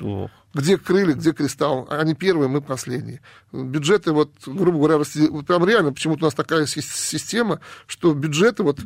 Ох. 0.00 0.30
Где 0.54 0.76
крылья, 0.76 1.14
где 1.14 1.32
кристалл. 1.32 1.86
Они 1.90 2.14
первые, 2.14 2.48
мы 2.48 2.60
последние. 2.60 3.20
Бюджеты, 3.52 4.12
вот, 4.12 4.30
грубо 4.46 4.78
говоря, 4.78 4.98
вот 4.98 5.46
прям 5.46 5.66
реально, 5.66 5.92
почему-то 5.92 6.24
у 6.24 6.26
нас 6.26 6.34
такая 6.34 6.66
система, 6.66 7.60
что 7.86 8.12
бюджеты 8.12 8.62
вот 8.62 8.80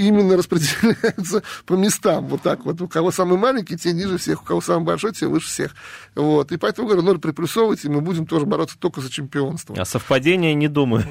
именно 0.00 0.36
распределяются 0.36 1.42
по 1.66 1.74
местам. 1.74 2.26
Вот 2.26 2.42
так 2.42 2.64
вот. 2.64 2.80
У 2.80 2.88
кого 2.88 3.10
самый 3.10 3.38
маленький, 3.38 3.76
те 3.76 3.92
ниже 3.92 4.18
всех. 4.18 4.42
У 4.42 4.44
кого 4.44 4.60
самый 4.60 4.84
большой, 4.84 5.12
те 5.12 5.26
выше 5.26 5.48
всех. 5.48 5.74
Вот. 6.14 6.50
И 6.52 6.56
поэтому, 6.56 6.88
говорю, 6.88 7.02
ноль 7.02 7.18
приплюсовывать, 7.18 7.84
и 7.84 7.88
мы 7.88 8.00
будем 8.00 8.26
тоже 8.26 8.46
бороться 8.46 8.76
только 8.78 9.00
за 9.00 9.10
чемпионство. 9.10 9.76
А 9.78 9.84
совпадение 9.84 10.54
не 10.54 10.68
думаю. 10.68 11.04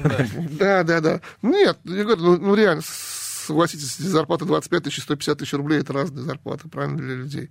Да, 0.58 0.82
да, 0.82 1.00
да. 1.00 1.20
Нет, 1.42 1.78
я 1.84 2.04
говорю, 2.04 2.22
ну, 2.22 2.36
ну 2.38 2.54
реально, 2.54 2.82
согласитесь, 3.50 3.96
зарплата 3.96 4.44
25 4.44 4.84
тысяч, 4.84 5.02
150 5.02 5.38
тысяч 5.38 5.52
рублей, 5.54 5.80
это 5.80 5.92
разные 5.92 6.24
зарплаты, 6.24 6.68
правильно, 6.68 6.98
для 6.98 7.16
людей. 7.16 7.50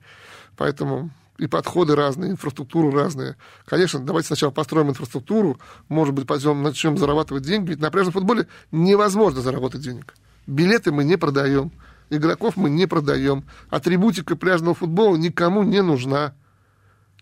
Поэтому 0.56 1.12
и 1.38 1.48
подходы 1.48 1.96
разные, 1.96 2.32
инфраструктура 2.32 2.92
разная. 2.92 3.38
Конечно, 3.66 4.00
давайте 4.00 4.28
сначала 4.28 4.52
построим 4.52 4.90
инфраструктуру, 4.90 5.60
может 5.90 6.14
быть, 6.14 6.26
пойдем, 6.26 6.64
начнем 6.64 6.98
зарабатывать 6.98 7.44
деньги. 7.44 7.72
Ведь 7.72 7.80
на 7.80 7.92
пляжном 7.92 8.14
футболе 8.14 8.48
невозможно 8.72 9.42
заработать 9.42 9.82
денег. 9.82 10.16
Билеты 10.48 10.92
мы 10.92 11.04
не 11.04 11.18
продаем, 11.18 11.72
игроков 12.10 12.56
мы 12.56 12.70
не 12.70 12.86
продаем. 12.88 13.46
Атрибутика 13.70 14.36
пляжного 14.36 14.76
футбола 14.76 15.16
никому 15.18 15.64
не 15.64 15.82
нужна. 15.82 16.34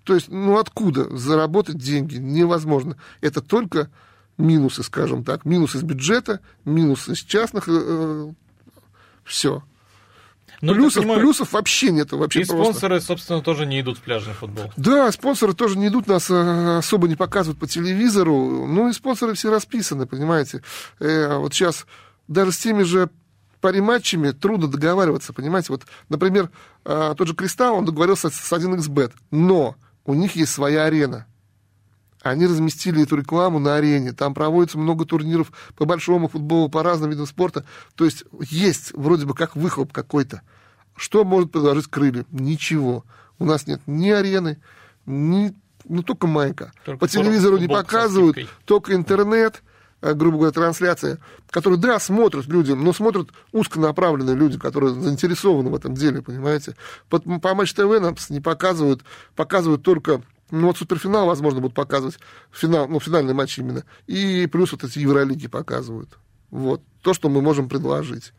То 0.03 0.13
есть, 0.15 0.29
ну 0.29 0.57
откуда 0.57 1.15
заработать 1.17 1.77
деньги? 1.77 2.17
Невозможно. 2.17 2.95
Это 3.21 3.41
только 3.41 3.89
минусы, 4.37 4.83
скажем 4.83 5.23
так. 5.23 5.45
Минусы 5.45 5.77
из 5.77 5.83
бюджета, 5.83 6.39
минусы 6.63 7.13
из 7.13 7.19
частных. 7.19 7.67
Э, 7.67 7.71
э 7.71 8.33
все. 9.27 9.63
Ну, 10.61 10.73
плюсов, 10.73 11.03
понимаю, 11.03 11.21
плюсов 11.21 11.53
вообще 11.53 11.91
нету. 11.91 12.17
Вообще 12.17 12.41
и 12.41 12.45
просто. 12.45 12.63
спонсоры, 12.63 13.01
собственно, 13.01 13.41
тоже 13.41 13.65
не 13.65 13.79
идут 13.79 13.99
в 13.99 14.01
пляжный 14.01 14.33
футбол. 14.33 14.71
Да, 14.75 15.11
спонсоры 15.11 15.53
тоже 15.53 15.77
не 15.77 15.87
идут, 15.87 16.07
нас 16.07 16.31
э, 16.31 16.77
особо 16.77 17.07
не 17.07 17.15
показывают 17.15 17.59
по 17.59 17.67
телевизору. 17.67 18.65
Ну 18.65 18.89
и 18.89 18.93
спонсоры 18.93 19.35
все 19.35 19.51
расписаны, 19.51 20.07
понимаете. 20.07 20.63
Э, 20.99 21.37
вот 21.37 21.53
сейчас 21.53 21.85
даже 22.27 22.51
с 22.51 22.57
теми 22.57 22.83
же 22.83 23.09
париматчами 23.61 24.31
трудно 24.31 24.67
договариваться, 24.67 25.31
понимаете. 25.31 25.67
Вот, 25.73 25.83
например, 26.09 26.49
э, 26.85 27.13
тот 27.15 27.27
же 27.27 27.35
Кристалл, 27.35 27.75
он 27.75 27.85
договорился 27.85 28.29
с 28.29 28.51
1xbet, 28.51 29.11
но 29.29 29.75
у 30.05 30.15
них 30.15 30.35
есть 30.35 30.53
своя 30.53 30.85
арена. 30.85 31.27
Они 32.29 32.45
разместили 32.45 33.03
эту 33.03 33.17
рекламу 33.17 33.59
на 33.59 33.75
арене. 33.75 34.13
Там 34.13 34.33
проводится 34.33 34.77
много 34.77 35.05
турниров 35.05 35.51
по 35.75 35.85
большому 35.85 36.27
футболу, 36.27 36.69
по 36.69 36.83
разным 36.83 37.09
видам 37.09 37.25
спорта. 37.25 37.65
То 37.95 38.05
есть 38.05 38.23
есть 38.49 38.91
вроде 38.93 39.25
бы 39.25 39.33
как 39.33 39.55
выхлоп 39.55 39.91
какой-то. 39.91 40.41
Что 40.95 41.23
может 41.23 41.51
предложить 41.51 41.87
крылья? 41.87 42.25
Ничего. 42.31 43.05
У 43.39 43.45
нас 43.45 43.67
нет 43.67 43.81
ни 43.85 44.09
арены, 44.09 44.59
ни 45.05 45.53
ну, 45.89 46.03
только 46.03 46.27
майка. 46.27 46.71
Только 46.83 46.99
По 46.99 47.07
телевизору 47.07 47.57
не 47.57 47.67
показывают, 47.67 48.37
только 48.65 48.93
интернет. 48.93 49.63
Э, 49.99 50.13
грубо 50.13 50.37
говоря, 50.37 50.51
трансляция, 50.51 51.17
которые, 51.49 51.79
да, 51.79 51.99
смотрят 51.99 52.45
людям, 52.45 52.83
но 52.83 52.93
смотрят 52.93 53.29
узконаправленные 53.51 54.35
люди, 54.35 54.59
которые 54.59 54.93
заинтересованы 54.93 55.71
в 55.71 55.75
этом 55.75 55.95
деле, 55.95 56.21
понимаете. 56.21 56.75
По, 57.09 57.19
по 57.19 57.55
Матч 57.55 57.73
ТВ 57.73 57.99
нам 57.99 58.15
не 58.29 58.39
показывают, 58.39 59.01
показывают 59.35 59.81
только 59.81 60.21
ну, 60.51 60.67
вот 60.67 60.77
суперфинал, 60.77 61.27
возможно, 61.27 61.59
будут 61.59 61.75
показывать, 61.75 62.19
финал, 62.51 62.87
ну, 62.87 62.99
финальный 62.99 63.33
матч 63.33 63.57
именно, 63.59 63.83
и 64.05 64.47
плюс 64.47 64.71
вот 64.71 64.83
эти 64.83 64.99
Евролиги 64.99 65.47
показывают. 65.47 66.17
Вот, 66.49 66.81
то, 67.01 67.13
что 67.13 67.29
мы 67.29 67.41
можем 67.41 67.67
предложить. 67.69 68.33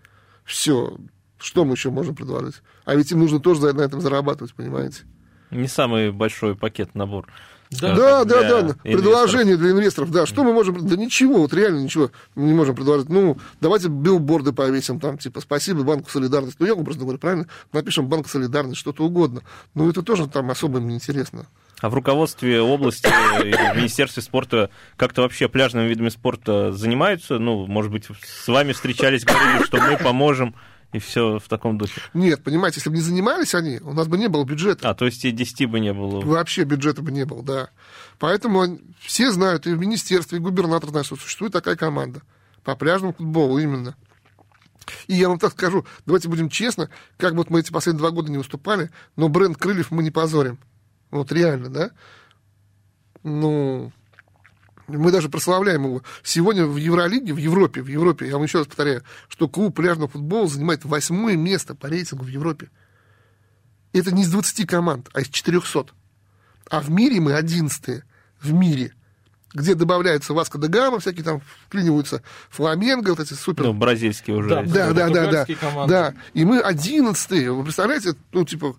Все, 0.44 0.96
что 1.38 1.64
мы 1.64 1.74
еще 1.74 1.90
можем 1.90 2.14
предложить? 2.14 2.62
А 2.84 2.94
ведь 2.94 3.12
им 3.12 3.20
нужно 3.20 3.38
тоже 3.38 3.60
на 3.72 3.82
этом 3.82 4.00
зарабатывать, 4.00 4.54
понимаете? 4.54 5.02
Не 5.50 5.68
самый 5.68 6.10
большой 6.10 6.56
пакет 6.56 6.94
набор. 6.94 7.26
Да, 7.70 7.94
да, 7.94 8.24
да, 8.24 8.42
да. 8.42 8.58
Инвесторов. 8.60 8.82
Предложение 8.82 9.56
для 9.56 9.70
инвесторов, 9.72 10.10
да. 10.10 10.26
Что 10.26 10.42
мы 10.42 10.52
можем... 10.52 10.86
Да 10.86 10.96
ничего, 10.96 11.38
вот 11.38 11.52
реально 11.52 11.80
ничего 11.80 12.10
не 12.34 12.54
можем 12.54 12.74
предложить. 12.74 13.10
Ну, 13.10 13.36
давайте 13.60 13.88
билборды 13.88 14.52
повесим 14.52 15.00
там, 15.00 15.18
типа, 15.18 15.40
спасибо 15.40 15.82
Банку 15.82 16.10
Солидарность. 16.10 16.56
Ну, 16.58 16.66
я 16.66 16.74
образно 16.74 17.02
говорю, 17.02 17.18
правильно? 17.18 17.46
Напишем 17.72 18.08
Банк 18.08 18.28
Солидарность, 18.28 18.78
что-то 18.78 19.04
угодно. 19.04 19.42
Ну, 19.74 19.88
это 19.88 20.02
тоже 20.02 20.28
там 20.28 20.50
особо 20.50 20.78
им 20.78 20.88
не 20.88 20.94
интересно. 20.94 21.46
А 21.80 21.90
в 21.90 21.94
руководстве 21.94 22.60
области 22.60 23.06
в 23.06 23.76
Министерстве 23.76 24.22
спорта 24.22 24.70
как-то 24.96 25.22
вообще 25.22 25.48
пляжными 25.48 25.86
видами 25.86 26.08
спорта 26.08 26.72
занимаются? 26.72 27.38
Ну, 27.38 27.66
может 27.66 27.92
быть, 27.92 28.06
с 28.22 28.48
вами 28.48 28.72
встречались, 28.72 29.24
говорили, 29.24 29.62
что 29.64 29.80
мы 29.80 29.96
поможем 29.96 30.54
и 30.92 30.98
все 30.98 31.38
в 31.38 31.48
таком 31.48 31.78
духе. 31.78 32.00
Нет, 32.14 32.42
понимаете, 32.42 32.78
если 32.78 32.90
бы 32.90 32.96
не 32.96 33.02
занимались 33.02 33.54
они, 33.54 33.78
у 33.80 33.92
нас 33.92 34.08
бы 34.08 34.16
не 34.16 34.28
было 34.28 34.44
бюджета. 34.44 34.88
А, 34.88 34.94
то 34.94 35.04
есть 35.04 35.24
и 35.24 35.30
10 35.30 35.66
бы 35.66 35.80
не 35.80 35.92
было. 35.92 36.20
Вообще 36.20 36.64
бюджета 36.64 37.02
бы 37.02 37.12
не 37.12 37.24
было, 37.24 37.42
да. 37.42 37.70
Поэтому 38.18 38.78
все 39.00 39.30
знают, 39.30 39.66
и 39.66 39.74
в 39.74 39.78
министерстве, 39.78 40.38
и 40.38 40.40
губернатор 40.40 40.88
что 41.04 41.16
существует 41.16 41.52
такая 41.52 41.76
команда 41.76 42.22
по 42.64 42.74
пляжному 42.74 43.12
футболу 43.12 43.58
именно. 43.58 43.94
И 45.06 45.14
я 45.14 45.28
вам 45.28 45.38
так 45.38 45.52
скажу, 45.52 45.84
давайте 46.06 46.28
будем 46.28 46.48
честны, 46.48 46.88
как 47.18 47.32
бы 47.32 47.38
вот 47.38 47.50
мы 47.50 47.60
эти 47.60 47.70
последние 47.70 48.00
два 48.00 48.10
года 48.10 48.30
не 48.30 48.38
выступали, 48.38 48.90
но 49.16 49.28
бренд 49.28 49.58
крыльев 49.58 49.90
мы 49.90 50.02
не 50.02 50.10
позорим. 50.10 50.58
Вот 51.10 51.32
реально, 51.32 51.68
да? 51.68 51.90
Ну, 53.22 53.92
Мы 54.86 55.12
даже 55.12 55.28
прославляем 55.28 55.84
его. 55.84 56.02
Сегодня 56.22 56.66
в 56.66 56.76
Евролиге, 56.76 57.32
в 57.34 57.36
Европе, 57.36 57.82
в 57.82 57.88
Европе, 57.88 58.26
я 58.26 58.34
вам 58.34 58.44
еще 58.44 58.58
раз 58.58 58.66
повторяю, 58.66 59.02
что 59.28 59.48
клуб 59.48 59.76
пляжного 59.76 60.08
футбола 60.08 60.48
занимает 60.48 60.84
восьмое 60.84 61.36
место 61.36 61.74
по 61.74 61.88
рейтингу 61.88 62.24
в 62.24 62.28
Европе. 62.28 62.70
Это 63.92 64.14
не 64.14 64.22
из 64.22 64.30
20 64.30 64.66
команд, 64.66 65.08
а 65.12 65.20
из 65.20 65.28
400. 65.28 65.86
А 66.70 66.80
в 66.80 66.90
мире 66.90 67.20
мы 67.20 67.34
11 67.34 68.02
в 68.40 68.52
мире 68.52 68.92
где 69.54 69.74
добавляются 69.74 70.34
Васко 70.34 70.58
де 70.58 70.68
Гама, 70.68 70.98
всякие 71.00 71.24
там 71.24 71.40
вклиниваются 71.66 72.22
Фламенго, 72.50 73.10
вот 73.10 73.20
эти 73.20 73.34
супер... 73.34 73.64
Ну, 73.64 73.72
бразильские 73.72 74.36
уже. 74.36 74.48
Да, 74.48 74.62
да, 74.62 74.92
да, 74.92 75.08
да, 75.08 75.46
да, 75.46 75.86
да. 75.86 76.14
И 76.34 76.44
мы 76.44 76.60
одиннадцатые. 76.60 77.52
Вы 77.52 77.64
представляете, 77.64 78.14
ну, 78.32 78.44
типа, 78.44 78.76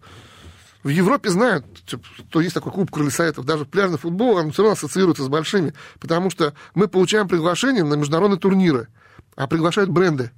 в 0.83 0.89
Европе 0.89 1.29
знают, 1.29 1.65
типа, 1.85 2.03
что 2.15 2.41
есть 2.41 2.53
такой 2.53 2.71
клуб 2.71 2.89
крылья 2.89 3.09
советов. 3.09 3.45
Даже 3.45 3.65
пляжный 3.65 3.97
футбол, 3.97 4.37
он 4.37 4.51
все 4.51 4.63
равно 4.63 4.73
ассоциируется 4.73 5.23
с 5.23 5.27
большими, 5.27 5.73
потому 5.99 6.29
что 6.29 6.53
мы 6.73 6.87
получаем 6.87 7.27
приглашение 7.27 7.83
на 7.83 7.95
международные 7.95 8.39
турниры, 8.39 8.87
а 9.35 9.47
приглашают 9.47 9.89
бренды. 9.89 10.31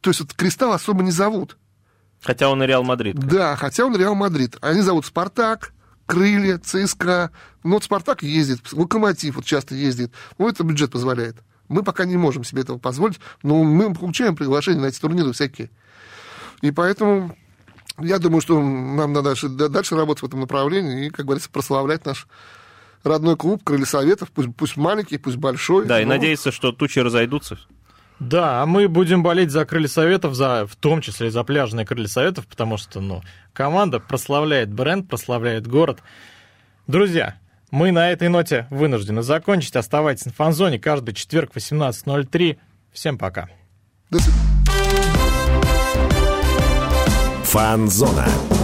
То 0.00 0.10
есть 0.10 0.20
вот 0.20 0.34
Кристалл 0.34 0.72
особо 0.72 1.02
не 1.02 1.10
зовут. 1.10 1.56
Хотя 2.22 2.50
он 2.50 2.62
и 2.62 2.66
Реал 2.66 2.84
Мадрид. 2.84 3.16
Да, 3.16 3.56
хотя 3.56 3.84
он 3.84 3.96
Реал 3.96 4.14
Мадрид. 4.14 4.56
Они 4.60 4.80
зовут 4.80 5.06
Спартак, 5.06 5.72
Крылья, 6.06 6.58
ЦСКА. 6.58 7.30
Ну, 7.64 7.74
вот 7.74 7.84
Спартак 7.84 8.22
ездит, 8.22 8.60
Локомотив 8.72 9.36
вот 9.36 9.44
часто 9.44 9.74
ездит. 9.74 10.12
Ну, 10.38 10.48
это 10.48 10.64
бюджет 10.64 10.92
позволяет. 10.92 11.36
Мы 11.68 11.82
пока 11.82 12.04
не 12.04 12.16
можем 12.16 12.44
себе 12.44 12.62
этого 12.62 12.78
позволить, 12.78 13.18
но 13.42 13.64
мы 13.64 13.92
получаем 13.92 14.36
приглашения 14.36 14.80
на 14.80 14.86
эти 14.86 15.00
турниры 15.00 15.32
всякие. 15.32 15.70
И 16.60 16.70
поэтому 16.70 17.36
я 17.98 18.18
думаю, 18.18 18.40
что 18.40 18.60
нам 18.60 19.12
надо 19.12 19.30
дальше, 19.30 19.48
дальше 19.48 19.96
работать 19.96 20.22
в 20.22 20.26
этом 20.26 20.40
направлении 20.40 21.06
и, 21.06 21.10
как 21.10 21.26
говорится, 21.26 21.50
прославлять 21.50 22.04
наш 22.04 22.26
родной 23.04 23.36
клуб 23.36 23.62
Крылья 23.64 23.84
Советов, 23.84 24.30
пусть, 24.32 24.54
пусть 24.56 24.76
маленький, 24.76 25.18
пусть 25.18 25.36
большой. 25.36 25.86
Да, 25.86 25.96
но... 25.96 26.00
и 26.00 26.04
надеяться, 26.04 26.52
что 26.52 26.72
тучи 26.72 26.98
разойдутся. 26.98 27.58
Да, 28.18 28.62
а 28.62 28.66
мы 28.66 28.88
будем 28.88 29.22
болеть 29.22 29.50
за 29.50 29.66
крылья 29.66 29.88
советов, 29.88 30.34
за, 30.34 30.66
в 30.66 30.74
том 30.76 31.02
числе 31.02 31.30
за 31.30 31.44
пляжные 31.44 31.84
крылья 31.84 32.08
советов, 32.08 32.46
потому 32.46 32.78
что, 32.78 33.00
ну, 33.00 33.22
команда 33.52 34.00
прославляет 34.00 34.72
бренд, 34.72 35.06
прославляет 35.08 35.66
город. 35.66 35.98
Друзья, 36.86 37.36
мы 37.70 37.92
на 37.92 38.10
этой 38.10 38.28
ноте 38.28 38.66
вынуждены 38.70 39.22
закончить. 39.22 39.76
Оставайтесь 39.76 40.24
на 40.24 40.32
фанзоне 40.32 40.78
каждый 40.78 41.14
четверг 41.14 41.52
18.03. 41.54 42.56
Всем 42.92 43.18
пока. 43.18 43.50
Фанзона. 47.56 48.55